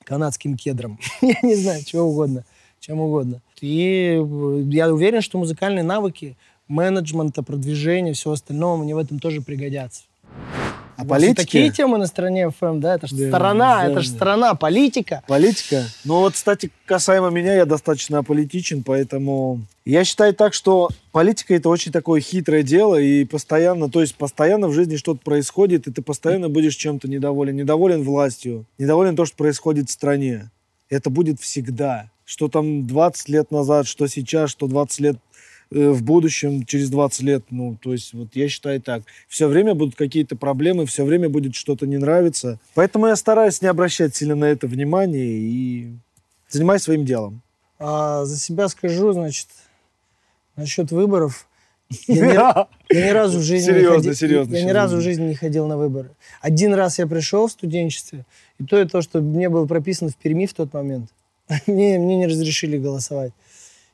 канадским 0.03 0.57
кедром. 0.57 0.97
я 1.21 1.35
не 1.43 1.53
знаю, 1.53 1.83
чего 1.85 2.05
угодно, 2.05 2.43
чем 2.79 2.99
угодно. 2.99 3.39
И 3.61 4.19
я 4.71 4.91
уверен, 4.91 5.21
что 5.21 5.37
музыкальные 5.37 5.83
навыки 5.83 6.37
менеджмента, 6.67 7.43
продвижения, 7.43 8.13
всего 8.13 8.33
остального 8.33 8.77
мне 8.77 8.95
в 8.95 8.97
этом 8.97 9.19
тоже 9.19 9.41
пригодятся. 9.41 10.01
А 10.97 11.05
политика? 11.05 11.41
Такие 11.43 11.71
темы 11.71 11.99
на 11.99 12.07
стороне 12.07 12.49
ФМ, 12.49 12.79
да? 12.79 12.95
Это 12.95 13.07
же 13.07 13.15
да, 13.15 13.27
сторона, 13.27 13.75
да, 13.75 13.85
это 13.85 14.01
же 14.01 14.09
да. 14.09 14.15
сторона, 14.15 14.55
политика. 14.55 15.23
Политика. 15.27 15.83
Ну 16.03 16.21
вот, 16.21 16.33
кстати, 16.33 16.71
касаемо 16.85 17.29
меня, 17.29 17.53
я 17.53 17.65
достаточно 17.65 18.17
аполитичен, 18.17 18.81
поэтому 18.81 19.61
я 19.85 20.03
считаю 20.03 20.33
так, 20.33 20.55
что 20.55 20.89
политика 21.11 21.53
это 21.53 21.69
очень 21.69 21.91
такое 21.91 22.19
хитрое 22.19 22.63
дело, 22.63 22.95
и 22.95 23.25
постоянно, 23.25 23.89
то 23.89 24.01
есть 24.01 24.15
постоянно 24.15 24.67
в 24.67 24.73
жизни 24.73 24.95
что-то 24.95 25.21
происходит, 25.23 25.87
и 25.87 25.91
ты 25.91 26.01
постоянно 26.01 26.49
будешь 26.49 26.75
чем-то 26.75 27.07
недоволен. 27.07 27.55
Недоволен 27.55 28.03
властью, 28.03 28.65
недоволен 28.79 29.15
то, 29.15 29.25
что 29.25 29.37
происходит 29.37 29.89
в 29.89 29.93
стране. 29.93 30.49
Это 30.89 31.09
будет 31.09 31.39
всегда. 31.39 32.09
Что 32.25 32.49
там 32.49 32.85
20 32.87 33.29
лет 33.29 33.51
назад, 33.51 33.87
что 33.87 34.07
сейчас, 34.07 34.49
что 34.49 34.67
20 34.67 34.99
лет 34.99 35.17
в 35.69 36.03
будущем, 36.03 36.65
через 36.65 36.89
20 36.89 37.21
лет. 37.21 37.43
Ну, 37.49 37.77
то 37.81 37.91
есть, 37.91 38.13
вот 38.13 38.29
я 38.33 38.47
считаю 38.47 38.81
так. 38.81 39.03
Все 39.27 39.47
время 39.47 39.73
будут 39.73 39.95
какие-то 39.95 40.35
проблемы, 40.35 40.85
все 40.85 41.03
время 41.03 41.29
будет 41.29 41.55
что-то 41.55 41.85
не 41.85 41.97
нравиться. 41.97 42.59
Поэтому 42.73 43.07
я 43.07 43.15
стараюсь 43.15 43.61
не 43.61 43.67
обращать 43.67 44.15
сильно 44.15 44.35
на 44.35 44.45
это 44.45 44.67
внимание 44.67 45.25
и 45.25 45.91
занимаюсь 46.49 46.83
своим 46.83 47.05
делом. 47.05 47.41
А, 47.79 48.25
за 48.25 48.37
себя 48.37 48.67
скажу, 48.69 49.11
значит, 49.11 49.47
насчет 50.55 50.91
выборов. 50.91 51.47
Я 52.07 52.25
ни, 52.25 52.33
я 52.95 53.07
ни 53.07 53.09
разу 53.11 53.39
в 53.39 53.43
жизни 53.43 53.67
серьезно, 53.67 53.89
не 53.89 53.97
ходил, 53.97 54.13
серьезно, 54.13 54.55
я 54.55 54.65
ни 54.65 54.71
разу 54.71 54.97
в 54.97 55.01
жизни 55.01 55.25
не 55.25 55.35
ходил 55.35 55.67
на 55.67 55.77
выборы. 55.77 56.09
Один 56.41 56.73
раз 56.73 56.99
я 56.99 57.07
пришел 57.07 57.47
в 57.47 57.51
студенчестве, 57.51 58.25
и 58.59 58.65
то 58.65 58.79
и 58.79 58.85
то, 58.85 59.01
что 59.01 59.21
мне 59.21 59.47
было 59.47 59.65
прописано 59.65 60.09
в 60.09 60.15
Перми 60.15 60.47
в 60.47 60.53
тот 60.53 60.73
момент. 60.73 61.11
мне, 61.67 61.97
мне 61.99 62.17
не 62.17 62.27
разрешили 62.27 62.77
голосовать. 62.77 63.31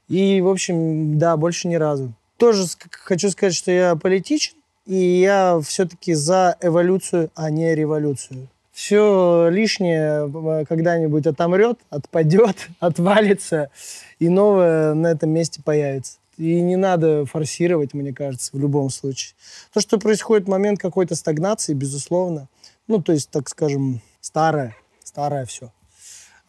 И, 0.08 0.42
в 0.42 0.48
общем, 0.48 1.18
да, 1.18 1.38
больше 1.38 1.68
ни 1.68 1.76
разу. 1.76 2.14
Тоже 2.38 2.66
хочу 2.92 3.30
сказать, 3.30 3.56
что 3.56 3.72
я 3.72 3.96
политичен, 3.96 4.54
и 4.86 4.96
я 4.96 5.60
все-таки 5.64 6.14
за 6.14 6.58
эволюцию, 6.62 7.32
а 7.36 7.50
не 7.50 7.74
революцию. 7.74 8.48
Все 8.72 9.50
лишнее 9.50 10.30
э, 10.34 10.66
когда-нибудь 10.68 11.28
отомрет, 11.28 11.80
отпадет, 11.90 12.70
отвалится, 12.80 13.70
и 14.20 14.30
новое 14.30 14.94
на 14.94 15.08
этом 15.08 15.30
месте 15.30 15.62
появится. 15.64 16.18
И 16.38 16.60
не 16.62 16.76
надо 16.76 17.26
форсировать, 17.26 17.94
мне 17.94 18.12
кажется, 18.12 18.50
в 18.54 18.60
любом 18.60 18.90
случае. 18.90 19.36
То, 19.72 19.80
что 19.80 20.00
происходит 20.00 20.48
момент 20.48 20.80
какой-то 20.80 21.16
стагнации, 21.16 21.76
безусловно. 21.76 22.48
Ну, 22.88 23.02
то 23.02 23.14
есть, 23.14 23.30
так 23.30 23.48
скажем, 23.50 24.02
старое, 24.20 24.76
старое 25.04 25.46
все. 25.46 25.72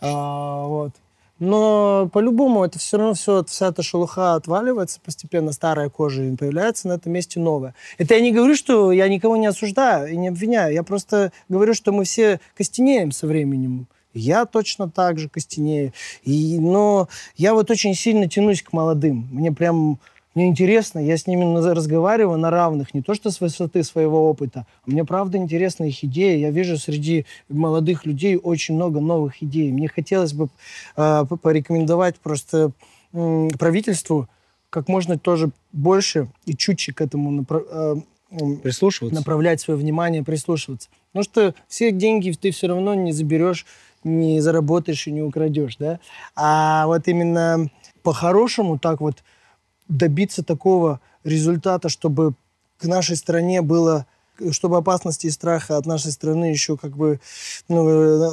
А, 0.00 0.66
вот. 0.66 0.92
Но 1.41 2.09
по-любому 2.12 2.64
это 2.64 2.78
все 2.78 2.97
равно 2.97 3.14
все, 3.14 3.45
вся 3.45 3.68
эта 3.68 3.82
шелуха 3.82 4.35
отваливается, 4.35 5.01
постепенно 5.05 5.53
старая 5.53 5.89
кожа 5.89 6.22
и 6.22 6.37
появляется 6.37 6.89
на 6.89 6.93
этом 6.93 7.12
месте 7.12 7.41
новая. 7.41 7.74
Это 7.99 8.14
я 8.14 8.20
не 8.20 8.32
говорю, 8.32 8.55
что 8.55 8.93
я 8.93 9.09
никого 9.09 9.37
не 9.37 9.47
осуждаю 9.47 10.12
и 10.12 10.16
не 10.16 10.28
обвиняю. 10.28 10.72
Я 10.72 10.85
просто 10.85 11.32
говорю, 11.49 11.74
что 11.74 11.93
мы 11.93 12.05
все 12.05 12.41
костенеем 12.57 13.11
со 13.11 13.26
временем. 13.26 13.89
Я 14.14 14.45
точно 14.45 14.89
так 14.89 15.18
же 15.18 15.28
костенею. 15.28 15.93
И, 16.22 16.59
но 16.61 17.09
я 17.37 17.53
вот 17.53 17.70
очень 17.70 17.95
сильно 17.95 18.28
тянусь 18.28 18.62
к 18.62 18.72
молодым. 18.72 19.28
Мне 19.32 19.51
прям 19.51 19.99
мне 20.35 20.49
интересно, 20.49 20.99
я 20.99 21.16
с 21.16 21.26
ними 21.26 21.45
разговариваю 21.72 22.39
на 22.39 22.51
равных, 22.51 22.95
не 22.95 23.03
то 23.03 23.14
что 23.14 23.30
с 23.30 23.41
высоты 23.41 23.82
своего 23.85 24.28
опыта. 24.28 24.66
А 24.87 24.91
мне 24.91 25.05
правда 25.05 25.39
интересны 25.39 25.89
их 25.89 26.03
идеи. 26.05 26.39
Я 26.39 26.51
вижу 26.51 26.76
среди 26.76 27.26
молодых 27.49 28.05
людей 28.05 28.37
очень 28.37 28.74
много 28.74 29.01
новых 29.01 29.43
идей. 29.43 29.70
Мне 29.70 29.89
хотелось 29.89 30.32
бы 30.32 30.49
э, 30.97 31.24
порекомендовать 31.41 32.16
просто 32.16 32.72
э, 33.12 33.49
правительству 33.59 34.28
как 34.70 34.89
можно 34.89 35.16
тоже 35.18 35.51
больше 35.72 36.28
и 36.47 36.57
чутче 36.57 36.93
к 36.93 37.01
этому 37.01 37.43
напра- 37.43 38.03
э, 38.30 38.57
прислушиваться. 38.62 39.14
направлять 39.14 39.61
свое 39.61 39.78
внимание, 39.78 40.24
прислушиваться. 40.24 40.89
Потому 41.12 41.22
что 41.22 41.55
все 41.68 41.93
деньги 41.93 42.32
ты 42.32 42.51
все 42.51 42.66
равно 42.66 42.95
не 42.95 43.12
заберешь 43.12 43.66
не 44.05 44.41
заработаешь 44.41 45.07
и 45.07 45.12
не 45.12 45.22
украдешь, 45.22 45.76
да. 45.76 45.99
А 46.37 46.87
вот 46.87 47.09
именно 47.09 47.70
по-хорошему 48.03 48.78
так 48.78 49.01
вот 49.01 49.24
добиться 49.89 50.43
такого 50.43 51.01
результата, 51.24 51.89
чтобы 51.89 52.35
к 52.78 52.85
нашей 52.85 53.16
стране 53.16 53.62
было 53.62 54.07
чтобы 54.51 54.78
опасности 54.78 55.28
и 55.28 55.30
страха 55.30 55.76
от 55.76 55.87
нашей 55.87 56.11
страны 56.11 56.47
еще 56.47 56.76
как 56.76 56.97
бы 56.97 57.20
ну, 57.68 57.85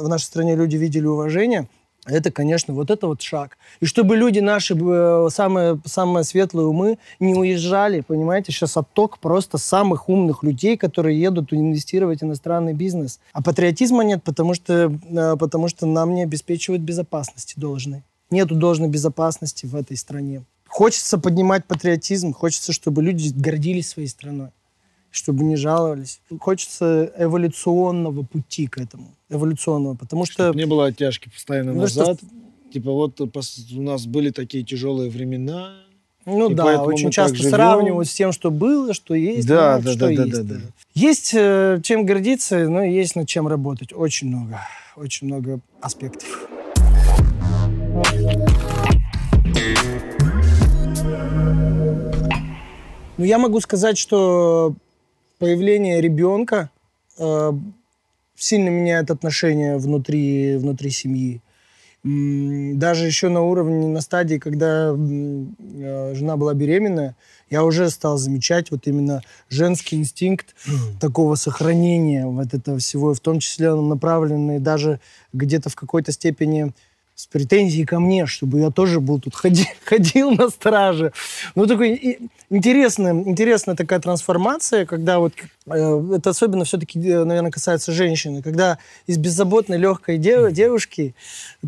в 0.02 0.08
нашей 0.08 0.24
стране 0.24 0.56
люди 0.56 0.74
видели 0.74 1.06
уважение– 1.06 1.68
это, 2.04 2.32
конечно, 2.32 2.74
вот 2.74 2.90
это 2.90 3.06
вот 3.06 3.22
шаг. 3.22 3.56
И 3.80 3.86
чтобы 3.86 4.16
люди 4.16 4.40
наши, 4.40 4.74
э, 4.74 5.28
самые, 5.30 5.80
самые 5.84 6.24
светлые 6.24 6.66
умы, 6.66 6.98
не 7.20 7.34
уезжали, 7.34 8.00
понимаете, 8.00 8.50
сейчас 8.50 8.76
отток 8.76 9.20
просто 9.20 9.56
самых 9.56 10.08
умных 10.08 10.42
людей, 10.42 10.76
которые 10.76 11.20
едут 11.20 11.52
инвестировать 11.52 12.20
в 12.20 12.24
иностранный 12.24 12.72
бизнес. 12.72 13.20
А 13.32 13.40
патриотизма 13.40 14.02
нет, 14.02 14.24
потому 14.24 14.54
что, 14.54 14.92
э, 15.10 15.36
потому 15.36 15.68
что 15.68 15.86
нам 15.86 16.14
не 16.14 16.24
обеспечивают 16.24 16.82
безопасности 16.82 17.54
должной. 17.56 18.02
Нету 18.30 18.56
должной 18.56 18.88
безопасности 18.88 19.66
в 19.66 19.76
этой 19.76 19.96
стране. 19.96 20.42
Хочется 20.72 21.18
поднимать 21.18 21.66
патриотизм, 21.66 22.32
хочется, 22.32 22.72
чтобы 22.72 23.02
люди 23.02 23.30
гордились 23.34 23.90
своей 23.90 24.08
страной 24.08 24.48
чтобы 25.14 25.44
не 25.44 25.56
жаловались. 25.56 26.22
Хочется 26.40 27.12
эволюционного 27.18 28.22
пути 28.22 28.66
к 28.66 28.78
этому. 28.78 29.14
Эволюционного, 29.28 29.94
потому 29.94 30.24
что... 30.24 30.44
Чтобы 30.44 30.58
не 30.58 30.64
было 30.64 30.86
оттяжки 30.86 31.28
постоянно 31.28 31.74
ну, 31.74 31.82
назад. 31.82 32.16
Что... 32.16 32.26
Типа 32.72 32.90
вот 32.92 33.20
у 33.20 33.82
нас 33.82 34.06
были 34.06 34.30
такие 34.30 34.64
тяжелые 34.64 35.10
времена, 35.10 35.74
ну 36.24 36.48
да, 36.48 36.82
очень 36.82 37.10
часто 37.10 37.42
сравнивают 37.42 38.08
с 38.08 38.14
тем, 38.14 38.32
что 38.32 38.50
было, 38.50 38.94
что 38.94 39.14
есть, 39.14 39.46
да, 39.46 39.78
ну, 39.78 39.84
да, 39.84 39.90
что 39.90 40.00
да, 40.00 40.10
есть. 40.10 40.32
Да, 40.32 40.42
да, 40.42 40.54
да. 40.54 40.60
Есть 40.94 41.34
э, 41.34 41.80
чем 41.82 42.06
гордиться, 42.06 42.68
но 42.68 42.82
есть 42.82 43.16
над 43.16 43.28
чем 43.28 43.48
работать. 43.48 43.92
Очень 43.92 44.28
много, 44.28 44.60
очень 44.96 45.26
много 45.26 45.60
аспектов. 45.80 46.48
Ну, 53.22 53.26
я 53.26 53.38
могу 53.38 53.60
сказать, 53.60 53.98
что 53.98 54.74
появление 55.38 56.00
ребенка 56.00 56.70
э, 57.16 57.52
сильно 58.34 58.68
меняет 58.68 59.12
отношения 59.12 59.76
внутри, 59.76 60.56
внутри 60.56 60.90
семьи. 60.90 61.40
Даже 62.02 63.06
еще 63.06 63.28
на 63.28 63.42
уровне, 63.42 63.86
на 63.86 64.00
стадии, 64.00 64.38
когда 64.38 64.92
э, 64.92 66.14
жена 66.16 66.36
была 66.36 66.52
беременная, 66.54 67.14
я 67.48 67.62
уже 67.62 67.90
стал 67.90 68.18
замечать 68.18 68.72
вот 68.72 68.88
именно 68.88 69.22
женский 69.48 69.98
инстинкт 69.98 70.56
такого 71.00 71.36
сохранения 71.36 72.26
вот 72.26 72.52
этого 72.52 72.78
всего, 72.78 73.14
в 73.14 73.20
том 73.20 73.38
числе 73.38 73.72
он 73.72 73.88
направленный 73.88 74.58
даже 74.58 74.98
где-то 75.32 75.70
в 75.70 75.76
какой-то 75.76 76.10
степени 76.10 76.72
с 77.14 77.26
претензией 77.26 77.86
ко 77.86 78.00
мне, 78.00 78.26
чтобы 78.26 78.60
я 78.60 78.70
тоже 78.70 79.00
был 79.00 79.20
тут, 79.20 79.34
ходил, 79.34 79.66
ходил 79.84 80.32
на 80.32 80.48
страже. 80.48 81.12
Ну, 81.54 81.66
такой 81.66 82.30
интересная, 82.52 83.12
интересная 83.12 83.74
такая 83.74 84.00
трансформация, 84.00 84.86
когда 84.86 85.18
вот, 85.18 85.32
э, 85.66 86.14
это 86.16 86.30
особенно 86.30 86.64
все-таки, 86.64 86.98
э, 87.00 87.24
наверное, 87.24 87.50
касается 87.50 87.92
женщины, 87.92 88.42
когда 88.42 88.78
из 89.06 89.18
беззаботной 89.18 89.78
легкой 89.78 90.18
дев, 90.18 90.52
девушки 90.52 91.14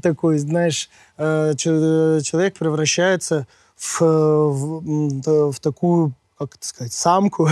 такой, 0.03 0.39
знаешь, 0.39 0.91
э, 1.17 1.55
человек 1.57 2.57
превращается 2.59 3.47
в, 3.77 4.01
в, 4.01 5.53
в 5.53 5.61
такую 5.61 6.15
как 6.39 6.57
это 6.57 6.67
сказать, 6.67 6.93
самку, 6.93 7.49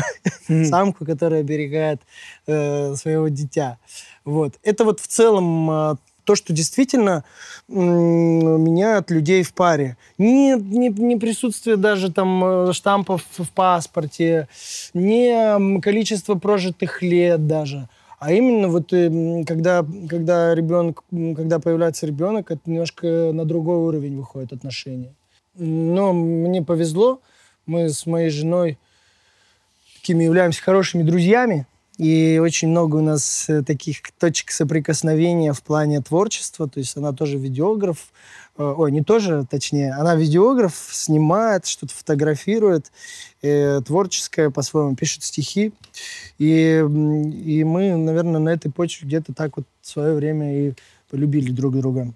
mm. 0.48 0.64
самку, 0.68 1.04
которая 1.04 1.40
оберегает 1.40 2.00
э, 2.46 2.94
своего 2.96 3.28
дитя. 3.28 3.78
Вот. 4.24 4.54
Это 4.62 4.84
вот 4.84 5.00
в 5.00 5.06
целом 5.06 5.70
э, 5.70 5.96
то, 6.24 6.34
что 6.34 6.52
действительно 6.52 7.24
меняет 7.68 9.10
людей 9.10 9.42
в 9.42 9.52
паре. 9.54 9.96
Не, 10.18 10.54
не, 10.56 10.88
не 10.88 11.16
присутствие 11.16 11.76
даже 11.76 12.12
там 12.12 12.44
э, 12.44 12.72
штампов 12.72 13.24
в 13.36 13.50
паспорте, 13.50 14.48
не 14.94 15.80
количество 15.80 16.34
прожитых 16.34 17.02
лет 17.02 17.46
даже, 17.46 17.88
а 18.18 18.32
именно 18.32 18.68
вот 18.68 18.92
э, 18.92 19.44
когда, 19.44 19.84
когда 20.08 20.54
ребенок, 20.54 21.02
когда 21.10 21.58
появляется 21.58 22.06
ребенок, 22.06 22.50
это 22.50 22.60
немножко 22.66 23.32
на 23.32 23.44
другой 23.44 23.78
уровень 23.78 24.16
выходит 24.16 24.52
отношения. 24.52 25.14
Но 25.54 26.12
мне 26.12 26.62
повезло, 26.62 27.20
мы 27.66 27.88
с 27.88 28.06
моей 28.06 28.30
женой 28.30 28.78
такими 29.96 30.24
являемся 30.24 30.62
хорошими 30.62 31.02
друзьями, 31.02 31.66
и 31.98 32.40
очень 32.42 32.68
много 32.68 32.96
у 32.96 33.00
нас 33.02 33.48
э, 33.48 33.62
таких 33.62 34.00
точек 34.18 34.50
соприкосновения 34.50 35.52
в 35.52 35.62
плане 35.62 36.00
творчества. 36.00 36.68
То 36.68 36.80
есть 36.80 36.96
она 36.96 37.12
тоже 37.12 37.36
видеограф. 37.36 38.12
Э, 38.56 38.74
ой, 38.76 38.90
не 38.90 39.02
тоже, 39.02 39.46
точнее. 39.48 39.92
Она 39.92 40.14
видеограф, 40.14 40.74
снимает, 40.90 41.66
что-то 41.66 41.92
фотографирует. 41.92 42.90
Э, 43.42 43.82
творческая 43.86 44.48
по-своему, 44.48 44.96
пишет 44.96 45.22
стихи. 45.22 45.72
И, 46.38 46.78
и 46.78 47.64
мы, 47.64 47.94
наверное, 47.94 48.40
на 48.40 48.48
этой 48.48 48.72
почве 48.72 49.06
где-то 49.06 49.34
так 49.34 49.58
вот 49.58 49.66
в 49.82 49.86
свое 49.86 50.14
время 50.14 50.68
и 50.68 50.74
полюбили 51.10 51.52
друг 51.52 51.76
друга. 51.76 52.14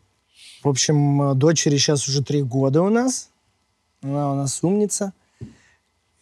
В 0.64 0.68
общем, 0.68 1.39
дочери 1.39 1.77
сейчас 1.77 2.09
уже 2.09 2.24
три 2.24 2.43
года 2.43 2.81
у 2.81 2.89
нас. 2.89 3.29
Она 4.01 4.33
у 4.33 4.37
нас 4.37 4.59
умница. 4.62 5.12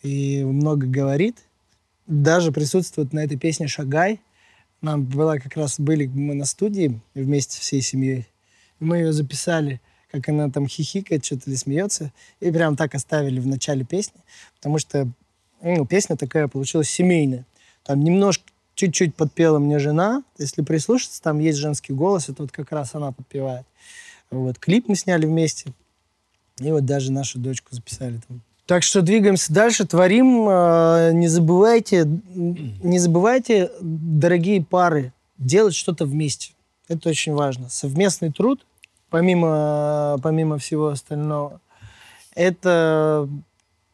И 0.02 0.42
много 0.44 0.88
говорит 0.88 1.43
даже 2.06 2.52
присутствует 2.52 3.12
на 3.12 3.24
этой 3.24 3.38
песне 3.38 3.66
«Шагай». 3.68 4.20
Нам 4.80 5.04
была 5.04 5.38
как 5.38 5.56
раз, 5.56 5.80
были 5.80 6.06
мы 6.06 6.34
на 6.34 6.44
студии 6.44 7.00
вместе 7.14 7.60
всей 7.60 7.80
семьей. 7.80 8.28
Мы 8.80 8.98
ее 8.98 9.12
записали, 9.12 9.80
как 10.10 10.28
она 10.28 10.50
там 10.50 10.66
хихикает, 10.66 11.24
что-то 11.24 11.48
или 11.48 11.56
смеется, 11.56 12.12
и 12.40 12.50
прям 12.50 12.76
так 12.76 12.94
оставили 12.94 13.40
в 13.40 13.46
начале 13.46 13.84
песни, 13.84 14.20
потому 14.56 14.78
что 14.78 15.08
ну, 15.62 15.86
песня 15.86 16.16
такая 16.16 16.48
получилась 16.48 16.90
семейная. 16.90 17.46
Там 17.84 18.00
немножко, 18.00 18.44
чуть-чуть 18.74 19.14
подпела 19.14 19.58
мне 19.58 19.78
жена. 19.78 20.22
Если 20.38 20.60
прислушаться, 20.62 21.22
там 21.22 21.38
есть 21.38 21.58
женский 21.58 21.94
голос, 21.94 22.28
это 22.28 22.42
вот 22.42 22.52
как 22.52 22.70
раз 22.72 22.94
она 22.94 23.12
подпевает. 23.12 23.66
Вот. 24.30 24.58
Клип 24.58 24.88
мы 24.88 24.96
сняли 24.96 25.24
вместе. 25.24 25.72
И 26.58 26.70
вот 26.70 26.84
даже 26.84 27.12
нашу 27.12 27.38
дочку 27.38 27.74
записали 27.74 28.20
там 28.28 28.42
так 28.66 28.82
что 28.82 29.02
двигаемся 29.02 29.52
дальше, 29.52 29.86
творим. 29.86 30.46
А, 30.48 31.12
не 31.12 31.28
забывайте, 31.28 32.06
не 32.34 32.98
забывайте, 32.98 33.70
дорогие 33.80 34.62
пары, 34.62 35.12
делать 35.38 35.74
что-то 35.74 36.06
вместе. 36.06 36.52
Это 36.88 37.08
очень 37.10 37.32
важно. 37.32 37.68
Совместный 37.68 38.32
труд, 38.32 38.64
помимо, 39.10 40.18
помимо 40.22 40.58
всего 40.58 40.88
остального, 40.88 41.60
это 42.34 43.28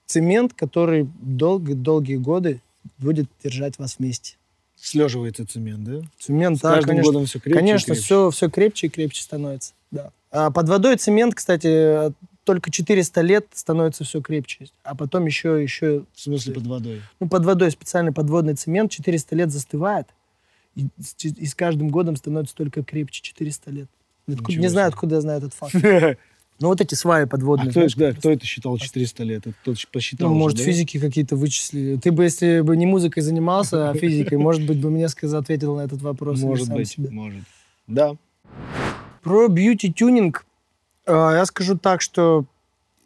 цемент, 0.06 0.54
который 0.54 1.08
долгие-долгие 1.20 2.16
годы 2.16 2.60
будет 2.98 3.28
держать 3.42 3.78
вас 3.78 3.98
вместе. 3.98 4.36
Слеживается 4.76 5.46
цемент, 5.46 5.84
да? 5.84 6.00
Цемент, 6.18 6.58
С 6.58 6.60
да, 6.62 6.74
каждым 6.74 6.88
конечно. 6.88 7.12
годом 7.12 7.26
все 7.26 7.38
крепче 7.38 7.60
Конечно, 7.60 7.86
крепче. 7.94 8.02
Все, 8.02 8.30
все 8.30 8.50
крепче 8.50 8.86
и 8.86 8.90
крепче 8.90 9.22
становится, 9.22 9.72
да. 9.90 10.10
А 10.30 10.50
под 10.50 10.68
водой 10.68 10.96
цемент, 10.96 11.34
кстати, 11.34 12.12
только 12.50 12.72
400 12.72 13.20
лет 13.20 13.46
становится 13.54 14.02
все 14.02 14.20
крепче. 14.20 14.66
А 14.82 14.96
потом 14.96 15.24
еще... 15.24 15.62
еще 15.62 16.02
в 16.12 16.20
смысле 16.20 16.54
под 16.54 16.66
водой? 16.66 17.00
Ну, 17.20 17.28
под 17.28 17.44
водой 17.44 17.70
специальный 17.70 18.10
подводный 18.10 18.54
цемент 18.54 18.90
400 18.90 19.36
лет 19.36 19.52
застывает. 19.52 20.08
И, 20.74 20.88
и 21.22 21.46
с 21.46 21.54
каждым 21.54 21.90
годом 21.90 22.16
становится 22.16 22.56
только 22.56 22.82
крепче 22.82 23.22
400 23.22 23.70
лет. 23.70 23.88
Откуда, 24.26 24.58
не 24.58 24.66
знаю, 24.66 24.88
откуда 24.88 25.14
я 25.14 25.20
знаю 25.20 25.38
этот 25.38 25.54
факт. 25.54 25.76
Ну, 26.58 26.68
вот 26.68 26.78
эти 26.82 26.94
сваи 26.94 27.24
подводные. 27.24 27.68
А 27.68 27.70
кто, 27.70 27.86
да, 27.96 28.12
кто 28.12 28.30
это 28.30 28.44
считал 28.44 28.76
400 28.76 29.24
лет? 29.24 29.46
Это 29.46 29.56
кто 29.62 29.72
посчитал 29.90 30.28
Ну, 30.28 30.34
уже, 30.34 30.42
может, 30.42 30.58
да? 30.58 30.64
физики 30.64 30.98
какие-то 30.98 31.34
вычислили. 31.34 31.96
Ты 31.96 32.12
бы, 32.12 32.24
если 32.24 32.60
бы 32.60 32.76
не 32.76 32.84
музыкой 32.84 33.22
занимался, 33.22 33.88
а 33.88 33.94
физикой, 33.94 34.36
может 34.36 34.66
быть, 34.66 34.78
бы 34.78 34.90
мне 34.90 35.08
сказал, 35.08 35.40
ответил 35.40 35.76
на 35.76 35.80
этот 35.80 36.02
вопрос. 36.02 36.42
Может 36.42 36.70
быть, 36.70 36.98
может. 36.98 37.44
Да. 37.86 38.14
Про 39.22 39.48
бьюти-тюнинг 39.48 40.44
я 41.12 41.44
скажу 41.46 41.78
так, 41.78 42.00
что 42.00 42.44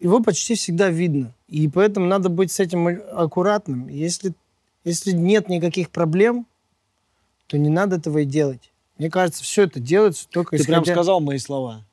его 0.00 0.20
почти 0.20 0.54
всегда 0.54 0.90
видно. 0.90 1.32
И 1.48 1.68
поэтому 1.68 2.06
надо 2.06 2.28
быть 2.28 2.52
с 2.52 2.60
этим 2.60 2.86
аккуратным. 3.12 3.88
Если, 3.88 4.32
если 4.84 5.12
нет 5.12 5.48
никаких 5.48 5.90
проблем, 5.90 6.46
то 7.46 7.58
не 7.58 7.68
надо 7.68 7.96
этого 7.96 8.18
и 8.18 8.24
делать. 8.24 8.72
Мне 8.98 9.10
кажется, 9.10 9.42
все 9.42 9.64
это 9.64 9.80
делается 9.80 10.26
только 10.28 10.56
Ты 10.56 10.62
исходя... 10.62 10.82
прям 10.82 10.94
сказал 10.94 11.20
мои 11.20 11.38
слова. 11.38 11.84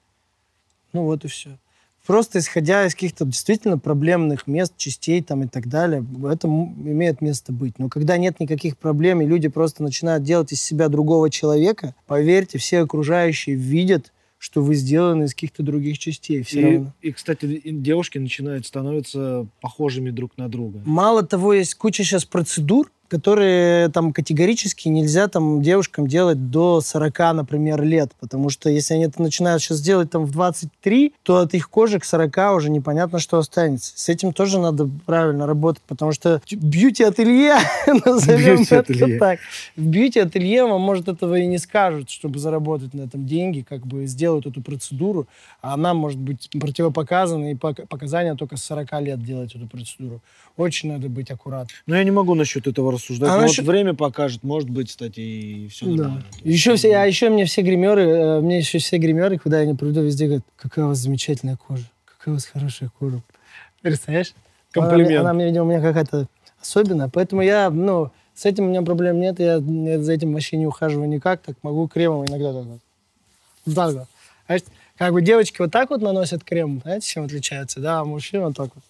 Ну 0.93 1.03
вот 1.03 1.25
и 1.25 1.27
все. 1.27 1.57
Просто 2.05 2.39
исходя 2.39 2.85
из 2.85 2.95
каких-то 2.95 3.25
действительно 3.25 3.77
проблемных 3.77 4.47
мест, 4.47 4.73
частей 4.75 5.21
там 5.21 5.43
и 5.43 5.47
так 5.47 5.67
далее, 5.67 6.03
это 6.29 6.47
имеет 6.47 7.21
место 7.21 7.53
быть. 7.53 7.77
Но 7.77 7.89
когда 7.89 8.17
нет 8.17 8.39
никаких 8.39 8.77
проблем, 8.77 9.21
и 9.21 9.25
люди 9.25 9.47
просто 9.47 9.83
начинают 9.83 10.23
делать 10.23 10.51
из 10.51 10.61
себя 10.61 10.89
другого 10.89 11.29
человека, 11.29 11.93
поверьте, 12.07 12.57
все 12.57 12.79
окружающие 12.79 13.55
видят, 13.55 14.11
что 14.41 14.63
вы 14.63 14.73
сделаны 14.73 15.25
из 15.25 15.35
каких-то 15.35 15.61
других 15.61 15.99
частей. 15.99 16.41
Все 16.41 16.59
и, 16.59 16.63
равно. 16.63 16.93
и, 16.99 17.11
кстати, 17.11 17.61
девушки 17.63 18.17
начинают 18.17 18.65
становиться 18.65 19.47
похожими 19.61 20.09
друг 20.09 20.35
на 20.35 20.49
друга. 20.49 20.81
Мало 20.83 21.21
того, 21.21 21.53
есть 21.53 21.75
куча 21.75 22.03
сейчас 22.03 22.25
процедур, 22.25 22.91
которые 23.11 23.89
там 23.89 24.13
категорически 24.13 24.87
нельзя 24.87 25.27
там 25.27 25.61
девушкам 25.61 26.07
делать 26.07 26.49
до 26.49 26.79
40, 26.79 27.19
например, 27.33 27.83
лет, 27.83 28.13
потому 28.21 28.49
что 28.49 28.69
если 28.69 28.93
они 28.93 29.03
это 29.03 29.21
начинают 29.21 29.61
сейчас 29.61 29.81
делать 29.81 30.09
там 30.09 30.23
в 30.23 30.31
23, 30.31 31.13
то 31.23 31.39
от 31.39 31.53
их 31.53 31.69
кожи 31.69 31.99
к 31.99 32.05
40 32.05 32.55
уже 32.55 32.69
непонятно, 32.69 33.19
что 33.19 33.37
останется. 33.37 33.91
С 33.97 34.07
этим 34.07 34.31
тоже 34.31 34.59
надо 34.59 34.89
правильно 35.05 35.45
работать, 35.45 35.83
потому 35.87 36.13
что 36.13 36.41
бьюти-ателье, 36.49 37.57
назовем 38.05 38.61
это 38.69 39.19
так, 39.19 39.39
в 39.75 39.85
бьюти-ателье 39.85 40.63
вам, 40.63 40.79
может, 40.79 41.09
этого 41.09 41.35
и 41.35 41.45
не 41.47 41.57
скажут, 41.57 42.09
чтобы 42.09 42.39
заработать 42.39 42.93
на 42.93 43.01
этом 43.01 43.25
деньги, 43.25 43.65
как 43.67 43.85
бы 43.85 44.05
сделают 44.05 44.45
эту 44.45 44.61
процедуру, 44.61 45.27
а 45.61 45.73
она 45.73 45.93
может 45.93 46.17
быть 46.17 46.49
противопоказана, 46.57 47.51
и 47.51 47.55
показания 47.55 48.35
только 48.35 48.55
с 48.55 48.63
40 48.63 49.01
лет 49.01 49.21
делать 49.21 49.53
эту 49.53 49.67
процедуру. 49.67 50.21
Очень 50.55 50.93
надо 50.93 51.09
быть 51.09 51.29
аккуратным. 51.29 51.75
Но 51.87 51.95
я 51.95 52.03
не 52.03 52.11
могу 52.11 52.35
насчет 52.35 52.67
этого 52.67 52.91
рассуждать. 53.01 53.29
А 53.29 53.37
насчет... 53.37 53.65
Вот 53.65 53.71
время 53.71 53.93
покажет, 53.93 54.43
может 54.43 54.69
быть, 54.69 54.89
кстати, 54.89 55.19
и 55.19 55.67
все 55.67 55.85
нормально. 55.85 56.23
Да. 56.43 56.49
Еще 56.49 56.75
все, 56.75 56.95
а 56.95 57.05
еще 57.05 57.29
мне 57.29 57.45
все 57.45 57.61
гримеры, 57.61 58.01
э, 58.03 58.41
мне 58.41 58.59
еще 58.59 58.77
все 58.77 58.97
гримеры, 58.97 59.37
когда 59.37 59.59
я 59.59 59.65
не 59.65 59.73
приду, 59.73 60.01
везде 60.01 60.25
говорят, 60.25 60.43
какая 60.55 60.85
у 60.85 60.87
вас 60.89 60.99
замечательная 60.99 61.57
кожа, 61.57 61.85
какая 62.05 62.31
у 62.31 62.33
вас 62.35 62.45
хорошая 62.45 62.89
кожа. 62.99 63.21
Представляешь? 63.81 64.33
Комплимент. 64.71 65.11
Она, 65.11 65.19
она 65.21 65.33
мне, 65.33 65.45
видимо, 65.45 65.65
у 65.65 65.67
меня 65.67 65.81
какая-то 65.81 66.27
особенная, 66.61 67.09
поэтому 67.09 67.41
я, 67.41 67.69
ну, 67.69 68.11
с 68.33 68.45
этим 68.45 68.65
у 68.65 68.67
меня 68.69 68.81
проблем 68.81 69.19
нет, 69.19 69.39
я, 69.39 69.55
я 69.55 70.01
за 70.01 70.13
этим 70.13 70.33
вообще 70.33 70.57
не 70.57 70.65
ухаживаю 70.65 71.09
никак, 71.09 71.41
так 71.41 71.55
могу 71.63 71.87
кремом 71.87 72.25
иногда 72.25 72.53
так 72.53 72.65
вот. 72.65 72.79
Так 73.75 73.93
вот. 73.93 74.07
Знаешь, 74.45 74.63
как 74.97 75.13
бы 75.13 75.21
девочки 75.21 75.57
вот 75.59 75.71
так 75.71 75.89
вот 75.89 76.01
наносят 76.01 76.43
крем, 76.43 76.81
знаете, 76.83 77.07
чем 77.07 77.25
отличаются, 77.25 77.79
да, 77.79 77.99
а 77.99 78.05
мужчина 78.05 78.47
вот 78.47 78.55
так 78.55 78.69
вот. 78.73 78.83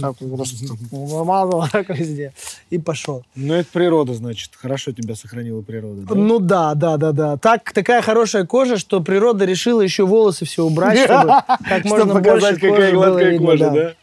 Так 0.00 0.20
вот 0.20 0.36
просто 0.36 0.56
намазал 0.90 1.68
так 1.70 1.88
везде 1.90 2.32
и 2.70 2.78
пошел. 2.78 3.24
Ну, 3.34 3.54
это 3.54 3.68
природа, 3.72 4.14
значит. 4.14 4.50
Хорошо 4.54 4.92
тебя 4.92 5.14
сохранила 5.14 5.62
природа, 5.62 6.02
да? 6.02 6.14
Ну 6.14 6.38
да, 6.38 6.74
да, 6.74 6.96
да, 6.96 7.12
да. 7.12 7.36
Так, 7.36 7.72
такая 7.72 8.02
хорошая 8.02 8.44
кожа, 8.44 8.76
что 8.76 9.00
природа 9.00 9.44
решила 9.44 9.80
еще 9.80 10.06
волосы 10.06 10.44
все 10.44 10.64
убрать, 10.64 10.98
чтобы 11.04 11.34
как 11.68 11.84
можно 11.84 12.20
больше 12.20 12.54
какая 12.54 12.92
гладкая 12.92 13.38
кожа, 13.38 13.70
да? 13.70 13.94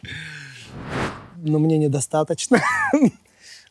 Но 1.37 1.59
мне 1.59 1.77
недостаточно. 1.77 2.61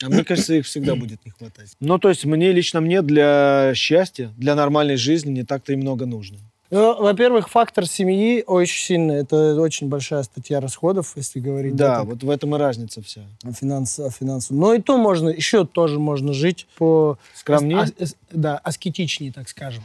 А 0.02 0.08
мне 0.08 0.24
кажется, 0.24 0.54
их 0.54 0.66
всегда 0.66 0.94
будет 0.94 1.24
не 1.26 1.30
хватать. 1.30 1.72
Ну, 1.78 1.98
то 1.98 2.08
есть 2.08 2.24
мне, 2.24 2.52
лично 2.52 2.80
мне 2.80 3.02
для 3.02 3.72
счастья, 3.74 4.32
для 4.38 4.54
нормальной 4.54 4.96
жизни 4.96 5.30
не 5.30 5.44
так-то 5.44 5.72
и 5.74 5.76
много 5.76 6.06
нужно. 6.06 6.38
Ну, 6.70 7.02
во-первых, 7.02 7.48
фактор 7.48 7.86
семьи 7.86 8.44
очень 8.46 8.84
сильный. 8.84 9.16
Это 9.16 9.60
очень 9.60 9.88
большая 9.88 10.22
статья 10.22 10.60
расходов, 10.60 11.12
если 11.16 11.40
говорить. 11.40 11.74
Да, 11.74 11.98
да 11.98 12.04
вот 12.04 12.22
в 12.22 12.30
этом 12.30 12.54
и 12.54 12.58
разница 12.58 13.02
вся. 13.02 13.22
Финанс, 13.42 14.00
финансов. 14.18 14.56
Но 14.56 14.74
и 14.74 14.80
то 14.80 14.96
можно, 14.96 15.28
еще 15.28 15.66
тоже 15.66 15.98
можно 15.98 16.32
жить 16.32 16.66
по... 16.78 17.18
Скромнее? 17.34 17.80
Ас, 17.80 17.92
ас, 18.00 18.16
да, 18.30 18.58
аскетичнее, 18.58 19.32
так 19.32 19.48
скажем. 19.48 19.82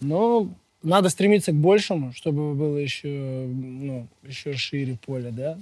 Но 0.00 0.48
надо 0.82 1.08
стремиться 1.10 1.52
к 1.52 1.54
большему, 1.54 2.12
чтобы 2.12 2.54
было 2.54 2.76
еще, 2.76 3.46
ну, 3.46 4.08
еще 4.24 4.54
шире 4.54 4.98
поле, 5.04 5.30
да 5.30 5.58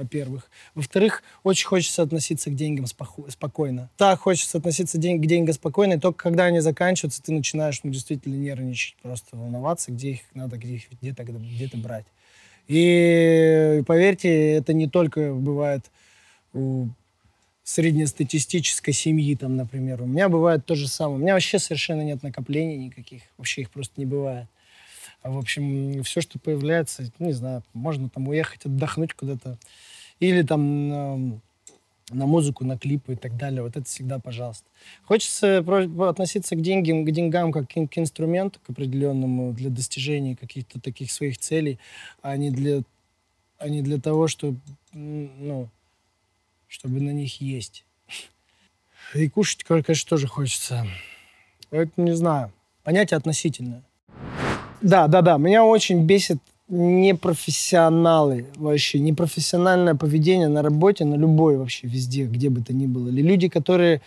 во-первых. 0.00 0.50
Во-вторых, 0.74 1.22
очень 1.42 1.66
хочется 1.66 2.02
относиться 2.02 2.50
к 2.50 2.54
деньгам 2.54 2.86
споко- 2.86 3.30
спокойно. 3.30 3.90
Так, 3.96 4.20
хочется 4.20 4.58
относиться 4.58 4.98
к 4.98 5.00
деньгам 5.00 5.54
спокойно, 5.54 5.94
и 5.94 5.98
только 5.98 6.24
когда 6.24 6.44
они 6.44 6.60
заканчиваются, 6.60 7.22
ты 7.22 7.32
начинаешь 7.32 7.80
ну, 7.82 7.90
действительно 7.90 8.34
нервничать, 8.34 8.96
просто 9.02 9.36
волноваться, 9.36 9.92
где 9.92 10.12
их 10.12 10.20
надо 10.34 10.56
где 10.56 10.76
их 10.76 10.84
где-то 11.00 11.24
где 11.24 11.70
брать. 11.74 12.06
И 12.66 13.82
поверьте, 13.86 14.52
это 14.52 14.72
не 14.72 14.88
только 14.88 15.34
бывает 15.34 15.84
у 16.52 16.88
среднестатистической 17.64 18.94
семьи, 18.94 19.34
там, 19.36 19.56
например. 19.56 20.02
У 20.02 20.06
меня 20.06 20.28
бывает 20.28 20.64
то 20.64 20.74
же 20.74 20.88
самое. 20.88 21.18
У 21.18 21.22
меня 21.22 21.34
вообще 21.34 21.58
совершенно 21.58 22.02
нет 22.02 22.22
накоплений 22.22 22.76
никаких. 22.76 23.22
Вообще 23.38 23.62
их 23.62 23.70
просто 23.70 23.94
не 23.96 24.06
бывает. 24.06 24.46
А, 25.22 25.30
в 25.30 25.38
общем, 25.38 26.02
все, 26.02 26.20
что 26.20 26.38
появляется, 26.38 27.10
не 27.18 27.32
знаю, 27.32 27.62
можно 27.72 28.08
там 28.08 28.28
уехать 28.28 28.64
отдохнуть 28.64 29.14
куда-то 29.14 29.58
или 30.18 30.42
там 30.42 30.88
на, 30.88 31.40
на 32.10 32.26
музыку, 32.26 32.64
на 32.64 32.78
клипы 32.78 33.12
и 33.14 33.16
так 33.16 33.36
далее. 33.36 33.62
Вот 33.62 33.76
это 33.76 33.84
всегда 33.84 34.18
пожалуйста. 34.18 34.66
Хочется 35.04 35.58
относиться 36.08 36.56
к 36.56 36.62
деньгам, 36.62 37.04
к 37.04 37.10
деньгам 37.10 37.52
как 37.52 37.68
к 37.68 37.98
инструменту, 37.98 38.60
к 38.66 38.70
определенному 38.70 39.52
для 39.52 39.70
достижения 39.70 40.36
каких-то 40.36 40.80
таких 40.80 41.10
своих 41.10 41.38
целей, 41.38 41.78
а 42.22 42.36
не 42.36 42.50
для, 42.50 42.82
а 43.58 43.68
не 43.68 43.82
для 43.82 44.00
того, 44.00 44.26
чтобы, 44.28 44.58
ну, 44.92 45.68
чтобы 46.68 47.00
на 47.00 47.10
них 47.10 47.40
есть. 47.40 47.84
И 49.14 49.28
кушать, 49.28 49.64
конечно, 49.64 50.08
тоже 50.08 50.28
хочется. 50.28 50.86
Поэтому 51.70 52.06
не 52.06 52.14
знаю. 52.14 52.52
Понятие 52.84 53.18
относительное. 53.18 53.82
Да, 54.82 55.08
да, 55.08 55.22
да. 55.22 55.36
Меня 55.38 55.64
очень 55.64 56.04
бесит 56.04 56.38
непрофессионалы 56.68 58.46
вообще, 58.56 59.00
непрофессиональное 59.00 59.94
поведение 59.94 60.48
на 60.48 60.62
работе, 60.62 61.04
на 61.04 61.16
любой 61.16 61.56
вообще, 61.56 61.86
везде, 61.86 62.24
где 62.24 62.48
бы 62.48 62.62
то 62.62 62.72
ни 62.72 62.86
было. 62.86 63.08
Или 63.08 63.22
люди, 63.22 63.48
которые 63.48 64.00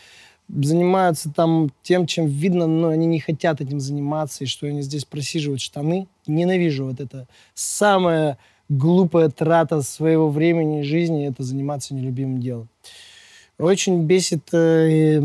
занимаются 0.48 1.32
там 1.32 1.72
тем, 1.84 2.06
чем 2.06 2.28
видно, 2.28 2.68
но 2.68 2.90
они 2.90 3.06
не 3.06 3.20
хотят 3.20 3.62
этим 3.62 3.80
заниматься, 3.80 4.44
и 4.44 4.48
что 4.48 4.68
они 4.68 4.82
здесь 4.82 5.06
просиживают 5.06 5.62
штаны. 5.62 6.08
Ненавижу 6.26 6.86
вот 6.86 7.00
это. 7.00 7.28
Самая 7.54 8.38
глупая 8.70 9.30
трата 9.30 9.82
своего 9.82 10.30
времени 10.30 10.82
и 10.82 10.84
жизни— 10.84 11.28
это 11.28 11.44
заниматься 11.44 11.94
нелюбимым 11.94 12.40
делом. 12.40 12.70
Очень 13.60 14.04
бесит... 14.04 14.54
Э, 14.54 15.22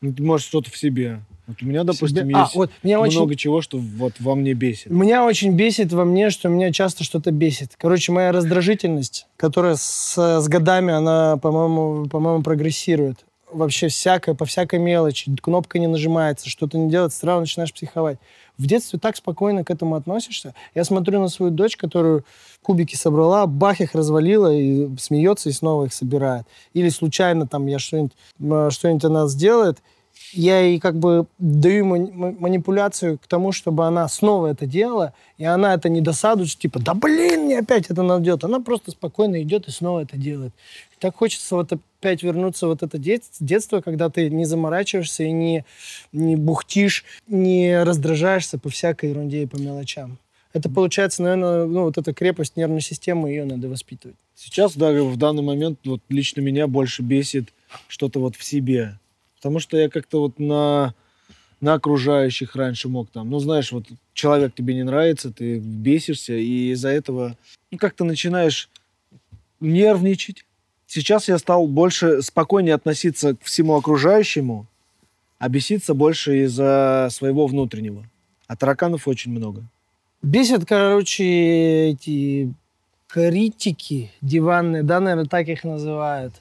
Может, 0.00 0.46
что-то 0.46 0.70
в 0.70 0.76
себе 0.76 1.20
вот 1.46 1.62
у 1.62 1.66
меня, 1.66 1.84
допустим, 1.84 2.24
себе... 2.24 2.38
Есть 2.38 2.54
а, 2.54 2.58
вот 2.58 2.70
меня 2.82 2.98
много 2.98 3.12
очень... 3.12 3.36
чего, 3.36 3.62
что 3.62 3.78
вот 3.78 4.14
во 4.18 4.34
мне 4.34 4.52
бесит. 4.52 4.90
Меня 4.90 5.24
очень 5.24 5.52
бесит 5.52 5.92
во 5.92 6.04
мне, 6.04 6.30
что 6.30 6.48
меня 6.48 6.72
часто 6.72 7.04
что-то 7.04 7.30
бесит. 7.30 7.72
Короче, 7.78 8.10
моя 8.10 8.32
раздражительность, 8.32 9.26
которая 9.36 9.76
с, 9.76 10.16
с 10.16 10.48
годами, 10.48 10.92
она, 10.92 11.36
по-моему, 11.36 12.08
по-моему, 12.08 12.42
прогрессирует. 12.42 13.24
Вообще 13.52 13.86
всякое, 13.88 14.34
по 14.34 14.44
всякой 14.44 14.80
мелочи. 14.80 15.34
Кнопка 15.40 15.78
не 15.78 15.86
нажимается, 15.86 16.50
что-то 16.50 16.78
не 16.78 16.90
делается, 16.90 17.20
сразу 17.20 17.40
начинаешь 17.40 17.72
психовать. 17.72 18.18
В 18.58 18.66
детстве 18.66 18.98
так 18.98 19.16
спокойно 19.16 19.64
к 19.64 19.70
этому 19.70 19.94
относишься. 19.94 20.52
Я 20.74 20.82
смотрю 20.82 21.20
на 21.20 21.28
свою 21.28 21.52
дочь, 21.52 21.76
которую 21.76 22.24
кубики 22.62 22.96
собрала, 22.96 23.46
бах 23.46 23.80
их 23.80 23.94
развалила 23.94 24.52
и 24.52 24.88
смеется 24.98 25.48
и 25.48 25.52
снова 25.52 25.84
их 25.84 25.92
собирает. 25.92 26.44
Или 26.72 26.88
случайно 26.88 27.46
там 27.46 27.66
я 27.66 27.78
что-нибудь, 27.78 28.12
что-нибудь 28.72 29.04
она 29.04 29.28
сделает, 29.28 29.78
я 30.32 30.60
ей 30.60 30.78
как 30.80 30.98
бы 30.98 31.26
даю 31.38 31.84
манипуляцию 31.86 33.18
к 33.18 33.26
тому, 33.26 33.52
чтобы 33.52 33.86
она 33.86 34.08
снова 34.08 34.48
это 34.48 34.66
делала, 34.66 35.14
и 35.38 35.44
она 35.44 35.74
это 35.74 35.88
не 35.88 36.00
досадует, 36.00 36.50
типа, 36.50 36.78
да 36.80 36.94
блин, 36.94 37.44
мне 37.44 37.58
опять 37.58 37.90
это 37.90 38.02
найдет. 38.02 38.44
Она 38.44 38.60
просто 38.60 38.90
спокойно 38.90 39.42
идет 39.42 39.68
и 39.68 39.70
снова 39.70 40.00
это 40.00 40.16
делает. 40.16 40.52
И 40.92 40.96
так 40.98 41.16
хочется 41.16 41.54
вот 41.54 41.72
опять 41.72 42.22
вернуться 42.22 42.66
вот 42.66 42.82
это 42.82 42.98
детство, 42.98 43.80
когда 43.80 44.10
ты 44.10 44.30
не 44.30 44.44
заморачиваешься 44.44 45.24
и 45.24 45.32
не, 45.32 45.64
не 46.12 46.36
бухтишь, 46.36 47.04
не 47.26 47.82
раздражаешься 47.82 48.58
по 48.58 48.68
всякой 48.68 49.10
ерунде 49.10 49.42
и 49.42 49.46
по 49.46 49.56
мелочам. 49.56 50.18
Это 50.52 50.70
получается, 50.70 51.22
наверное, 51.22 51.66
ну, 51.66 51.82
вот 51.82 51.98
эта 51.98 52.14
крепость 52.14 52.56
нервной 52.56 52.80
системы, 52.80 53.28
ее 53.28 53.44
надо 53.44 53.68
воспитывать. 53.68 54.16
Сейчас, 54.34 54.74
да, 54.74 54.90
в 54.90 55.16
данный 55.16 55.42
момент, 55.42 55.80
вот 55.84 56.00
лично 56.08 56.40
меня 56.40 56.66
больше 56.66 57.02
бесит 57.02 57.52
что-то 57.88 58.20
вот 58.20 58.36
в 58.36 58.44
себе 58.44 58.98
Потому 59.36 59.60
что 59.60 59.76
я 59.76 59.88
как-то 59.88 60.20
вот 60.20 60.38
на, 60.38 60.94
на 61.60 61.74
окружающих 61.74 62.56
раньше 62.56 62.88
мог 62.88 63.10
там, 63.10 63.30
ну, 63.30 63.38
знаешь, 63.38 63.72
вот 63.72 63.84
человек 64.12 64.54
тебе 64.54 64.74
не 64.74 64.82
нравится, 64.82 65.30
ты 65.30 65.58
бесишься, 65.58 66.32
и 66.32 66.72
из-за 66.72 66.88
этого, 66.88 67.36
ну, 67.70 67.78
как-то 67.78 68.04
начинаешь 68.04 68.68
нервничать. 69.60 70.44
Сейчас 70.86 71.28
я 71.28 71.38
стал 71.38 71.66
больше 71.66 72.22
спокойнее 72.22 72.74
относиться 72.74 73.34
к 73.34 73.42
всему 73.42 73.74
окружающему, 73.74 74.66
а 75.38 75.48
беситься 75.48 75.94
больше 75.94 76.44
из-за 76.44 77.08
своего 77.10 77.46
внутреннего. 77.46 78.04
А 78.46 78.56
тараканов 78.56 79.08
очень 79.08 79.32
много. 79.32 79.64
Бесят, 80.22 80.64
короче, 80.64 81.90
эти 81.90 82.52
критики 83.08 84.12
диванные, 84.20 84.82
да, 84.82 85.00
наверное, 85.00 85.26
так 85.26 85.48
их 85.48 85.64
называют 85.64 86.34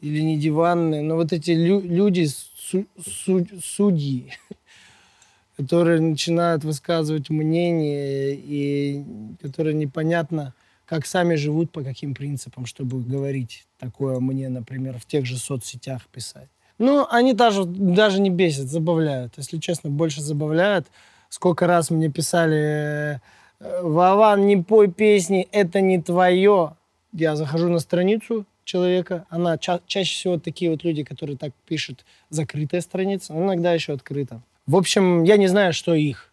или 0.00 0.20
не 0.20 0.38
диванные, 0.38 1.02
но 1.02 1.16
вот 1.16 1.32
эти 1.32 1.50
лю- 1.50 1.82
люди, 1.82 2.26
су- 2.26 2.86
су- 2.98 3.46
судьи, 3.62 4.32
которые 5.56 6.00
начинают 6.00 6.64
высказывать 6.64 7.30
мнение 7.30 8.34
и 8.34 9.04
которые 9.42 9.74
непонятно, 9.74 10.54
как 10.86 11.06
сами 11.06 11.34
живут, 11.36 11.70
по 11.70 11.82
каким 11.82 12.14
принципам, 12.14 12.66
чтобы 12.66 13.02
говорить 13.02 13.66
такое 13.78 14.18
мне, 14.20 14.48
например, 14.48 14.98
в 14.98 15.06
тех 15.06 15.26
же 15.26 15.36
соцсетях 15.36 16.06
писать. 16.06 16.48
Ну, 16.78 17.06
они 17.10 17.34
даже, 17.34 17.64
даже 17.64 18.20
не 18.20 18.30
бесят, 18.30 18.68
забавляют. 18.68 19.34
Если 19.36 19.58
честно, 19.58 19.90
больше 19.90 20.22
забавляют. 20.22 20.86
Сколько 21.28 21.66
раз 21.66 21.90
мне 21.90 22.08
писали, 22.08 23.20
«Вован, 23.60 24.46
не 24.46 24.56
пой 24.56 24.90
песни, 24.90 25.46
это 25.52 25.82
не 25.82 26.00
твое. 26.00 26.74
Я 27.12 27.36
захожу 27.36 27.68
на 27.68 27.78
страницу, 27.80 28.46
человека. 28.64 29.26
Она 29.30 29.58
ча- 29.58 29.80
чаще 29.86 30.14
всего 30.14 30.38
такие 30.38 30.70
вот 30.70 30.84
люди, 30.84 31.02
которые 31.02 31.36
так 31.36 31.52
пишут 31.66 32.04
закрытая 32.28 32.80
страница, 32.80 33.32
но 33.34 33.44
иногда 33.44 33.72
еще 33.72 33.92
открыта. 33.92 34.40
В 34.66 34.76
общем, 34.76 35.24
я 35.24 35.36
не 35.36 35.46
знаю, 35.48 35.72
что 35.72 35.94
их. 35.94 36.32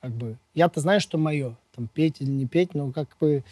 Как 0.00 0.12
бы. 0.12 0.36
Я-то 0.54 0.80
знаю, 0.80 1.00
что 1.00 1.18
мое. 1.18 1.56
Там 1.74 1.88
петь 1.92 2.16
или 2.20 2.30
не 2.30 2.46
петь, 2.46 2.74
но 2.74 2.92
как 2.92 3.08
бы 3.20 3.42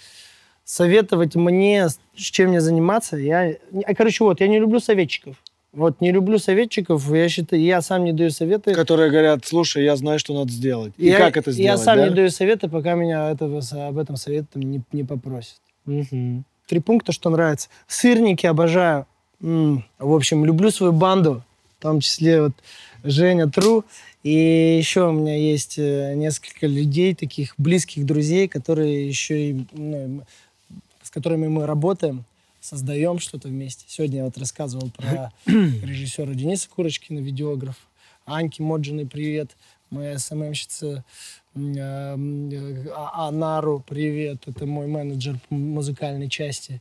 советовать 0.64 1.34
мне, 1.36 1.88
с 1.88 1.98
чем 2.16 2.48
мне 2.50 2.60
заниматься, 2.60 3.16
я... 3.16 3.54
а, 3.84 3.94
Короче, 3.94 4.24
вот, 4.24 4.40
я 4.40 4.48
не 4.48 4.58
люблю 4.58 4.80
советчиков. 4.80 5.36
Вот, 5.72 6.00
не 6.00 6.10
люблю 6.10 6.38
советчиков, 6.38 7.06
я 7.12 7.28
считаю, 7.28 7.60
я 7.62 7.82
сам 7.82 8.04
не 8.04 8.12
даю 8.12 8.30
советы. 8.30 8.72
Которые 8.74 9.10
говорят, 9.10 9.44
слушай, 9.44 9.84
я 9.84 9.94
знаю, 9.96 10.18
что 10.18 10.32
надо 10.34 10.50
сделать. 10.50 10.94
И 10.96 11.06
я, 11.06 11.18
как 11.18 11.36
это 11.36 11.52
сделать, 11.52 11.78
Я 11.78 11.84
сам 11.84 11.98
да? 11.98 12.08
не 12.08 12.14
даю 12.14 12.30
советы, 12.30 12.68
пока 12.68 12.94
меня 12.94 13.30
этого, 13.30 13.60
об 13.86 13.98
этом 13.98 14.16
советом 14.16 14.62
не, 14.62 14.80
не 14.92 15.04
попросят. 15.04 15.60
Мгм. 15.84 16.44
Три 16.66 16.80
пункта, 16.80 17.12
что 17.12 17.30
нравится. 17.30 17.68
Сырники 17.86 18.46
обожаю. 18.46 19.06
М, 19.40 19.84
В 19.98 20.12
общем, 20.14 20.44
люблю 20.44 20.70
свою 20.70 20.92
банду, 20.92 21.42
в 21.78 21.82
том 21.82 22.00
числе 22.00 22.42
вот 22.42 22.52
Женя 23.04 23.48
Тру. 23.48 23.84
И 24.22 24.76
еще 24.78 25.08
у 25.08 25.12
меня 25.12 25.36
есть 25.36 25.78
э, 25.78 26.14
несколько 26.16 26.66
людей, 26.66 27.14
таких 27.14 27.54
близких 27.58 28.04
друзей, 28.04 28.48
которые 28.48 29.06
еще 29.06 29.50
и, 29.50 29.64
ну, 29.72 30.22
с 31.02 31.10
которыми 31.10 31.46
мы 31.46 31.66
работаем, 31.66 32.24
создаем 32.60 33.20
что-то 33.20 33.46
вместе. 33.46 33.84
Сегодня 33.86 34.18
я 34.18 34.24
вот 34.24 34.36
рассказывал 34.36 34.90
про 34.96 35.30
режиссера 35.46 36.32
Дениса 36.34 36.68
Курочкина, 36.68 37.20
видеограф. 37.20 37.76
Аньки 38.24 38.60
Моджиной 38.60 39.06
привет. 39.06 39.52
Моя 39.90 40.18
СММщица 40.18 41.04
э, 41.54 41.58
э, 41.58 42.84
А- 42.94 43.28
Анару 43.28 43.84
привет. 43.86 44.42
Это 44.46 44.66
мой 44.66 44.86
менеджер 44.86 45.36
по 45.48 45.54
музыкальной 45.54 46.28
части. 46.28 46.80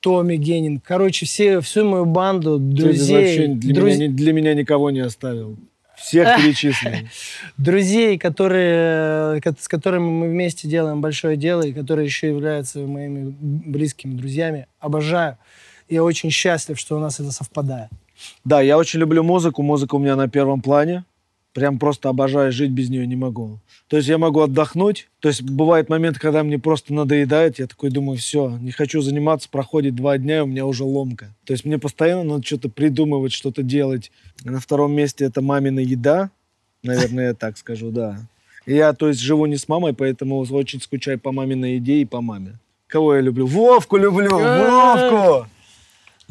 Томми 0.00 0.36
Генин. 0.36 0.80
Короче, 0.80 1.26
все, 1.26 1.60
всю 1.60 1.84
мою 1.84 2.06
банду 2.06 2.58
Ты 2.58 2.64
друзей, 2.64 3.16
вообще 3.16 3.46
для, 3.48 3.74
друз- 3.74 3.96
меня, 3.98 4.08
для 4.08 4.32
меня 4.32 4.54
никого 4.54 4.90
не 4.90 5.00
оставил. 5.00 5.56
Всех 5.96 6.36
перечислил. 6.42 7.06
друзей, 7.58 8.18
которые, 8.18 9.40
ко- 9.42 9.54
с 9.56 9.68
которыми 9.68 10.08
мы 10.10 10.28
вместе 10.28 10.66
делаем 10.66 11.00
большое 11.00 11.36
дело 11.36 11.62
и 11.62 11.72
которые 11.72 12.06
еще 12.06 12.28
являются 12.28 12.80
моими 12.80 13.32
близкими 13.40 14.14
друзьями. 14.14 14.66
Обожаю. 14.80 15.36
Я 15.88 16.02
очень 16.02 16.30
счастлив, 16.30 16.78
что 16.80 16.96
у 16.96 16.98
нас 16.98 17.20
это 17.20 17.30
совпадает. 17.30 17.90
Да, 18.44 18.60
я 18.62 18.78
очень 18.78 18.98
люблю 19.00 19.22
музыку. 19.22 19.62
Музыка 19.62 19.94
у 19.96 19.98
меня 19.98 20.16
на 20.16 20.28
первом 20.28 20.62
плане. 20.62 21.04
Прям 21.52 21.78
просто 21.78 22.08
обожаю, 22.08 22.50
жить 22.50 22.70
без 22.70 22.88
нее 22.88 23.06
не 23.06 23.16
могу. 23.16 23.60
То 23.88 23.98
есть 23.98 24.08
я 24.08 24.16
могу 24.16 24.40
отдохнуть. 24.40 25.08
То 25.20 25.28
есть 25.28 25.42
бывает 25.42 25.90
момент, 25.90 26.18
когда 26.18 26.42
мне 26.42 26.58
просто 26.58 26.94
надоедает. 26.94 27.58
Я 27.58 27.66
такой 27.66 27.90
думаю, 27.90 28.18
все, 28.18 28.56
не 28.58 28.70
хочу 28.70 29.02
заниматься. 29.02 29.48
Проходит 29.50 29.94
два 29.94 30.16
дня, 30.16 30.38
и 30.38 30.40
у 30.40 30.46
меня 30.46 30.64
уже 30.64 30.84
ломка. 30.84 31.34
То 31.44 31.52
есть 31.52 31.66
мне 31.66 31.78
постоянно 31.78 32.24
надо 32.24 32.46
что-то 32.46 32.70
придумывать, 32.70 33.32
что-то 33.32 33.62
делать. 33.62 34.10
На 34.44 34.60
втором 34.60 34.92
месте 34.92 35.26
это 35.26 35.42
мамина 35.42 35.80
еда. 35.80 36.30
Наверное, 36.82 37.28
я 37.28 37.34
так 37.34 37.58
скажу, 37.58 37.90
да. 37.90 38.18
И 38.64 38.74
я, 38.74 38.92
то 38.92 39.08
есть, 39.08 39.20
живу 39.20 39.46
не 39.46 39.56
с 39.56 39.68
мамой, 39.68 39.92
поэтому 39.92 40.38
очень 40.38 40.80
скучаю 40.80 41.18
по 41.18 41.32
маминой 41.32 41.74
еде 41.74 42.00
и 42.00 42.04
по 42.04 42.20
маме. 42.20 42.58
Кого 42.86 43.14
я 43.14 43.20
люблю? 43.20 43.46
Вовку 43.46 43.96
люблю! 43.96 44.38
Вовку! 44.38 45.46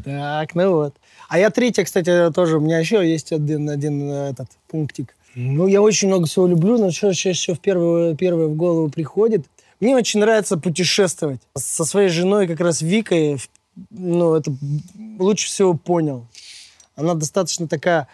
Так, 0.03 0.55
ну 0.55 0.73
вот. 0.73 0.95
А 1.31 1.39
я 1.39 1.49
третья, 1.49 1.85
кстати, 1.85 2.29
тоже. 2.33 2.57
У 2.57 2.59
меня 2.59 2.79
еще 2.79 3.09
есть 3.09 3.31
один, 3.31 3.69
один 3.69 4.11
э, 4.11 4.31
этот 4.31 4.49
пунктик. 4.67 5.15
Ну, 5.33 5.65
я 5.67 5.81
очень 5.81 6.09
много 6.09 6.25
всего 6.25 6.45
люблю, 6.45 6.77
но 6.77 6.91
что 6.91 7.13
чаще 7.13 7.39
всего 7.39 7.55
в 7.55 7.61
первое, 7.61 8.15
первое 8.15 8.47
в 8.47 8.55
голову 8.57 8.89
приходит. 8.89 9.45
Мне 9.79 9.95
очень 9.95 10.19
нравится 10.19 10.57
путешествовать. 10.57 11.39
Со 11.55 11.85
своей 11.85 12.09
женой, 12.09 12.47
как 12.47 12.59
раз 12.59 12.81
Викой, 12.81 13.37
ну, 13.91 14.35
это 14.35 14.53
лучше 15.19 15.47
всего 15.47 15.73
понял. 15.73 16.27
Она 16.97 17.13
достаточно 17.13 17.65
такая 17.65 18.09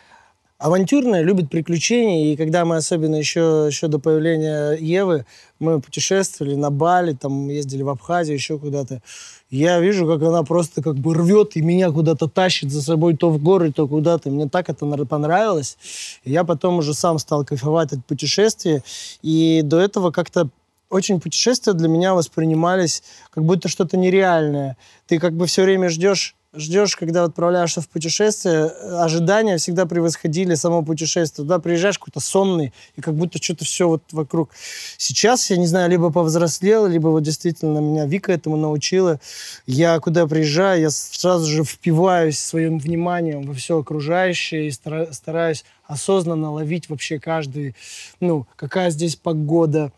авантюрная, 0.60 1.24
любит 1.24 1.50
приключения. 1.50 2.32
И 2.32 2.38
когда 2.38 2.66
мы, 2.66 2.76
особенно 2.76 3.16
еще, 3.16 3.66
еще 3.68 3.88
до 3.88 3.98
появления 3.98 4.74
Евы, 4.74 5.26
мы 5.60 5.82
путешествовали 5.82 6.56
на 6.56 6.70
Бали, 6.70 7.14
там 7.14 7.50
ездили 7.50 7.84
в 7.84 7.90
Абхазию, 7.90 8.36
еще 8.36 8.58
куда-то. 8.58 9.02
Я 9.50 9.80
вижу, 9.80 10.08
как 10.08 10.22
она 10.22 10.44
просто 10.44 10.82
как 10.82 10.96
бы 10.96 11.14
рвет 11.14 11.56
и 11.56 11.62
меня 11.62 11.92
куда-то 11.92 12.28
тащит 12.28 12.72
за 12.72 12.82
собой 12.82 13.16
то 13.16 13.30
в 13.30 13.42
горы, 13.42 13.72
то 13.72 13.88
куда-то. 13.88 14.30
Мне 14.30 14.50
так 14.50 14.70
это 14.70 14.86
понравилось. 15.06 15.78
Я 16.24 16.44
потом 16.44 16.78
уже 16.80 16.94
сам 16.94 17.20
стал 17.20 17.46
кайфовать 17.46 17.94
от 17.94 18.06
путешествия. 18.06 18.84
И 19.22 19.62
до 19.64 19.80
этого 19.80 20.12
как-то 20.12 20.50
очень 20.90 21.20
путешествия 21.20 21.74
для 21.74 21.90
меня 21.90 22.14
воспринимались 22.14 23.04
как 23.30 23.44
будто 23.44 23.68
что-то 23.68 23.98
нереальное. 23.98 24.78
Ты 25.06 25.20
как 25.20 25.34
бы 25.34 25.46
все 25.46 25.64
время 25.64 25.90
ждешь, 25.90 26.37
ждешь, 26.60 26.96
когда 26.96 27.24
отправляешься 27.24 27.82
в 27.82 27.90
путешествие, 27.90 28.72
э, 28.72 28.98
ожидания 29.00 29.58
всегда 29.58 29.86
превосходили 29.86 30.56
само 30.56 30.82
путешествие. 30.84 31.46
Туда 31.46 31.60
приезжаешь 31.60 31.98
какой-то 31.98 32.20
сонный, 32.20 32.74
и 32.96 33.02
как 33.02 33.16
будто 33.16 33.42
что-то 33.42 33.66
все 33.66 33.88
вот 33.88 34.04
вокруг. 34.12 34.50
Сейчас, 34.98 35.50
я 35.50 35.58
не 35.58 35.68
знаю, 35.68 35.90
либо 35.90 36.12
повзрослел, 36.12 36.88
либо 36.88 37.08
вот 37.10 37.24
действительно 37.24 37.80
меня 37.80 38.06
Вика 38.06 38.32
этому 38.32 38.58
научила. 38.58 39.20
Я 39.66 40.00
куда 40.00 40.28
приезжаю, 40.28 40.82
я 40.82 40.90
сразу 40.90 41.46
же 41.46 41.64
впиваюсь 41.64 42.40
своим 42.40 42.80
вниманием 42.80 43.44
во 43.44 43.54
все 43.54 43.80
окружающее 43.80 44.68
и 44.68 44.72
стара- 44.72 45.12
стараюсь 45.12 45.64
осознанно 45.86 46.52
ловить 46.52 46.90
вообще 46.90 47.20
каждый, 47.20 47.76
ну, 48.20 48.46
какая 48.56 48.90
здесь 48.90 49.16
погода, 49.16 49.92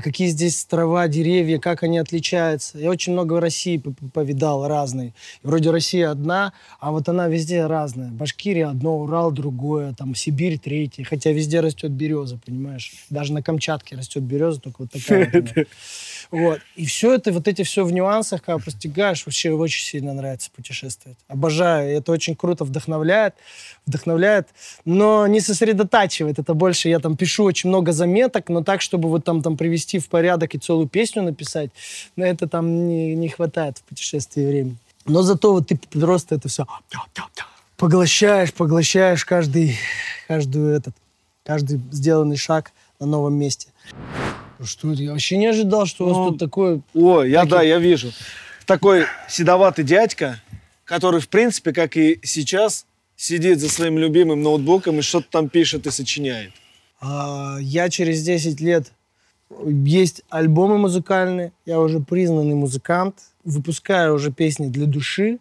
какие 0.00 0.28
здесь 0.28 0.64
трава, 0.64 1.06
деревья, 1.08 1.58
как 1.58 1.82
они 1.82 1.98
отличаются. 1.98 2.78
Я 2.78 2.90
очень 2.90 3.12
много 3.12 3.40
России 3.40 3.76
п- 3.76 3.90
п- 3.90 4.08
повидал 4.12 4.66
разной. 4.66 5.14
Вроде 5.42 5.70
Россия 5.70 6.10
одна, 6.10 6.52
а 6.80 6.90
вот 6.90 7.08
она 7.08 7.28
везде 7.28 7.66
разная. 7.66 8.10
Башкирия 8.10 8.68
одно, 8.68 8.98
Урал 9.00 9.30
другое, 9.30 9.94
там 9.94 10.14
Сибирь 10.14 10.58
третье. 10.58 11.04
Хотя 11.04 11.30
везде 11.30 11.60
растет 11.60 11.92
береза, 11.92 12.38
понимаешь? 12.44 12.92
Даже 13.10 13.32
на 13.32 13.42
Камчатке 13.42 13.96
растет 13.96 14.22
береза, 14.22 14.60
только 14.60 14.82
вот 14.82 14.90
такая. 14.90 15.30
вот. 16.32 16.60
И 16.76 16.86
все 16.86 17.14
это, 17.14 17.30
вот 17.30 17.46
эти 17.46 17.62
все 17.62 17.84
в 17.84 17.92
нюансах, 17.92 18.42
когда 18.42 18.58
постигаешь, 18.58 19.24
вообще 19.26 19.52
очень 19.52 19.84
сильно 19.84 20.14
нравится 20.14 20.50
путешествовать. 20.50 21.18
Обожаю. 21.28 21.94
Это 21.94 22.10
очень 22.10 22.34
круто 22.34 22.64
вдохновляет. 22.64 23.34
Вдохновляет, 23.86 24.48
но 24.86 25.26
не 25.26 25.40
сосредотачивает. 25.40 26.38
Это 26.38 26.54
больше 26.54 26.88
я 26.88 27.00
там 27.00 27.16
пишу 27.16 27.44
очень 27.44 27.68
много 27.68 27.92
заметок, 27.92 28.48
но 28.48 28.64
так, 28.64 28.80
чтобы 28.80 29.10
вот 29.10 29.24
там, 29.24 29.42
там 29.42 29.56
привести 29.56 29.98
в 29.98 30.08
порядок 30.08 30.54
и 30.54 30.58
целую 30.58 30.88
песню 30.88 31.22
написать, 31.22 31.70
на 32.16 32.24
это 32.24 32.48
там 32.48 32.88
не, 32.88 33.14
не 33.14 33.28
хватает 33.28 33.78
в 33.78 33.82
путешествии 33.82 34.46
времени. 34.46 34.76
Но 35.04 35.22
зато 35.22 35.52
вот 35.52 35.68
ты 35.68 35.76
просто 35.76 36.36
это 36.36 36.48
все 36.48 36.66
поглощаешь, 37.76 38.54
поглощаешь 38.54 39.24
каждый, 39.24 39.76
каждую 40.28 40.72
этот, 40.72 40.94
каждый 41.44 41.80
сделанный 41.90 42.36
шаг 42.36 42.70
на 43.00 43.06
новом 43.06 43.34
месте. 43.34 43.68
Ну 44.62 44.66
Что 44.66 44.92
это? 44.92 45.02
Я 45.02 45.10
вообще 45.10 45.38
не 45.38 45.46
ожидал, 45.46 45.86
что 45.86 46.04
у 46.04 46.08
вас 46.08 46.16
Ну, 46.16 46.30
тут 46.30 46.38
такое... 46.38 46.82
О, 46.94 47.24
я, 47.24 47.40
Так 47.40 47.48
да, 47.48 47.62
я 47.62 47.80
вижу. 47.80 48.12
Такой 48.64 49.06
седоватый 49.28 49.84
дядька, 49.84 50.40
который, 50.84 51.20
в 51.20 51.28
принципе, 51.28 51.72
как 51.72 51.96
и 51.96 52.20
сейчас, 52.22 52.86
сидит 53.16 53.58
за 53.58 53.68
своим 53.68 53.98
любимым 53.98 54.40
ноутбуком 54.40 55.00
и 55.00 55.02
что-то 55.02 55.26
там 55.30 55.48
пишет 55.48 55.88
и 55.88 55.90
сочиняет. 55.90 56.52
А, 57.00 57.56
я 57.60 57.88
через 57.90 58.22
10 58.22 58.60
лет... 58.60 58.92
Есть 59.66 60.22
альбомы 60.30 60.78
музыкальные, 60.78 61.52
я 61.66 61.78
уже 61.78 62.00
признанный 62.00 62.54
музыкант, 62.54 63.16
выпускаю 63.44 64.14
уже 64.14 64.32
песни 64.32 64.68
для 64.68 64.86
души 64.86 65.40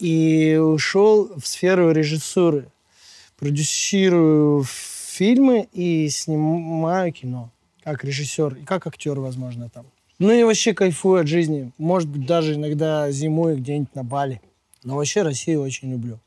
и 0.00 0.56
ушел 0.56 1.30
в 1.36 1.46
сферу 1.46 1.92
режиссуры. 1.92 2.66
Продюсирую 3.38 4.64
фильмы 4.64 5.68
и 5.72 6.08
снимаю 6.08 7.12
кино 7.12 7.52
как 7.84 8.04
режиссер 8.04 8.54
и 8.54 8.64
как 8.64 8.86
актер, 8.86 9.20
возможно, 9.20 9.68
там. 9.68 9.86
Ну 10.18 10.30
и 10.32 10.42
вообще 10.42 10.74
кайфую 10.74 11.20
от 11.20 11.26
жизни. 11.26 11.72
Может 11.76 12.08
быть, 12.08 12.26
даже 12.26 12.54
иногда 12.54 13.10
зимой 13.10 13.56
где-нибудь 13.56 13.94
на 13.94 14.04
Бали. 14.04 14.40
Но 14.82 14.96
вообще 14.96 15.22
Россию 15.22 15.62
очень 15.62 15.90
люблю. 15.90 16.18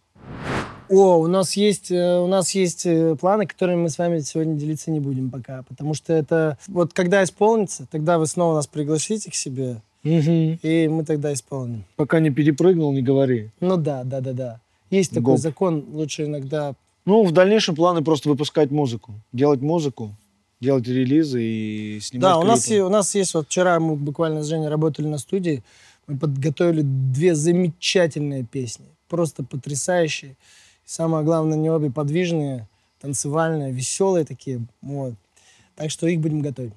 О, 0.89 1.17
у 1.17 1.27
нас 1.27 1.53
есть, 1.53 1.91
э, 1.91 2.19
у 2.19 2.27
нас 2.27 2.51
есть 2.51 2.85
э, 2.85 3.15
планы, 3.19 3.45
которыми 3.45 3.81
мы 3.81 3.89
с 3.89 3.97
вами 3.97 4.19
сегодня 4.19 4.55
делиться 4.55 4.89
не 4.89 5.01
будем 5.01 5.29
пока, 5.29 5.63
потому 5.63 5.93
что 5.93 6.13
это 6.13 6.57
вот 6.67 6.93
когда 6.93 7.23
исполнится, 7.23 7.85
тогда 7.91 8.17
вы 8.17 8.25
снова 8.25 8.55
нас 8.55 8.67
пригласите 8.67 9.29
к 9.29 9.35
себе, 9.35 9.81
и 10.03 10.87
мы 10.89 11.03
тогда 11.03 11.33
исполним. 11.33 11.83
Пока 11.97 12.21
не 12.21 12.29
перепрыгнул, 12.29 12.93
не 12.93 13.01
говори. 13.01 13.49
Ну 13.59 13.75
да, 13.75 14.05
да, 14.05 14.21
да, 14.21 14.31
да. 14.31 14.59
Есть 14.89 15.09
такой 15.09 15.33
Гоп. 15.33 15.39
закон, 15.39 15.85
лучше 15.91 16.23
иногда. 16.23 16.73
Ну, 17.05 17.25
в 17.25 17.31
дальнейшем 17.31 17.75
планы 17.75 18.01
просто 18.01 18.29
выпускать 18.29 18.71
музыку. 18.71 19.13
Делать 19.33 19.59
музыку, 19.59 20.15
делать 20.59 20.87
релизы 20.87 21.41
и 21.41 21.99
снимать 22.01 22.21
да, 22.21 22.37
у 22.37 22.43
нас, 22.43 22.69
у 22.69 22.89
нас 22.89 23.13
есть 23.15 23.33
вот 23.33 23.47
вчера 23.47 23.79
мы 23.79 23.95
буквально 23.95 24.43
с 24.43 24.47
Женей 24.47 24.69
работали 24.69 25.07
на 25.07 25.17
студии, 25.17 25.63
мы 26.07 26.17
подготовили 26.17 26.81
две 26.83 27.35
замечательные 27.35 28.43
песни, 28.43 28.85
просто 29.07 29.43
потрясающие. 29.43 30.31
И 30.31 30.35
самое 30.89 31.23
главное, 31.23 31.57
не 31.57 31.69
обе 31.69 31.91
подвижные, 31.91 32.67
танцевальные, 33.01 33.71
веселые 33.71 34.25
такие. 34.25 34.61
Вот. 34.81 35.13
Так 35.75 35.91
что 35.91 36.07
их 36.07 36.19
будем 36.19 36.41
готовить. 36.41 36.73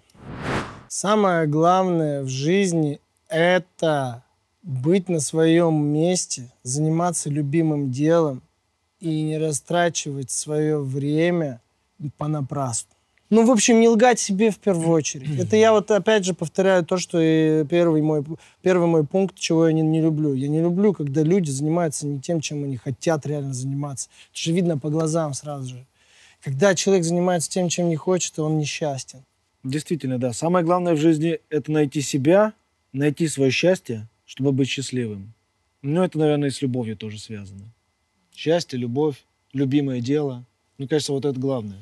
Самое 0.89 1.47
главное 1.47 2.23
в 2.23 2.29
жизни 2.29 3.01
это 3.29 4.25
быть 4.63 5.09
на 5.09 5.21
своем 5.21 5.87
месте, 5.87 6.51
заниматься 6.63 7.31
любимым 7.31 7.91
делом 7.91 8.43
и 8.99 9.23
не 9.23 9.39
растрачивать 9.39 10.31
свое 10.31 10.79
время 10.81 11.63
понапрасну. 12.19 12.91
Ну, 13.31 13.47
в 13.47 13.51
общем, 13.53 13.81
не 13.81 13.89
лгать 13.89 14.19
себе 14.19 14.51
в 14.51 14.59
первую 14.59 14.89
очередь. 14.89 15.39
Это 15.39 15.55
я 15.55 15.73
вот 15.73 15.89
опять 15.93 16.25
же 16.25 16.35
повторяю 16.35 16.85
то, 16.85 16.97
что 16.97 17.21
и 17.21 17.65
первый 17.65 18.03
мой, 18.03 18.25
первый 18.61 18.89
мой 18.89 19.07
пункт, 19.07 19.39
чего 19.39 19.69
я 19.69 19.73
не, 19.73 19.83
не 19.83 20.01
люблю. 20.01 20.35
Я 20.35 20.49
не 20.49 20.61
люблю, 20.61 20.93
когда 20.93 21.23
люди 21.23 21.49
занимаются 21.49 22.09
не 22.09 22.21
тем, 22.21 22.41
чем 22.41 22.65
они 22.65 22.77
хотят 22.77 23.25
реально 23.27 23.55
заниматься. 23.55 24.09
Это 24.33 24.41
же 24.43 24.53
видно 24.53 24.79
по 24.79 24.91
глазам 24.91 25.33
сразу 25.35 25.69
же. 25.69 25.87
Когда 26.43 26.75
человек 26.75 27.05
занимается 27.05 27.49
тем, 27.49 27.69
чем 27.69 27.89
не 27.89 27.95
хочет, 27.95 28.37
он 28.41 28.59
несчастен. 28.59 29.23
Действительно, 29.63 30.19
да. 30.19 30.33
Самое 30.33 30.65
главное 30.65 30.95
в 30.95 30.99
жизни– 30.99 31.39
это 31.51 31.71
найти 31.71 32.01
себя, 32.01 32.53
найти 32.93 33.29
свое 33.29 33.53
счастье, 33.53 34.09
чтобы 34.27 34.51
быть 34.51 34.69
счастливым. 34.69 35.35
Ну, 35.83 36.03
это, 36.03 36.19
наверное, 36.19 36.49
и 36.49 36.53
с 36.53 36.63
любовью 36.63 36.97
тоже 36.97 37.21
связано. 37.21 37.73
Счастье, 38.35 38.77
любовь, 38.77 39.25
любимое 39.53 40.01
дело. 40.01 40.45
Мне 40.79 40.89
кажется, 40.89 41.13
вот 41.13 41.25
это 41.25 41.39
главное. 41.39 41.79